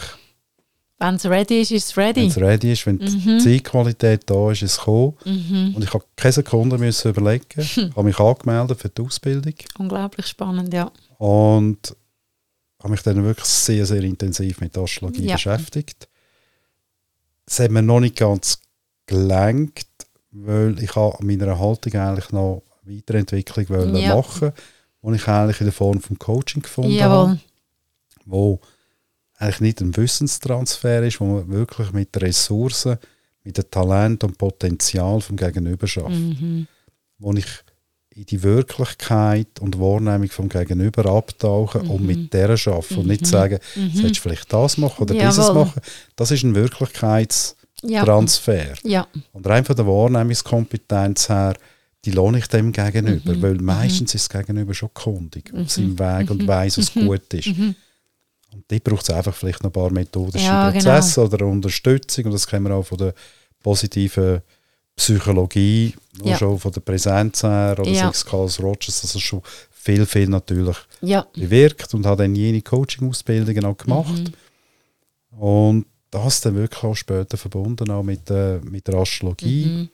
Wenn 0.99 1.15
es 1.15 1.25
ready 1.25 1.61
ist, 1.61 1.71
ist 1.71 1.89
es 1.89 1.97
ready. 1.97 2.21
Wenn 2.21 2.29
es 2.29 2.37
ready 2.37 2.71
ist, 2.71 2.85
wenn 2.87 2.95
mhm. 2.95 3.21
die 3.23 3.37
Zeitqualität 3.37 4.23
da 4.25 4.51
ist, 4.51 4.63
ist 4.63 4.71
es 4.71 4.77
gekommen. 4.79 5.13
Mhm. 5.25 5.73
Und 5.75 5.83
ich 5.83 5.93
habe 5.93 6.03
keine 6.15 6.31
Sekunde 6.31 6.77
müssen 6.77 7.09
überlegen. 7.09 7.45
Ich 7.57 7.77
habe 7.77 8.03
mich 8.03 8.19
angemeldet 8.19 8.79
für 8.79 8.89
die 8.89 9.01
Ausbildung. 9.03 9.53
Unglaublich 9.77 10.25
spannend, 10.25 10.73
ja. 10.73 10.91
Und 11.19 11.95
habe 12.79 12.91
mich 12.91 13.03
dann 13.03 13.23
wirklich 13.23 13.45
sehr, 13.45 13.85
sehr 13.85 14.01
intensiv 14.03 14.59
mit 14.59 14.77
Astrologie 14.77 15.27
ja. 15.27 15.35
beschäftigt. 15.35 16.07
Es 17.45 17.59
hat 17.59 17.71
mir 17.71 17.83
noch 17.83 17.99
nicht 17.99 18.15
ganz 18.15 18.59
gelenkt, 19.05 19.86
weil 20.45 20.81
ich 20.81 20.95
an 20.95 21.13
meiner 21.21 21.59
Haltung 21.59 21.93
eigentlich 21.93 22.31
noch 22.31 22.63
Weiterentwicklung 22.83 23.69
wollen 23.69 23.95
ja. 23.95 24.15
machen, 24.15 24.51
die 25.01 25.15
ich 25.15 25.27
eigentlich 25.27 25.59
in 25.61 25.67
der 25.67 25.73
Form 25.73 25.99
von 26.01 26.17
Coaching 26.17 26.61
gefunden 26.61 26.91
Jawohl. 26.91 27.29
habe, 27.29 27.39
wo 28.25 28.59
eigentlich 29.37 29.61
nicht 29.61 29.81
ein 29.81 29.95
Wissenstransfer 29.95 31.03
ist, 31.03 31.19
wo 31.19 31.25
man 31.25 31.49
wirklich 31.49 31.91
mit 31.91 32.15
den 32.15 32.23
Ressourcen, 32.23 32.97
mit 33.43 33.57
dem 33.57 33.69
Talent 33.69 34.23
und 34.23 34.37
Potenzial 34.37 35.21
vom 35.21 35.35
Gegenüber 35.37 35.87
schafft. 35.87 36.09
Mhm. 36.09 36.67
Wo 37.19 37.33
ich 37.33 37.45
in 38.09 38.25
die 38.25 38.41
Wirklichkeit 38.41 39.59
und 39.59 39.79
Wahrnehmung 39.79 40.29
vom 40.29 40.49
Gegenüber 40.49 41.05
abtauchen 41.05 41.83
mhm. 41.83 41.91
und 41.91 42.05
mit 42.05 42.33
der 42.33 42.49
arbeiten 42.49 42.83
mhm. 42.89 42.99
und 42.99 43.07
nicht 43.07 43.21
mhm. 43.21 43.25
sagen, 43.25 43.59
mhm. 43.75 43.91
sollst 43.93 44.17
du 44.17 44.21
vielleicht 44.21 44.51
das 44.51 44.77
machen 44.77 45.03
oder 45.03 45.13
Jawohl. 45.13 45.29
dieses 45.29 45.53
machen. 45.53 45.81
Das 46.15 46.31
ist 46.31 46.43
ein 46.43 46.55
Wirklichkeitstransfer. 46.55 47.57
Ja. 47.89 48.03
ja. 48.83 49.07
Und 49.33 49.47
rein 49.47 49.65
von 49.65 49.75
der 49.75 49.87
Wahrnehmungskompetenz 49.87 51.29
her, 51.29 51.55
die 52.05 52.11
lohne 52.11 52.39
ich 52.39 52.47
dem 52.47 52.71
gegenüber, 52.71 53.33
mhm. 53.33 53.41
weil 53.41 53.55
meistens 53.55 54.15
ist 54.15 54.33
das 54.33 54.39
Gegenüber 54.41 54.73
schon 54.73 54.93
kundig 54.93 55.53
auf 55.53 55.69
seinem 55.71 55.97
Weg 55.97 56.29
und 56.29 56.47
weiß, 56.47 56.77
was 56.77 56.93
gut 56.93 57.33
ist. 57.33 57.47
Und 57.47 58.63
die 58.71 58.79
braucht 58.79 59.03
es 59.03 59.09
einfach 59.09 59.33
vielleicht 59.33 59.63
noch 59.63 59.69
ein 59.69 59.73
paar 59.73 59.91
methodische 59.91 60.45
ja, 60.45 60.71
Prozesse 60.71 61.21
genau. 61.21 61.33
oder 61.33 61.45
Unterstützung 61.47 62.25
und 62.25 62.31
das 62.31 62.47
kennen 62.47 62.65
wir 62.65 62.75
auch 62.75 62.85
von 62.85 62.97
der 62.97 63.13
positiven 63.61 64.41
Psychologie, 64.95 65.93
nur 66.17 66.29
ja. 66.29 66.37
schon 66.37 66.57
von 66.57 66.71
der 66.71 66.81
Präsenz 66.81 67.43
her 67.43 67.75
oder 67.77 67.89
ja. 67.89 68.11
sei 68.11 68.29
Carl 68.29 68.49
Rogers, 68.59 69.01
das 69.01 69.13
ist 69.15 69.21
schon 69.21 69.41
viel, 69.71 70.05
viel 70.05 70.27
natürlich 70.27 70.77
ja. 71.01 71.27
bewirkt 71.33 71.93
und 71.93 72.05
hat 72.05 72.19
dann 72.19 72.35
jene 72.35 72.61
Coaching-Ausbildungen 72.61 73.65
auch 73.65 73.77
gemacht. 73.77 74.31
Mhm. 75.31 75.39
Und 75.39 75.85
das 76.11 76.41
dann 76.41 76.55
wirklich 76.55 76.83
auch 76.83 76.95
später 76.95 77.37
verbunden 77.37 77.89
auch 77.91 78.03
mit, 78.03 78.29
äh, 78.29 78.59
mit 78.59 78.87
der 78.87 78.95
Astrologie. 78.95 79.65
Mhm. 79.65 79.89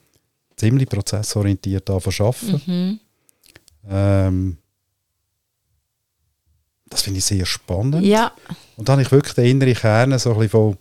Ziemlich 0.55 0.89
prozessorientiert 0.89 1.89
arbeiten. 1.89 2.61
Mhm. 2.65 2.99
Ähm, 3.89 4.57
das 6.89 7.01
finde 7.01 7.19
ich 7.19 7.25
sehr 7.25 7.45
spannend. 7.45 8.05
Ja. 8.05 8.31
Und 8.77 8.87
dann 8.87 8.93
habe 8.93 9.01
ich 9.01 9.11
wirklich 9.11 9.33
den 9.33 9.45
inneren 9.45 9.73
Kern 9.73 10.19
so 10.19 10.31
ein 10.31 10.35
bisschen 10.35 10.49
von, 10.49 10.77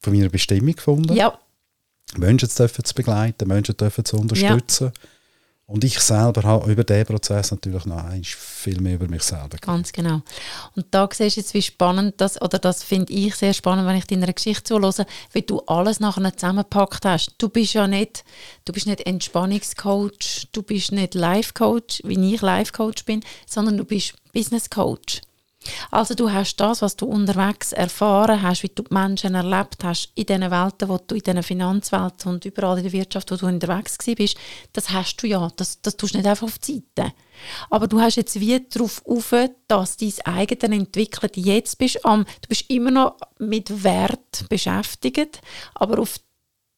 von 0.00 0.12
meiner 0.12 0.28
Bestimmung 0.28 0.74
gefunden. 0.76 1.14
Ja. 1.14 1.38
Menschen 2.16 2.48
zu, 2.48 2.68
zu 2.68 2.94
begleiten, 2.94 3.48
Menschen 3.48 3.76
zu 3.76 4.16
unterstützen. 4.16 4.92
Ja. 4.94 5.00
Und 5.66 5.82
ich 5.82 5.98
selber 5.98 6.42
habe 6.42 6.70
über 6.70 6.84
diesen 6.84 7.06
Prozess 7.06 7.50
natürlich 7.50 7.86
noch 7.86 8.04
viel 8.22 8.80
mehr 8.82 8.96
über 8.96 9.08
mich 9.08 9.22
selber 9.22 9.56
Ganz 9.58 9.92
genau. 9.92 10.20
Und 10.76 10.86
da 10.90 11.08
siehst 11.10 11.36
du 11.36 11.40
jetzt, 11.40 11.54
wie 11.54 11.62
spannend 11.62 12.14
das, 12.18 12.40
oder 12.42 12.58
das 12.58 12.82
finde 12.82 13.14
ich 13.14 13.34
sehr 13.34 13.54
spannend, 13.54 13.86
wenn 13.86 13.96
ich 13.96 14.06
deiner 14.06 14.30
Geschichte 14.30 14.64
zuhöre, 14.64 15.06
wie 15.32 15.40
du 15.40 15.60
alles 15.60 16.00
nachher 16.00 16.36
zusammengepackt 16.36 17.06
hast. 17.06 17.34
Du 17.38 17.48
bist 17.48 17.72
ja 17.72 17.86
nicht, 17.86 18.24
du 18.66 18.74
bist 18.74 18.86
nicht 18.86 19.06
Entspannungscoach, 19.06 20.48
du 20.52 20.62
bist 20.62 20.92
nicht 20.92 21.14
Life-Coach, 21.14 22.02
wie 22.04 22.34
ich 22.34 22.42
Life-Coach 22.42 23.06
bin, 23.06 23.24
sondern 23.46 23.78
du 23.78 23.84
bist 23.84 24.14
Business-Coach. 24.34 25.22
Also 25.90 26.14
du 26.14 26.30
hast 26.30 26.56
das, 26.56 26.82
was 26.82 26.96
du 26.96 27.06
unterwegs 27.06 27.72
erfahren 27.72 28.42
hast, 28.42 28.62
wie 28.62 28.70
du 28.74 28.82
die 28.82 28.94
Menschen 28.94 29.34
erlebt 29.34 29.84
hast, 29.84 30.10
in 30.14 30.26
diesen 30.26 30.50
Welten, 30.50 30.88
wo 30.88 30.98
du 30.98 31.14
in 31.14 31.22
diesen 31.22 31.42
Finanzwelten 31.42 32.32
und 32.32 32.44
überall 32.44 32.78
in 32.78 32.84
der 32.84 32.92
Wirtschaft, 32.92 33.30
wo 33.30 33.36
du 33.36 33.46
unterwegs 33.46 33.98
bist, 33.98 34.36
das 34.72 34.90
hast 34.90 35.16
du 35.16 35.26
ja, 35.26 35.48
das, 35.56 35.80
das 35.80 35.96
tust 35.96 36.14
du 36.14 36.18
nicht 36.18 36.26
einfach 36.26 36.46
auf 36.46 36.58
die 36.58 36.82
Seite. 36.96 37.12
Aber 37.70 37.88
du 37.88 38.00
hast 38.00 38.16
jetzt 38.16 38.38
wie 38.38 38.60
darauf 38.60 39.02
auf, 39.06 39.34
dass 39.68 39.96
dein 39.96 40.12
eigene 40.24 40.76
entwickeln 40.76 41.30
jetzt 41.34 41.78
bist, 41.78 42.04
am, 42.04 42.24
du 42.24 42.48
bist 42.48 42.70
immer 42.70 42.90
noch 42.90 43.16
mit 43.38 43.82
Wert 43.82 44.46
beschäftigt, 44.48 45.40
aber 45.74 45.98
auf 45.98 46.18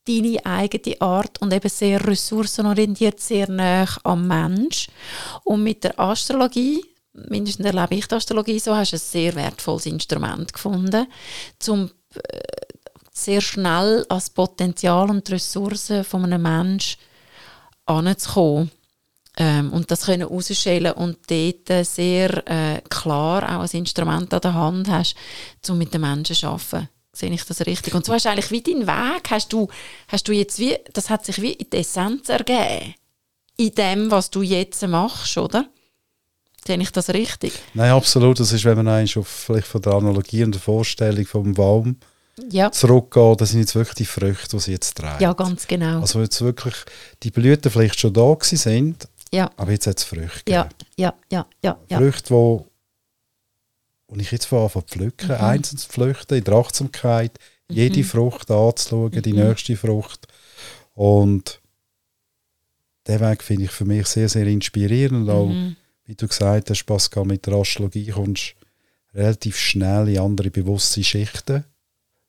deine 0.06 0.44
eigene 0.44 1.00
Art 1.00 1.40
und 1.42 1.52
eben 1.52 1.68
sehr 1.68 2.06
ressourcenorientiert, 2.06 3.20
sehr 3.20 3.50
nah 3.50 3.86
am 4.04 4.26
Mensch. 4.26 4.88
Und 5.44 5.62
mit 5.62 5.84
der 5.84 5.98
Astrologie, 5.98 6.84
mindestens 7.28 7.66
erlebe 7.66 7.94
ich 7.94 8.06
die 8.06 8.14
Astrologie 8.14 8.58
so, 8.58 8.74
hast 8.74 8.92
du 8.92 8.96
ein 8.96 9.00
sehr 9.00 9.34
wertvolles 9.34 9.86
Instrument 9.86 10.52
gefunden, 10.52 11.06
um 11.68 11.90
äh, 12.14 12.40
sehr 13.12 13.40
schnell 13.40 14.04
als 14.08 14.30
Potenzial 14.30 15.10
und 15.10 15.26
die 15.26 15.32
Ressourcen 15.32 16.04
von 16.04 16.24
einem 16.24 16.42
Menschen 16.42 16.98
anzukommen. 17.86 18.70
Ähm, 19.38 19.72
und 19.72 19.90
das 19.90 20.06
können 20.06 20.28
herausstellen 20.28 20.92
und 20.92 21.18
dort 21.30 21.86
sehr 21.86 22.46
äh, 22.46 22.80
klar 22.88 23.42
auch 23.42 23.62
ein 23.62 23.78
Instrument 23.78 24.32
an 24.32 24.40
der 24.40 24.54
Hand 24.54 24.88
hast, 24.88 25.14
um 25.68 25.78
mit 25.78 25.92
den 25.92 26.00
Menschen 26.00 26.36
zu 26.36 26.46
arbeiten. 26.46 26.88
Sehe 27.12 27.32
ich 27.32 27.44
das 27.44 27.64
richtig? 27.64 27.94
Und 27.94 28.04
so 28.04 28.12
hast 28.12 28.26
du 28.26 28.30
eigentlich 28.30 28.50
wie 28.50 28.60
deinen 28.60 28.86
Weg, 28.86 29.30
hast 29.30 29.52
du, 29.52 29.68
hast 30.08 30.28
du 30.28 30.32
jetzt 30.32 30.58
wie, 30.58 30.76
das 30.92 31.08
hat 31.08 31.24
sich 31.24 31.40
wie 31.40 31.52
in 31.52 31.70
die 31.70 31.78
Essenz 31.78 32.28
ergeben. 32.28 32.94
In 33.56 33.74
dem, 33.74 34.10
was 34.10 34.30
du 34.30 34.42
jetzt 34.42 34.86
machst, 34.86 35.38
oder? 35.38 35.66
Sehe 36.66 36.78
ich 36.78 36.90
das 36.90 37.10
richtig? 37.10 37.52
Nein, 37.74 37.92
absolut. 37.92 38.40
Das 38.40 38.52
ist, 38.52 38.64
wenn 38.64 38.76
man 38.76 38.88
eigentlich 38.88 39.16
auf, 39.16 39.28
vielleicht 39.28 39.68
von 39.68 39.82
der 39.82 39.92
Analogie 39.92 40.42
und 40.42 40.52
der 40.52 40.60
Vorstellung 40.60 41.24
vom 41.24 41.54
Baum 41.54 41.96
ja. 42.50 42.70
zurückgeht, 42.72 43.40
das 43.40 43.50
sind 43.50 43.60
jetzt 43.60 43.74
wirklich 43.74 43.94
die 43.94 44.04
Früchte, 44.04 44.56
die 44.56 44.62
sie 44.62 44.72
jetzt 44.72 44.96
tragen. 44.96 45.22
Ja, 45.22 45.32
ganz 45.32 45.66
genau. 45.66 46.00
Also 46.00 46.20
jetzt 46.20 46.40
wirklich 46.40 46.74
die 47.22 47.30
Blüten 47.30 47.70
vielleicht 47.70 48.00
schon 48.00 48.12
da 48.12 48.36
sind, 48.40 49.08
ja. 49.32 49.50
aber 49.56 49.70
jetzt 49.72 49.86
hat 49.86 49.98
es 49.98 50.04
Früchte 50.04 50.50
ja. 50.50 50.68
Ja, 50.96 51.14
ja, 51.30 51.46
ja, 51.62 51.78
ja. 51.88 51.98
Früchte, 51.98 52.30
wo, 52.30 52.66
wo 54.08 54.16
ich 54.16 54.30
jetzt 54.32 54.46
von 54.46 54.68
zu 54.68 54.82
pflücken, 54.82 55.28
mhm. 55.28 55.44
einzeln 55.44 55.78
zu 55.78 55.88
pflüchten, 55.88 56.38
in 56.38 56.44
der 56.44 56.54
Achtsamkeit, 56.54 57.38
mhm. 57.68 57.76
jede 57.76 58.04
Frucht 58.04 58.50
anzuschauen, 58.50 59.12
mhm. 59.14 59.22
die 59.22 59.32
nächste 59.32 59.76
Frucht. 59.76 60.26
Und 60.94 61.60
der 63.06 63.20
Weg 63.20 63.42
finde 63.42 63.64
ich 63.64 63.70
für 63.70 63.84
mich 63.84 64.06
sehr, 64.08 64.28
sehr 64.28 64.46
inspirierend 64.46 65.28
und 65.28 65.30
auch 65.30 65.46
mhm 65.46 65.76
wie 66.06 66.14
du 66.14 66.26
gesagt 66.28 66.70
hast, 66.70 66.84
Pascal, 66.84 67.24
mit 67.24 67.46
der 67.46 67.54
Astrologie 67.54 68.10
kommst 68.10 68.54
relativ 69.14 69.58
schnell 69.58 70.08
in 70.08 70.18
andere 70.18 70.50
bewusste 70.50 71.02
Schichten 71.02 71.64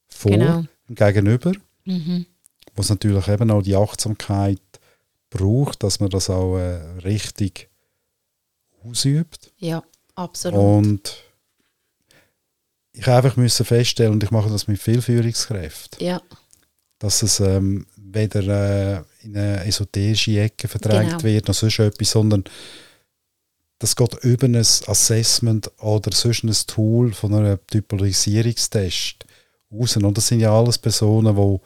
vor, 0.07 0.31
genau. 0.31 0.63
gegenüber. 0.89 1.53
Mhm. 1.85 2.25
Wo 2.75 2.81
es 2.81 2.89
natürlich 2.89 3.27
eben 3.27 3.51
auch 3.51 3.61
die 3.61 3.75
Achtsamkeit 3.75 4.59
braucht, 5.29 5.83
dass 5.83 5.99
man 5.99 6.09
das 6.09 6.29
auch 6.29 6.57
äh, 6.57 6.79
richtig 7.03 7.69
ausübt. 8.83 9.51
Ja, 9.57 9.83
absolut. 10.15 10.59
Und 10.59 11.23
ich 12.93 13.07
einfach 13.07 13.35
müssen 13.35 13.65
feststellen, 13.65 14.13
und 14.13 14.23
ich 14.23 14.31
mache 14.31 14.49
das 14.49 14.67
mit 14.67 14.81
vielen 14.81 15.01
Führungskräften, 15.01 16.03
ja. 16.05 16.21
dass 16.99 17.21
es 17.21 17.39
ähm, 17.39 17.85
weder 17.95 18.41
äh, 18.41 19.03
in 19.23 19.37
eine 19.37 19.65
esoterische 19.65 20.39
Ecke 20.39 20.67
verdrängt 20.67 21.09
genau. 21.09 21.23
wird, 21.23 21.47
noch 21.47 21.55
sonst 21.55 21.79
etwas, 21.79 22.11
sondern 22.11 22.43
das 23.79 23.95
geht 23.95 24.15
über 24.23 24.47
ein 24.47 24.55
Assessment 24.55 25.71
oder 25.79 26.11
sonst 26.11 26.43
ein 26.43 26.55
Tool 26.67 27.13
von 27.13 27.33
einem 27.33 27.59
Typologisierungstest 27.67 29.25
raus. 29.71 29.97
Und 29.97 30.17
das 30.17 30.27
sind 30.27 30.39
ja 30.39 30.51
alles 30.51 30.77
Personen, 30.77 31.35
die 31.35 31.59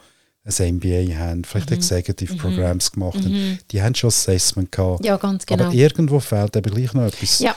ein 0.44 0.76
MBA 0.76 1.14
haben, 1.16 1.44
vielleicht 1.44 1.70
mhm. 1.70 1.76
Executive 1.76 2.34
mhm. 2.34 2.38
Programs 2.38 2.90
gemacht 2.90 3.18
haben. 3.18 3.32
Mhm. 3.32 3.58
Die 3.70 3.82
haben 3.82 3.94
schon 3.94 4.08
Assessment 4.08 4.72
gehabt. 4.72 5.04
Ja, 5.04 5.16
ganz 5.16 5.46
genau. 5.46 5.64
Aber 5.64 5.74
irgendwo 5.74 6.20
fehlt 6.20 6.56
eben 6.56 6.74
gleich 6.74 6.92
noch 6.94 7.04
etwas, 7.04 7.38
ja. 7.38 7.54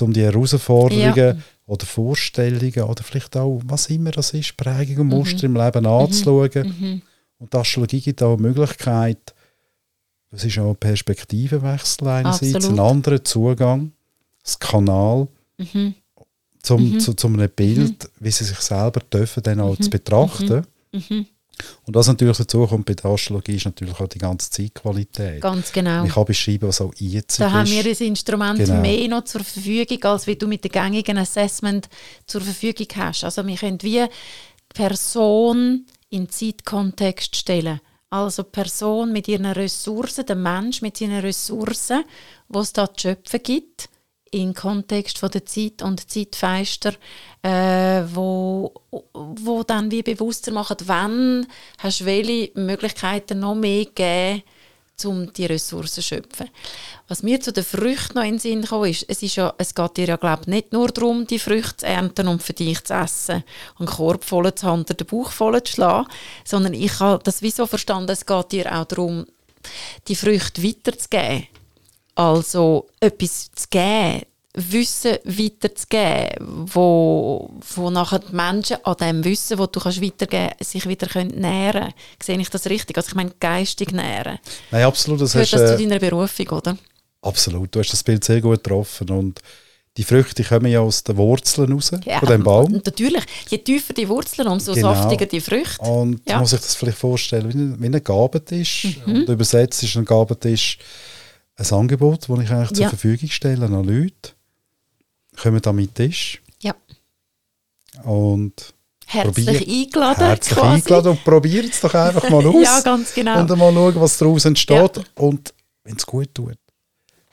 um 0.00 0.12
die 0.12 0.22
Herausforderungen 0.22 1.16
ja. 1.16 1.36
oder 1.66 1.86
Vorstellungen 1.86 2.82
oder 2.82 3.02
vielleicht 3.02 3.36
auch, 3.36 3.60
was 3.64 3.86
immer 3.86 4.10
das 4.10 4.34
ist, 4.34 4.56
Prägung 4.56 4.98
und 4.98 5.08
Muster 5.08 5.48
mhm. 5.48 5.56
im 5.56 5.62
Leben 5.62 5.86
anzuschauen. 5.86 6.74
Mhm. 6.78 7.02
Und 7.38 7.52
die 7.52 7.56
Astrologie 7.56 8.00
gibt 8.00 8.22
auch 8.22 8.34
eine 8.34 8.42
Möglichkeit, 8.42 9.34
das 10.30 10.44
ist 10.44 10.58
auch 10.58 10.70
ein 10.70 10.76
Perspektivenwechsel 10.76 12.08
einerseits, 12.08 12.56
Absolut. 12.56 12.78
ein 12.78 12.84
anderer 12.84 13.24
Zugang 13.24 13.92
Kanal 14.58 15.28
mhm. 15.58 15.94
zum, 16.62 16.92
mhm. 16.92 17.00
Zu, 17.00 17.14
zu 17.14 17.26
einem 17.26 17.50
Bild, 17.50 18.04
mhm. 18.04 18.08
wie 18.20 18.30
sie 18.30 18.44
sich 18.44 18.60
selber 18.60 19.00
dürfen, 19.00 19.42
dann 19.42 19.60
auch 19.60 19.76
zu 19.76 19.84
mhm. 19.84 19.90
betrachten. 19.90 20.66
Mhm. 20.92 21.26
Und 21.86 21.94
was 21.94 22.06
natürlich 22.06 22.36
dazu 22.36 22.66
kommt 22.66 22.84
bei 22.84 22.94
der 22.94 23.10
Astrologie, 23.10 23.56
ist 23.56 23.64
natürlich 23.64 23.98
auch 23.98 24.08
die 24.08 24.18
ganze 24.18 24.50
Zeitqualität. 24.50 25.40
Ganz 25.40 25.72
genau. 25.72 26.04
Ich 26.04 26.12
kann 26.12 26.24
beschreiben, 26.24 26.68
was 26.68 26.80
auch 26.80 26.92
jetzt 26.98 27.40
Da 27.40 27.50
haben 27.50 27.70
wir 27.70 27.82
das 27.82 28.00
Instrument 28.00 28.58
genau. 28.58 28.80
mehr 28.80 29.08
noch 29.08 29.24
zur 29.24 29.42
Verfügung, 29.42 30.02
als 30.04 30.26
wie 30.26 30.36
du 30.36 30.46
mit 30.46 30.64
dem 30.64 30.72
gängigen 30.72 31.16
Assessment 31.16 31.88
zur 32.26 32.42
Verfügung 32.42 32.86
hast. 32.96 33.24
Also 33.24 33.46
wir 33.46 33.56
können 33.56 33.82
wie 33.82 34.04
Person 34.68 35.86
in 36.10 36.28
Zeitkontext 36.28 37.36
stellen. 37.36 37.80
Also 38.10 38.44
Person 38.44 39.12
mit 39.12 39.26
ihren 39.26 39.46
Ressourcen, 39.46 40.26
der 40.26 40.36
Mensch 40.36 40.82
mit 40.82 40.96
seinen 40.98 41.20
Ressourcen, 41.20 42.04
was 42.48 42.66
es 42.66 42.72
da 42.74 42.92
zu 42.92 43.08
schöpfen 43.08 43.40
gibt 43.42 43.88
im 44.30 44.54
Kontext 44.54 45.18
von 45.18 45.30
der 45.30 45.46
Zeit 45.46 45.82
und 45.82 46.10
Zeitfeister, 46.10 46.94
äh, 47.42 48.02
wo, 48.12 48.72
wo 49.12 49.62
dann 49.62 49.90
wie 49.90 50.02
bewusster 50.02 50.52
machen, 50.52 50.76
wann 50.86 51.46
hast 51.78 52.00
du 52.00 52.04
welche 52.06 52.50
Möglichkeiten 52.54 53.40
noch 53.40 53.54
mehr 53.54 53.84
gegeben, 53.84 54.42
um 55.04 55.32
die 55.32 55.46
Ressourcen 55.46 55.94
zu 55.94 56.02
schöpfen. 56.02 56.48
Was 57.08 57.22
mir 57.22 57.40
zu 57.40 57.52
den 57.52 57.64
Früchten 57.64 58.14
noch 58.14 58.24
in 58.24 58.32
den 58.32 58.38
Sinn 58.38 58.64
kam, 58.64 58.84
ist, 58.84 59.04
es, 59.08 59.22
ist 59.22 59.36
ja, 59.36 59.54
es 59.58 59.74
geht 59.74 59.96
dir 59.96 60.06
ja 60.06 60.16
glaub, 60.16 60.46
nicht 60.46 60.72
nur 60.72 60.88
darum, 60.88 61.26
die 61.26 61.38
Früchte 61.38 61.78
zu 61.78 61.86
ernten 61.86 62.28
und 62.28 62.42
für 62.42 62.54
dich 62.54 62.82
zu 62.84 62.94
essen 62.94 63.44
und 63.78 63.86
Korb 63.86 64.24
voll 64.24 64.52
zu 64.54 64.66
haben 64.66 64.84
den 64.86 65.06
Bauch 65.06 65.30
voll 65.30 65.62
zu 65.62 65.74
schlagen, 65.74 66.08
sondern 66.44 66.72
ich 66.74 66.98
habe 66.98 67.22
das 67.22 67.42
wie 67.42 67.50
so 67.50 67.66
verstanden, 67.66 68.10
es 68.10 68.26
geht 68.26 68.52
dir 68.52 68.74
auch 68.74 68.86
darum, 68.86 69.26
die 70.08 70.16
Früchte 70.16 70.62
weiterzugeben 70.62 71.48
also 72.16 72.88
etwas 73.00 73.50
zu 73.54 73.66
geben, 73.70 74.22
Wissen 74.58 75.18
weiterzugeben, 75.24 76.66
wo, 76.72 77.50
wo 77.74 77.90
nachher 77.90 78.20
die 78.20 78.34
Menschen 78.34 78.78
an 78.84 78.96
dem 78.98 79.22
Wissen, 79.22 79.58
das 79.58 79.70
du 79.70 79.80
kannst 79.80 80.00
weitergeben 80.02 80.48
kannst, 80.56 80.70
sich 80.70 80.88
wieder 80.88 81.06
können 81.06 81.38
nähren 81.38 81.72
können. 81.82 81.94
Sehe 82.22 82.40
ich 82.40 82.48
das 82.48 82.66
richtig? 82.66 82.96
Also 82.96 83.08
ich 83.10 83.14
meine 83.14 83.32
geistig 83.38 83.92
nähren. 83.92 84.38
Nein, 84.70 84.84
absolut. 84.84 85.20
Das 85.20 85.32
Gehört 85.32 85.52
hast, 85.52 85.60
das 85.60 85.72
äh, 85.72 85.76
zu 85.76 85.82
deiner 85.82 85.98
Berufung, 86.00 86.48
oder? 86.48 86.78
Absolut. 87.20 87.74
Du 87.74 87.80
hast 87.80 87.92
das 87.92 88.02
Bild 88.02 88.24
sehr 88.24 88.40
gut 88.40 88.64
getroffen 88.64 89.10
und 89.10 89.42
die 89.98 90.04
Früchte 90.04 90.42
kommen 90.42 90.70
ja 90.70 90.80
aus 90.80 91.04
den 91.04 91.16
Wurzeln 91.18 91.72
raus, 91.72 91.90
Ja, 92.04 92.18
von 92.20 92.28
dem 92.28 92.42
Baum. 92.42 92.80
Natürlich, 92.84 93.24
je 93.48 93.58
tiefer 93.58 93.92
die 93.92 94.08
Wurzeln, 94.08 94.48
umso 94.48 94.72
Genau. 94.72 94.94
saftiger 94.94 95.26
die 95.26 95.40
Früchte. 95.40 95.82
Und 95.84 96.20
Ja. 96.26 96.34
man 96.34 96.40
muss 96.42 96.50
sich 96.50 96.60
das 96.60 96.74
vielleicht 96.74 96.98
vorstellen, 96.98 97.48
wie 97.52 97.58
ein, 97.58 97.82
wie 97.82 97.86
ein 97.94 98.04
Gabentisch. 98.04 99.00
Mhm. 99.04 99.14
Und 99.14 99.28
übersetzt 99.28 99.82
ist 99.82 99.96
ein 99.96 100.04
Gabentisch 100.04 100.78
ein 101.56 101.72
Angebot, 101.72 102.28
das 102.28 102.38
ich 102.40 102.50
eigentlich 102.50 102.68
zur 102.72 102.82
Ja. 102.84 102.88
Verfügung 102.88 103.28
stelle 103.28 103.66
an 103.66 103.84
Leute. 103.84 104.32
Kommen 105.40 105.60
da 105.60 105.72
mit 105.72 105.94
Tisch 105.94 106.42
Ja. 106.60 106.74
und 108.04 108.74
Herzlich 109.08 109.46
Probier- 109.46 109.82
eingeladen. 109.84 110.26
herzlich 110.26 110.58
quasi. 110.58 110.74
eingeladen 110.74 111.08
und 111.12 111.24
probiert 111.24 111.66
es 111.72 111.80
doch 111.80 111.94
einfach 111.94 112.28
mal 112.28 112.44
aus. 112.46 112.62
Ja, 112.64 112.80
ganz 112.80 113.14
genau. 113.14 113.40
Und 113.40 113.48
mal 113.50 113.72
schauen, 113.72 113.94
was 114.00 114.18
daraus 114.18 114.44
entsteht. 114.44 115.00
Und 115.14 115.54
wenn 115.84 115.96
es 115.96 116.04
gut 116.04 116.34
tut, 116.34 116.58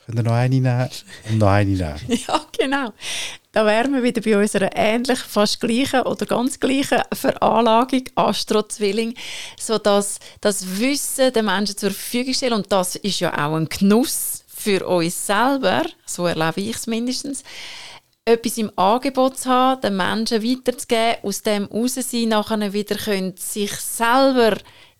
könnt 0.06 0.18
ihr 0.18 0.22
noch 0.22 0.32
eine 0.32 0.54
nehmen 0.54 0.88
und 1.30 1.38
noch 1.38 1.48
eine 1.48 1.70
nehmen. 1.70 1.94
Ja, 2.28 2.44
genau. 2.58 2.92
Da 3.52 3.64
wären 3.64 3.94
wir 3.94 4.02
wieder 4.02 4.20
bei 4.20 4.36
unserer 4.36 4.70
ähnlich, 4.74 5.20
fast 5.20 5.60
gleichen 5.60 6.02
oder 6.02 6.26
ganz 6.26 6.58
gleichen 6.58 7.02
Veranlagung, 7.12 8.02
Astro-Zwilling, 8.16 9.14
sodass 9.58 10.18
das 10.40 10.78
Wissen 10.80 11.32
den 11.32 11.44
Menschen 11.44 11.76
zur 11.76 11.90
Verfügung 11.90 12.34
stellen 12.34 12.54
und 12.54 12.72
das 12.72 12.96
ist 12.96 13.20
ja 13.20 13.32
auch 13.32 13.54
ein 13.54 13.68
Genuss 13.68 14.44
für 14.48 14.84
uns 14.86 15.26
selber, 15.26 15.84
so 16.04 16.26
erlebe 16.26 16.62
ich 16.62 16.74
es 16.74 16.86
mindestens, 16.86 17.44
etwas 18.24 18.58
im 18.58 18.72
Angebot 18.76 19.38
zu 19.38 19.50
haben, 19.50 19.82
den 19.82 19.96
Menschen 19.96 20.42
weiterzugeben, 20.42 21.16
aus 21.22 21.42
dem 21.42 21.66
raus 21.66 21.94
sie 21.94 22.26
nachher 22.26 22.72
wieder 22.72 22.96
können 22.96 23.36
sich 23.36 23.72
selber 23.72 24.56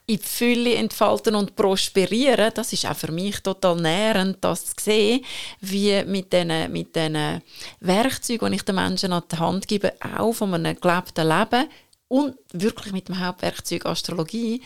in 0.06 0.18
die 0.18 0.22
Fülle 0.22 0.74
entfalten 0.74 1.34
und 1.34 1.56
prosperieren. 1.56 2.50
Das 2.54 2.72
ist 2.72 2.86
auch 2.86 2.96
für 2.96 3.10
mich 3.10 3.40
total 3.40 3.76
nährend, 3.76 4.38
das 4.42 4.66
zu 4.66 4.74
sehen, 4.78 5.24
wie 5.60 6.04
mit 6.04 6.32
diesen 6.32 6.70
mit 6.70 6.94
Werkzeugen, 7.80 8.50
die 8.50 8.56
ich 8.56 8.62
den 8.62 8.74
Menschen 8.74 9.12
an 9.12 9.22
die 9.30 9.38
Hand 9.38 9.66
gebe, 9.66 9.94
auch 10.16 10.32
von 10.32 10.52
einem 10.52 10.78
gelebten 10.78 11.28
Leben 11.28 11.68
und 12.08 12.36
wirklich 12.52 12.92
mit 12.92 13.08
dem 13.08 13.18
Hauptwerkzeug 13.18 13.86
Astrologie, 13.86 14.60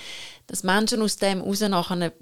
dass 0.49 0.65
Menschen 0.65 1.03
aus 1.03 1.17
dem 1.17 1.41
raus 1.41 1.61
nachher 1.61 2.13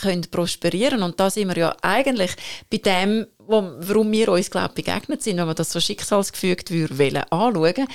können 0.00 0.30
prosperieren 0.30 1.02
und 1.02 1.18
da 1.18 1.30
sind 1.30 1.48
wir 1.48 1.56
ja 1.56 1.76
eigentlich 1.80 2.32
bei 2.70 2.76
dem, 2.76 3.26
warum 3.38 4.12
wir 4.12 4.28
uns 4.28 4.50
glaube 4.50 4.74
begegnet 4.74 5.22
sind, 5.22 5.38
wenn 5.38 5.46
wir 5.46 5.54
das 5.54 5.72
so 5.72 5.80
schicksalsgefügt 5.80 6.70
wollen 6.70 7.16
anschauen, 7.30 7.86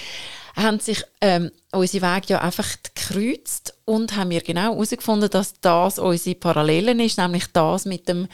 haben 0.56 0.80
sich 0.80 1.04
ähm, 1.22 1.52
unsere 1.72 2.06
Wege 2.06 2.34
ja 2.34 2.41
einfach 2.41 2.68
gekreuzt 2.84 3.74
und 3.86 4.16
haben 4.16 4.30
wir 4.30 4.41
genau 4.41 4.74
herausgefunden, 4.74 5.30
dass 5.30 5.54
das 5.62 5.99
unsere 5.99 6.36
Parallelen 6.36 6.99
ist, 6.99 7.18
nämlich 7.18 7.47
das 7.54 7.86
mit 7.86 8.08
dem 8.08 8.28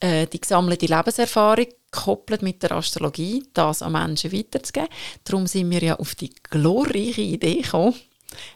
äh, 0.00 0.26
die 0.26 0.40
gesammelte 0.40 0.86
Lebenserfahrung 0.86 1.66
gekoppelt 1.90 2.42
mit 2.42 2.62
der 2.62 2.72
Astrologie, 2.72 3.44
das 3.54 3.82
an 3.82 3.92
Menschen 3.92 4.32
weiterzugeben. 4.32 4.88
Darum 5.24 5.46
sind 5.46 5.70
wir 5.70 5.82
ja 5.82 5.96
auf 5.98 6.14
die 6.14 6.34
glorreiche 6.50 7.22
Idee 7.22 7.62
gekommen, 7.62 7.94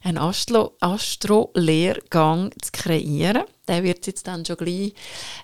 einen 0.02 0.18
Astro- 0.18 0.76
Astro-Lehrgang 0.80 2.50
zu 2.60 2.70
kreieren. 2.72 3.44
Der 3.66 3.82
wird 3.82 4.06
jetzt 4.06 4.26
dann 4.26 4.44
schon 4.44 4.56
gleich 4.56 4.92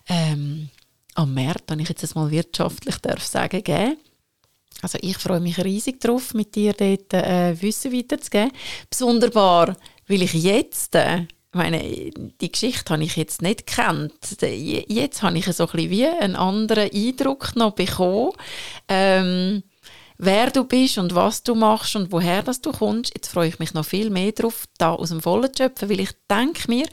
ähm, 0.09 0.69
am 1.15 1.33
März, 1.33 1.63
wenn 1.69 1.79
ich 1.81 1.89
jetzt 1.89 2.15
mal 2.15 2.31
wirtschaftlich 2.31 2.99
darf 2.99 3.25
sagen, 3.25 3.65
geben. 3.65 3.97
Also 4.83 4.99
ich 5.01 5.17
freue 5.19 5.41
mich 5.41 5.59
riesig 5.65 6.01
darauf, 6.01 6.35
mit 6.35 6.55
dir 6.55 6.73
dort 6.73 7.13
äh, 7.15 7.61
Wissen 7.61 7.93
weiterzugeben. 7.93 8.53
Besonderbar, 8.91 9.77
weil 10.07 10.23
ich 10.23 10.35
jetzt, 10.35 10.95
äh, 10.95 11.27
meine, 11.53 11.81
die 12.41 12.53
Geschichte 12.53 12.93
habe 12.93 13.03
ich 13.05 13.17
jetzt 13.17 13.41
nicht 13.41 13.67
gekannt. 13.67 14.13
Je- 14.43 14.85
Jetzt 14.89 15.23
habe 15.23 15.39
ich 15.39 15.47
so 15.47 15.65
ein 15.67 15.71
bisschen 15.73 15.91
wie 15.91 16.07
einen 16.07 16.37
anderen 16.37 16.91
Eindruck 16.93 17.57
noch 17.57 17.73
bekommen, 17.73 18.33
ähm, 18.89 19.63
wer 20.19 20.51
du 20.51 20.65
bist 20.65 20.99
und 20.99 21.15
was 21.15 21.43
du 21.43 21.55
machst 21.55 21.97
und 21.97 22.13
woher 22.13 22.43
das 22.43 22.61
du 22.61 22.73
kommst. 22.73 23.13
Jetzt 23.15 23.29
freue 23.29 23.49
ich 23.49 23.59
mich 23.59 23.73
noch 23.73 23.87
viel 23.87 24.11
mehr 24.11 24.33
darauf, 24.33 24.67
da 24.77 24.93
aus 24.93 25.09
dem 25.09 25.23
Vollen 25.23 25.53
zu 25.55 25.63
schöpfen, 25.63 25.89
weil 25.89 26.01
ich 26.01 26.11
denke 26.31 26.69
mir, 26.71 26.87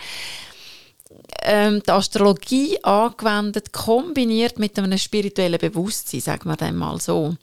ähm, 1.43 1.81
die 1.85 1.91
Astrologie 1.91 2.81
angewendet, 2.83 3.73
kombiniert 3.73 4.57
mit 4.59 4.77
einem 4.79 4.97
spirituellen 4.97 5.59
Bewusstsein, 5.59 6.21
sagen 6.21 6.49
wir 6.49 6.55
dem 6.55 6.77
mal 6.77 6.99
so, 6.99 7.35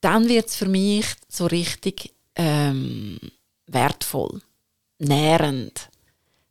dann 0.00 0.28
wird 0.28 0.48
es 0.48 0.56
für 0.56 0.68
mich 0.68 1.06
so 1.28 1.46
richtig 1.46 2.14
ähm, 2.36 3.18
wertvoll, 3.66 4.42
nährend. 4.98 5.88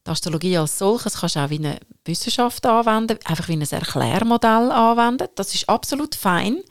Die 0.05 0.09
Astrologie 0.09 0.57
als 0.57 0.79
solches 0.79 1.15
kannst 1.15 1.35
du 1.35 1.39
auch 1.39 1.49
wie 1.49 1.59
eine 1.59 1.79
Wissenschaft 2.03 2.65
anwenden, 2.65 3.19
einfach 3.25 3.47
wie 3.47 3.53
ein 3.53 3.61
Erklärmodell 3.61 4.71
anwenden. 4.71 5.27
Das 5.35 5.53
ist 5.55 5.69
absolut 5.69 6.15
fein. 6.15 6.61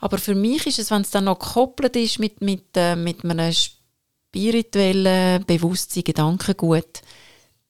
Aber 0.00 0.18
für 0.18 0.34
mich 0.34 0.66
ist 0.66 0.78
es, 0.78 0.90
wenn 0.90 1.02
es 1.02 1.10
dann 1.10 1.24
noch 1.24 1.38
gekoppelt 1.38 1.96
ist 1.96 2.18
mit, 2.18 2.40
mit, 2.40 2.76
äh, 2.76 2.96
mit 2.96 3.24
einem 3.24 3.52
spirituellen 3.52 5.44
Bewusstsein, 5.44 6.04
Gedankengut, 6.04 7.02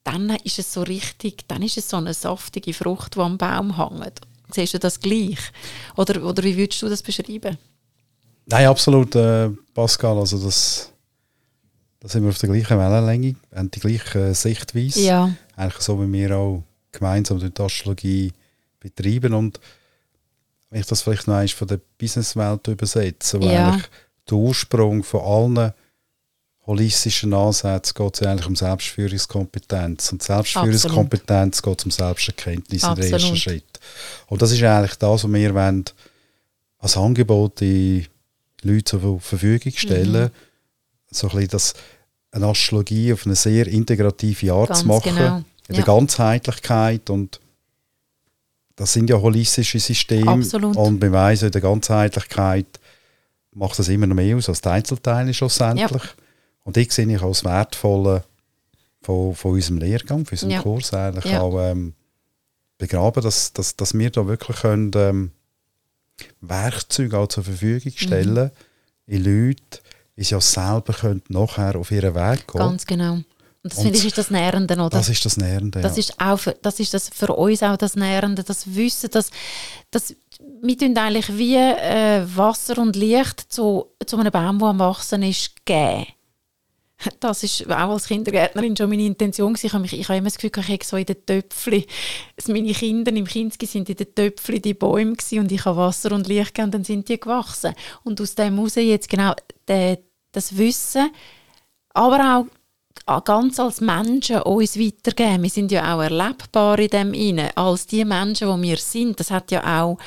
dann 0.03 0.29
ist 0.43 0.59
es 0.59 0.73
so 0.73 0.81
richtig, 0.83 1.47
dann 1.47 1.61
ist 1.61 1.77
es 1.77 1.89
so 1.89 1.97
eine 1.97 2.13
saftige 2.13 2.73
Frucht, 2.73 3.15
die 3.15 3.19
am 3.19 3.37
Baum 3.37 3.77
hängt. 3.77 4.21
Siehst 4.53 4.73
du 4.73 4.79
das 4.79 4.99
gleich? 4.99 5.37
Oder, 5.97 6.23
oder 6.23 6.43
wie 6.43 6.55
würdest 6.57 6.81
du 6.81 6.89
das 6.89 7.01
beschreiben? 7.03 7.57
Nein, 8.45 8.65
absolut, 8.67 9.15
äh, 9.15 9.49
Pascal. 9.73 10.17
Also 10.17 10.37
das, 10.43 10.91
da 11.99 12.09
sind 12.09 12.23
wir 12.23 12.29
auf 12.29 12.37
der 12.37 12.49
gleichen 12.49 12.77
Wellenlänge, 12.77 13.35
haben 13.55 13.71
die 13.71 13.79
gleiche 13.79 14.33
Sichtweise. 14.33 15.01
Ja. 15.01 15.31
Eigentlich 15.55 15.81
so, 15.81 16.01
wie 16.01 16.11
wir 16.11 16.35
auch 16.35 16.63
gemeinsam 16.91 17.39
die 17.39 17.61
Astrologie 17.61 18.33
betreiben. 18.79 19.33
Und 19.33 19.59
wenn 20.69 20.81
ich 20.81 20.87
das 20.87 21.01
vielleicht 21.01 21.27
noch 21.27 21.35
einmal 21.35 21.47
von 21.49 21.67
der 21.67 21.79
Businesswelt 21.97 22.67
übersetze, 22.67 23.41
wo 23.41 23.45
Ja. 23.45 23.69
eigentlich 23.71 23.89
der 24.29 24.37
Ursprung 24.37 25.03
von 25.03 25.21
allen 25.21 25.73
holistischen 26.67 27.33
Ansätzen 27.33 27.93
geht 27.95 28.15
es 28.21 28.27
eigentlich 28.27 28.47
um 28.47 28.55
Selbstführungskompetenz. 28.55 30.11
Und 30.11 30.21
Selbstführungskompetenz 30.23 31.61
geht 31.61 31.85
um 31.85 31.91
Selbsterkenntnis 31.91 32.83
in 32.83 32.95
der 32.95 33.03
ersten 33.03 33.15
Absolut. 33.15 33.37
Schritt. 33.39 33.79
Und 34.27 34.41
das 34.41 34.51
ist 34.51 34.63
eigentlich 34.63 34.95
das, 34.95 35.23
was 35.23 35.31
wir 35.31 35.55
wollen, 35.55 35.85
als 36.79 36.97
Angebot 36.97 37.59
die 37.61 38.05
Leute 38.61 38.83
zur 38.85 39.19
Verfügung 39.19 39.73
stellen. 39.75 40.25
Mhm. 40.25 40.31
So 41.09 41.27
ein 41.27 41.33
bisschen 41.33 41.49
das, 41.49 41.73
eine 42.31 42.47
Astrologie 42.47 43.11
auf 43.13 43.25
eine 43.25 43.35
sehr 43.35 43.67
integrative 43.67 44.53
Art 44.53 44.69
Ganz 44.69 44.79
zu 44.81 44.87
machen. 44.87 45.15
genau. 45.15 45.37
In 45.67 45.75
Ja. 45.75 45.83
der 45.83 45.83
Ganzheitlichkeit 45.85 47.09
und 47.09 47.39
das 48.75 48.93
sind 48.93 49.09
ja 49.09 49.17
holistische 49.17 49.79
Systeme 49.79 50.31
Absolut. 50.31 50.75
und 50.75 50.99
beweisen 50.99 51.45
in 51.45 51.51
der 51.51 51.61
Ganzheitlichkeit 51.61 52.65
macht 53.53 53.77
das 53.77 53.89
immer 53.89 54.07
noch 54.07 54.15
mehr 54.15 54.37
aus 54.37 54.49
als 54.49 54.61
die 54.61 54.69
Einzelteile 54.69 55.33
schlussendlich. 55.33 56.01
Und 56.63 56.77
ich 56.77 56.91
sehe 56.91 57.07
ich 57.11 57.21
als 57.21 57.43
wertvolle 57.43 58.23
von, 59.01 59.35
von 59.35 59.51
unserem 59.53 59.77
Lehrgang, 59.79 60.25
von 60.25 60.33
unserem 60.33 60.51
Ja. 60.51 60.61
Kurs 60.61 60.93
eigentlich 60.93 61.25
Ja. 61.25 61.41
auch 61.41 61.59
ähm, 61.59 61.93
begraben, 62.77 63.23
dass, 63.23 63.53
dass, 63.53 63.75
dass 63.75 63.93
wir 63.97 64.09
da 64.09 64.27
wirklich 64.27 64.57
können, 64.57 64.91
ähm, 64.95 65.31
Werkzeuge 66.41 67.17
auch 67.17 67.27
zur 67.27 67.43
Verfügung 67.43 67.91
Mhm. 67.93 67.97
stellen 67.97 68.51
in 69.07 69.23
Leute, 69.23 69.79
die 70.17 70.23
ja 70.23 70.39
selber 70.39 70.93
können 70.93 71.23
nachher 71.29 71.75
auf 71.75 71.91
ihren 71.91 72.13
Weg 72.13 72.47
gehen. 72.47 72.59
Ganz 72.59 72.85
genau. 72.85 73.13
Und 73.63 73.71
das 73.73 73.77
Und 73.77 73.83
finde 73.85 73.99
ich 73.99 74.05
ist 74.07 74.17
das 74.17 74.31
Nährende, 74.31 74.73
oder? 74.75 74.89
das 74.89 75.09
ist 75.09 75.23
das 75.23 75.37
Nährende. 75.37 75.81
Das 75.81 75.95
ja. 75.95 75.99
ist 75.99 76.19
auch 76.19 76.37
für, 76.37 76.55
das 76.61 76.79
ist 76.79 76.93
das 76.93 77.09
für 77.09 77.33
uns 77.35 77.61
auch 77.61 77.77
das 77.77 77.95
Nährende, 77.95 78.43
das 78.43 78.73
Wissen, 78.75 79.09
dass, 79.11 79.29
dass 79.91 80.15
wir 80.63 80.77
tun 80.77 80.97
eigentlich 80.97 81.35
wie 81.37 81.55
äh, 81.57 82.23
Wasser 82.35 82.79
und 82.79 82.95
Licht 82.95 83.51
zu, 83.51 83.85
zu 84.05 84.17
einem 84.17 84.31
Baum, 84.31 84.57
der 84.59 84.69
am 84.69 84.79
Wachsen 84.79 85.21
ist, 85.23 85.63
geben. 85.65 86.07
Das 87.19 87.43
ist 87.43 87.67
auch 87.67 87.91
als 87.91 88.07
Kindergärtnerin 88.07 88.75
schon 88.75 88.89
meine 88.89 89.03
Intention. 89.03 89.57
Ich 89.61 89.73
habe, 89.73 89.81
mich, 89.81 89.93
ich 89.93 90.07
habe 90.07 90.17
immer 90.17 90.29
das 90.29 90.37
Gefühl, 90.37 90.51
ich 90.63 90.69
habe 90.69 90.85
so 90.85 90.97
in 90.97 91.05
den 91.05 91.25
Töpfchen, 91.25 91.85
meine 92.47 92.73
Kinder 92.73 93.11
im 93.11 93.25
Kinski 93.25 93.65
sind 93.65 93.89
in 93.89 93.95
den 93.95 94.13
Töpfchen 94.13 94.61
die 94.61 94.73
Bäume 94.73 95.15
und 95.31 95.51
ich 95.51 95.65
habe 95.65 95.77
Wasser 95.77 96.11
und 96.11 96.27
Licht 96.27 96.53
gegeben 96.53 96.65
und 96.65 96.73
dann 96.73 96.83
sind 96.83 97.09
die 97.09 97.19
gewachsen. 97.19 97.73
Und 98.03 98.21
aus 98.21 98.35
dem 98.35 98.55
heraus 98.55 98.75
jetzt 98.75 99.09
genau 99.09 99.33
das 100.31 100.57
Wissen, 100.57 101.09
aber 101.93 102.45
auch 103.05 103.23
ganz 103.23 103.59
als 103.59 103.81
Menschen 103.81 104.41
uns 104.43 104.77
weitergeben. 104.77 105.43
Wir 105.43 105.49
sind 105.49 105.71
ja 105.71 105.95
auch 105.95 106.01
erlebbar 106.01 106.79
in 106.79 106.89
dem 106.89 107.13
inne 107.13 107.55
als 107.57 107.87
die 107.87 108.05
Menschen, 108.05 108.55
die 108.55 108.69
wir 108.69 108.77
sind. 108.77 109.19
Das 109.19 109.31
hat 109.31 109.51
ja 109.51 109.81
auch 109.81 109.97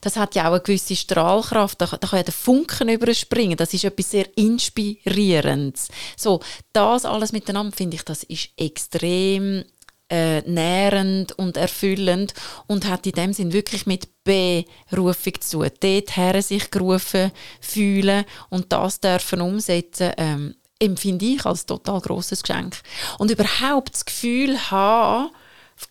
das 0.00 0.16
hat 0.16 0.34
ja 0.34 0.48
auch 0.48 0.52
eine 0.52 0.60
gewisse 0.60 0.96
Strahlkraft. 0.96 1.80
Da, 1.80 1.86
da 1.86 2.06
kann 2.06 2.18
ja 2.18 2.22
der 2.22 2.32
Funken 2.32 2.88
überspringen. 2.88 3.56
Das 3.56 3.74
ist 3.74 3.84
etwas 3.84 4.10
sehr 4.10 4.26
Inspirierendes. 4.36 5.88
So, 6.16 6.40
das 6.72 7.04
alles 7.04 7.32
miteinander 7.32 7.76
finde 7.76 7.96
ich, 7.96 8.04
das 8.04 8.22
ist 8.24 8.50
extrem 8.56 9.64
äh, 10.10 10.40
nährend 10.42 11.32
und 11.38 11.56
erfüllend 11.56 12.34
und 12.66 12.88
hat 12.88 13.06
in 13.06 13.12
dem 13.12 13.32
Sinn 13.32 13.52
wirklich 13.52 13.86
mit 13.86 14.08
Berufung 14.24 15.40
zu 15.40 15.60
tun. 15.60 15.70
Dort 15.80 16.16
her 16.16 16.42
sich 16.42 16.70
gerufen 16.70 17.30
fühlen 17.60 18.24
und 18.48 18.72
das 18.72 19.00
dürfen 19.00 19.40
umsetzen, 19.40 20.12
ähm, 20.16 20.54
empfinde 20.80 21.26
ich 21.26 21.46
als 21.46 21.66
total 21.66 22.00
großes 22.00 22.42
Geschenk. 22.42 22.80
Und 23.18 23.30
überhaupt 23.30 23.94
das 23.94 24.04
Gefühl 24.04 24.58
haben, 24.70 25.30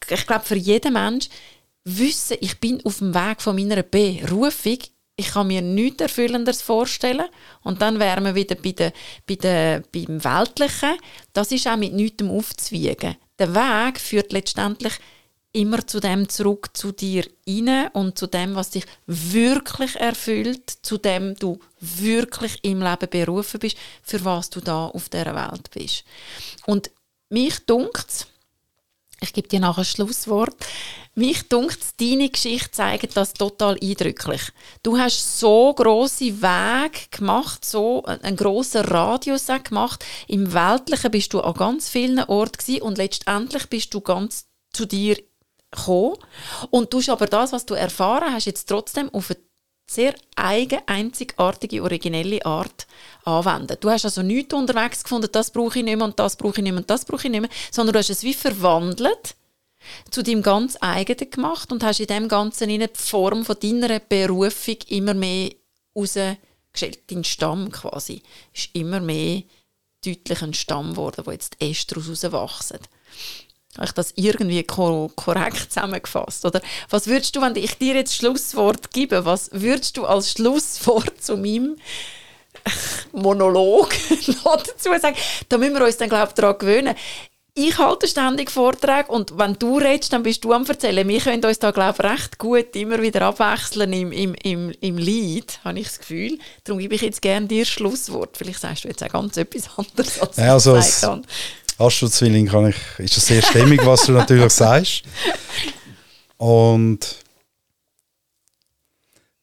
ich 0.10 0.28
glaube 0.28 0.46
für 0.46 0.58
jeden 0.58 0.94
Mensch, 0.94 1.30
wissen, 1.98 2.38
ich 2.42 2.60
bin 2.60 2.84
auf 2.86 3.00
dem 3.00 3.14
Weg 3.14 3.42
von 3.42 3.56
meiner 3.56 3.84
Berufung, 3.84 4.78
ich 5.20 5.32
kann 5.32 5.48
mir 5.48 5.62
nichts 5.62 6.02
Erfüllenderes 6.02 6.62
vorstellen. 6.62 7.28
Und 7.62 7.82
dann 7.82 8.00
wären 8.00 8.24
wir 8.24 8.36
wieder 8.36 8.56
bei 8.56 8.72
der, 8.72 8.94
bei 9.28 9.36
der, 9.36 9.84
beim 9.92 10.24
Weltlichen. 10.24 10.98
Das 11.34 11.52
ist 11.52 11.68
auch 11.68 11.76
mit 11.76 11.94
nichts 11.94 12.24
aufzuwiegen. 12.24 13.18
Der 13.38 13.54
Weg 13.54 14.00
führt 14.00 14.32
letztendlich 14.32 14.94
immer 15.52 15.86
zu 15.86 16.00
dem 16.00 16.30
zurück 16.30 16.70
zu 16.74 16.94
dir 16.94 17.26
rein 17.46 17.90
und 17.94 18.18
zu 18.18 18.28
dem, 18.28 18.56
was 18.56 18.70
dich 18.70 18.86
wirklich 19.08 19.96
erfüllt, 19.98 20.70
zu 20.84 20.98
dem 20.98 21.36
du 21.36 21.60
wirklich 21.82 22.60
im 22.62 22.82
Leben 22.82 23.10
berufen 23.10 23.60
bist, 23.60 23.76
für 24.02 24.24
was 24.24 24.50
du 24.50 24.62
da 24.62 24.86
auf 24.86 25.10
der 25.10 25.36
Welt 25.36 25.70
bist. 25.72 26.06
Und 26.66 26.92
mich 27.30 27.60
dunkt 27.66 28.28
ich 29.22 29.34
gebe 29.34 29.48
dir 29.48 29.60
nachher 29.60 29.80
ein 29.82 29.86
Schlusswort. 29.86 30.56
Mich 31.16 31.50
dunkt 31.50 31.80
deine 32.00 32.30
Geschichte 32.30 32.72
zeigt 32.72 33.18
das 33.18 33.34
total 33.34 33.78
eindrücklich. 33.82 34.42
Du 34.84 34.98
hast 34.98 35.40
so 35.40 35.74
große 35.74 36.42
Weg 36.42 37.12
gemacht, 37.12 37.66
so 37.66 38.04
einen 38.06 38.38
großen 38.38 38.86
Radius 38.86 39.48
gemacht. 39.64 40.06
Im 40.28 40.54
Weltlichen 40.54 41.12
bist 41.12 41.34
du 41.34 41.42
an 41.42 41.54
ganz 41.56 41.90
vielen 41.90 42.20
Orten 42.20 42.82
und 42.82 42.98
letztendlich 42.98 43.68
bist 43.68 43.94
du 43.94 44.02
ganz 44.02 44.48
zu 44.72 44.86
dir 44.86 45.18
gekommen. 45.72 46.16
Und 46.70 46.94
du 46.94 47.00
hast 47.00 47.10
aber 47.10 47.28
das, 47.28 47.52
was 47.52 47.66
du 47.66 47.74
erfahren 47.74 48.34
hast, 48.34 48.46
jetzt 48.46 48.70
trotzdem 48.70 49.14
auf 49.14 49.30
eine 49.30 49.40
sehr 49.90 50.14
eigene, 50.36 50.88
einzigartige, 50.88 51.82
originelle 51.82 52.46
Art 52.46 52.86
anwenden. 53.26 53.78
Du 53.80 53.90
hast 53.90 54.06
also 54.06 54.22
nichts 54.22 54.54
unterwegs 54.54 55.04
gefunden, 55.04 55.30
das 55.32 55.50
brauche 55.50 55.80
ich 55.80 55.86
nicht 55.86 55.98
mehr 55.98 56.06
und 56.06 56.20
das 56.20 56.36
brauche 56.36 56.60
ich 56.60 56.64
nicht 56.64 56.72
mehr 56.72 56.82
und 56.82 56.90
das 56.90 57.06
brauche 57.06 57.26
ich 57.26 57.32
nicht 57.32 57.42
mehr, 57.42 57.50
sondern 57.72 57.94
du 57.94 58.00
hast 58.00 58.12
es 58.12 58.24
wie 58.24 58.36
verwandelt, 58.36 59.36
zu 60.12 60.22
deinem 60.22 60.44
ganz 60.44 60.78
eigenen 60.80 61.32
gemacht 61.32 61.72
und 61.72 61.84
hast 61.84 62.00
in 62.00 62.08
dem 62.08 62.28
Ganzen 62.28 62.70
in 62.70 62.82
die 62.82 62.90
Form 62.94 63.44
von 63.44 63.58
deiner 63.60 64.00
Berufung 64.00 64.78
immer 64.90 65.16
mehr 65.16 65.52
rausgestellt. 65.96 67.00
Dein 67.08 67.24
Stamm 67.24 67.72
quasi 67.72 68.22
ist 68.54 68.70
immer 68.74 69.00
mehr 69.00 69.42
deutlich 70.06 70.42
ein 70.44 70.54
Stamm 70.54 70.92
geworden, 70.92 71.26
wo 71.26 71.32
jetzt 71.32 71.60
Äste 71.60 71.96
daraus 71.96 72.32
wachsen. 72.32 72.80
Habe 73.76 73.86
ich 73.86 73.92
das 73.92 74.14
irgendwie 74.16 74.64
korrekt 74.64 75.72
zusammengefasst? 75.72 76.44
Oder 76.44 76.62
was 76.90 77.08
würdest 77.08 77.36
du, 77.36 77.42
wenn 77.42 77.56
ich 77.56 77.78
dir 77.78 77.96
jetzt 77.96 78.16
Schlusswort 78.16 78.92
gebe, 78.92 79.26
was 79.26 79.50
würdest 79.54 79.96
du 79.98 80.06
als 80.06 80.32
Schlusswort 80.32 81.22
zu 81.22 81.38
meinem 81.38 81.78
Monolog 83.12 83.92
dazu 84.44 84.90
sagen? 85.00 85.16
Da 85.48 85.58
müssen 85.58 85.76
wir 85.76 85.86
uns 85.86 85.98
dann, 85.98 86.10
glaube 86.10 86.30
ich, 86.30 86.34
daran 86.34 86.58
gewöhnen. 86.58 86.96
Ich 87.54 87.78
halte 87.78 88.08
ständig 88.08 88.52
Vorträge 88.52 89.12
und 89.12 89.38
wenn 89.38 89.54
du 89.56 89.80
redest, 89.80 90.14
dann 90.14 90.24
bist 90.24 90.44
du 90.46 90.54
am 90.54 90.66
Erzählen. 90.66 91.08
Wir 91.08 91.20
können 91.20 91.44
uns 91.44 91.60
da, 91.60 91.72
glaube 91.72 91.96
ich, 92.00 92.12
recht 92.12 92.38
gut 92.38 92.76
immer 92.76 93.02
wieder 93.02 93.22
abwechseln 93.24 93.92
im, 93.92 94.12
im, 94.12 94.34
im, 94.36 94.72
im 94.80 94.98
Lied, 94.98 95.60
habe 95.64 95.80
ich 95.80 95.88
das 95.88 96.00
Gefühl. 96.00 96.40
Darum 96.64 96.80
gebe 96.80 96.96
ich 96.96 97.02
jetzt 97.02 97.22
gerne 97.22 97.48
dir 97.48 97.66
Schlusswort. 97.66 98.38
Vielleicht 98.38 98.62
sagst 98.62 98.86
du 98.86 98.88
jetzt 98.88 99.04
auch 99.04 99.10
ganz 99.10 99.36
etwas 99.36 99.70
anderes, 99.78 100.20
als 100.20 100.38
ja, 100.38 100.54
also 100.54 100.78
ich 100.78 100.86
gesagt 100.86 101.04
habe. 101.04 101.22
Astro-Zwilling 101.80 102.48
kann 102.48 102.68
ich, 102.68 102.76
ist 102.98 103.16
das 103.16 103.28
sehr 103.28 103.42
stimmig, 103.42 103.86
was 103.86 104.06
du 104.06 104.12
natürlich 104.12 104.52
sagst. 104.52 105.04
Und 106.38 107.24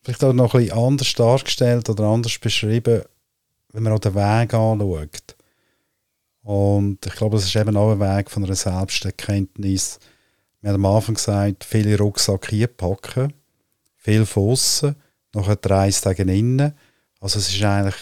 vielleicht 0.02 0.22
auch 0.22 0.34
noch 0.34 0.54
ein 0.54 0.60
bisschen 0.60 0.78
anders 0.78 1.12
dargestellt 1.14 1.88
oder 1.88 2.04
anders 2.04 2.38
beschrieben, 2.38 3.02
wenn 3.72 3.82
man 3.82 3.94
auch 3.94 3.98
den 3.98 4.14
Weg 4.14 4.52
anschaut. 4.52 5.36
Und 6.42 7.04
ich 7.04 7.14
glaube, 7.14 7.36
das 7.36 7.46
ist 7.46 7.56
eben 7.56 7.76
auch 7.76 7.92
ein 7.92 8.00
Weg 8.00 8.30
von 8.30 8.44
einer 8.44 8.54
Selbsterkenntnis. 8.54 9.98
Wir 10.60 10.72
haben 10.72 10.84
am 10.84 10.94
Anfang 10.94 11.14
gesagt, 11.14 11.64
viele 11.64 11.98
Rucksack 11.98 12.50
hier 12.50 12.66
packen, 12.66 13.32
viel 13.96 14.26
von 14.26 14.50
außen, 14.50 14.94
nachher 15.32 15.58
Reise 15.64 16.14
gegen 16.14 16.28
innen. 16.28 16.74
Also 17.18 17.38
es 17.38 17.48
ist 17.48 17.62
eigentlich 17.62 17.96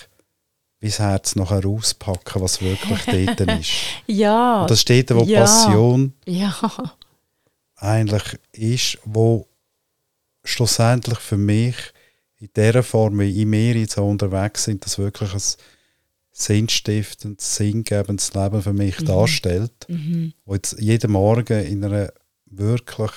das 0.89 0.99
Herz 0.99 1.37
nachher 1.37 1.67
auspacken, 1.67 2.43
was 2.43 2.61
wirklich 2.61 3.27
dort 3.37 3.61
ist. 3.61 3.73
ja. 4.07 4.63
Und 4.63 4.71
das 4.71 4.81
steht 4.81 5.15
wo 5.15 5.23
ja. 5.25 5.41
Passion 5.41 6.13
ja. 6.27 6.55
eigentlich 7.77 8.39
ist, 8.53 8.99
wo 9.05 9.49
schlussendlich 10.45 11.19
für 11.19 11.37
mich 11.37 11.77
in 12.39 12.51
der 12.57 12.83
Form, 12.83 13.19
wie 13.21 13.41
ich 13.41 13.47
mir 13.47 13.75
jetzt 13.75 13.99
auch 13.99 14.09
unterwegs 14.09 14.65
sind, 14.65 14.85
das 14.85 14.99
wirklich 14.99 15.33
ein 15.33 15.43
sinnstiftendes, 16.33 17.57
sinngebendes 17.57 18.35
Leben 18.35 18.61
für 18.61 18.73
mich 18.73 19.01
mhm. 19.01 19.05
darstellt, 19.07 19.87
mhm. 19.89 20.35
wo 20.45 20.55
jetzt 20.55 20.79
jeden 20.81 21.13
Morgen 21.13 21.65
in 21.65 21.85
einer 21.85 22.13
wirklich 22.47 23.13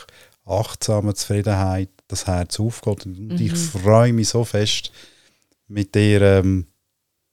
achtsamen 0.46 1.16
Zufriedenheit 1.16 1.90
das 2.08 2.28
Herz 2.28 2.60
aufgeht. 2.60 3.06
Und 3.06 3.20
mhm. 3.20 3.42
ich 3.42 3.54
freue 3.54 4.14
mich 4.14 4.30
so 4.30 4.46
fest, 4.46 4.92
mit 5.68 5.96
dir 5.96 6.22
ähm, 6.22 6.68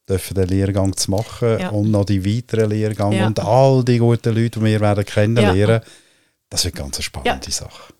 dürfen 0.08 0.34
den 0.34 0.48
Lehrgang 0.48 0.96
zu 0.96 1.10
machen 1.10 1.58
ja. 1.58 1.70
und 1.70 1.90
noch 1.90 2.04
die 2.04 2.24
weiteren 2.24 2.70
Lehrgänge 2.70 3.18
ja. 3.18 3.26
und 3.26 3.40
all 3.40 3.84
die 3.84 3.98
guten 3.98 4.34
Leute, 4.34 4.58
die 4.58 4.64
wir 4.64 4.80
werden 4.80 5.04
kennenlernen. 5.04 5.80
Ja. 5.82 5.90
Das 6.50 6.64
wird 6.64 6.76
ganz 6.76 6.96
eine 6.96 7.02
spannende 7.02 7.50
Sache. 7.50 7.94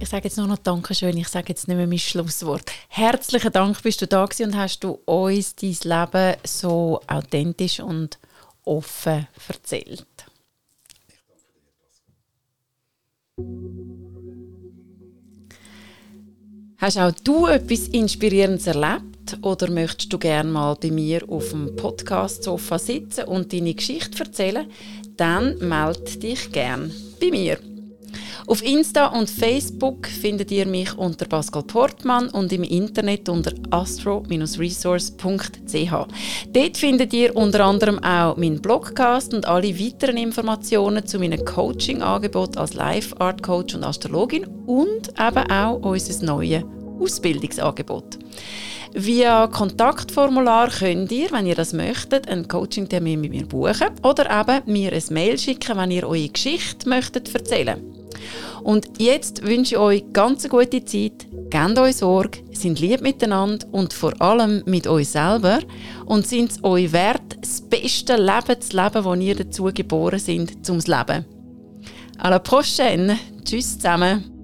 Ich 0.00 0.08
sage 0.08 0.24
jetzt 0.24 0.36
nur 0.36 0.46
noch 0.46 0.58
Dankeschön, 0.58 1.16
ich 1.16 1.28
sage 1.28 1.46
jetzt 1.48 1.68
nicht 1.68 1.76
mehr 1.76 1.86
mein 1.86 1.98
Schlusswort. 1.98 2.70
Herzlichen 2.88 3.52
Dank, 3.52 3.82
bist 3.82 4.00
du 4.00 4.06
da 4.06 4.24
und 4.24 4.56
hast 4.56 4.82
du 4.82 4.98
uns 5.04 5.54
dein 5.56 5.76
Leben 5.82 6.36
so 6.44 7.00
authentisch 7.06 7.80
und 7.80 8.18
offen 8.64 9.26
erzählt. 9.48 10.06
Hast 16.78 16.98
auch 16.98 17.12
du 17.12 17.46
etwas 17.46 17.88
Inspirierendes 17.88 18.68
erlebt? 18.68 19.07
Oder 19.42 19.70
möchtest 19.70 20.12
du 20.12 20.18
gerne 20.18 20.50
mal 20.50 20.76
bei 20.80 20.90
mir 20.90 21.22
auf 21.28 21.50
dem 21.50 21.76
Podcast-Sofa 21.76 22.78
sitzen 22.78 23.24
und 23.24 23.52
deine 23.52 23.74
Geschichte 23.74 24.24
erzählen? 24.24 24.66
Dann 25.16 25.58
melde 25.58 26.18
dich 26.18 26.50
gerne 26.52 26.90
bei 27.20 27.30
mir. 27.30 27.58
Auf 28.46 28.62
Insta 28.62 29.08
und 29.08 29.28
Facebook 29.28 30.06
findet 30.06 30.50
ihr 30.50 30.64
mich 30.64 30.96
unter 30.96 31.26
Pascal 31.26 31.64
Portmann 31.64 32.30
und 32.30 32.50
im 32.50 32.62
Internet 32.62 33.28
unter 33.28 33.52
astro-resource.ch. 33.70 35.92
Dort 36.52 36.76
findet 36.78 37.12
ihr 37.12 37.36
unter 37.36 37.66
anderem 37.66 38.02
auch 38.02 38.38
meinen 38.38 38.62
Blogcast 38.62 39.34
und 39.34 39.46
alle 39.46 39.78
weiteren 39.78 40.16
Informationen 40.16 41.06
zu 41.06 41.18
meinem 41.18 41.44
Coaching-Angebot 41.44 42.56
als 42.56 42.72
Life 42.72 43.20
Art 43.20 43.42
Coach 43.42 43.74
und 43.74 43.84
Astrologin 43.84 44.46
und 44.66 45.10
eben 45.20 45.50
auch 45.50 45.82
unser 45.82 46.24
neues 46.24 46.64
Ausbildungsangebot. 46.98 48.18
Via 48.94 49.46
Kontaktformular 49.46 50.70
könnt 50.70 51.12
ihr, 51.12 51.30
wenn 51.30 51.46
ihr 51.46 51.54
das 51.54 51.72
möchtet, 51.72 52.28
einen 52.28 52.48
Coaching-Termin 52.48 53.20
mit 53.20 53.30
mir 53.30 53.46
buchen 53.46 53.88
oder 54.02 54.40
eben 54.40 54.72
mir 54.72 54.92
ein 54.92 55.02
Mail 55.10 55.38
schicken, 55.38 55.76
wenn 55.76 55.90
ihr 55.90 56.08
eure 56.08 56.28
Geschichte 56.28 56.88
möchtet 56.88 57.34
erzählen. 57.34 57.80
Und 58.62 58.88
jetzt 58.98 59.46
wünsche 59.46 59.74
ich 59.74 59.80
euch 59.80 60.04
ganz 60.12 60.44
eine 60.44 60.50
gute 60.50 60.84
Zeit, 60.84 61.26
gebt 61.50 61.78
euch 61.78 61.96
Sorge, 61.96 62.40
sind 62.52 62.80
lieb 62.80 63.00
miteinander 63.00 63.66
und 63.72 63.92
vor 63.92 64.20
allem 64.20 64.62
mit 64.66 64.86
euch 64.86 65.10
selber 65.10 65.60
und 66.06 66.26
sind 66.26 66.50
es 66.50 66.64
euch 66.64 66.92
wert, 66.92 67.38
das 67.40 67.60
beste 67.60 68.16
Leben 68.16 68.60
zu 68.60 68.76
leben, 68.76 69.04
das 69.04 69.18
ihr 69.20 69.36
dazu 69.36 69.70
geboren 69.72 70.18
sind, 70.18 70.66
zum 70.66 70.78
Leben. 70.78 71.24
À 72.18 72.30
la 72.30 72.40
prochaine. 72.40 73.18
Tschüss 73.44 73.78
zusammen. 73.78 74.37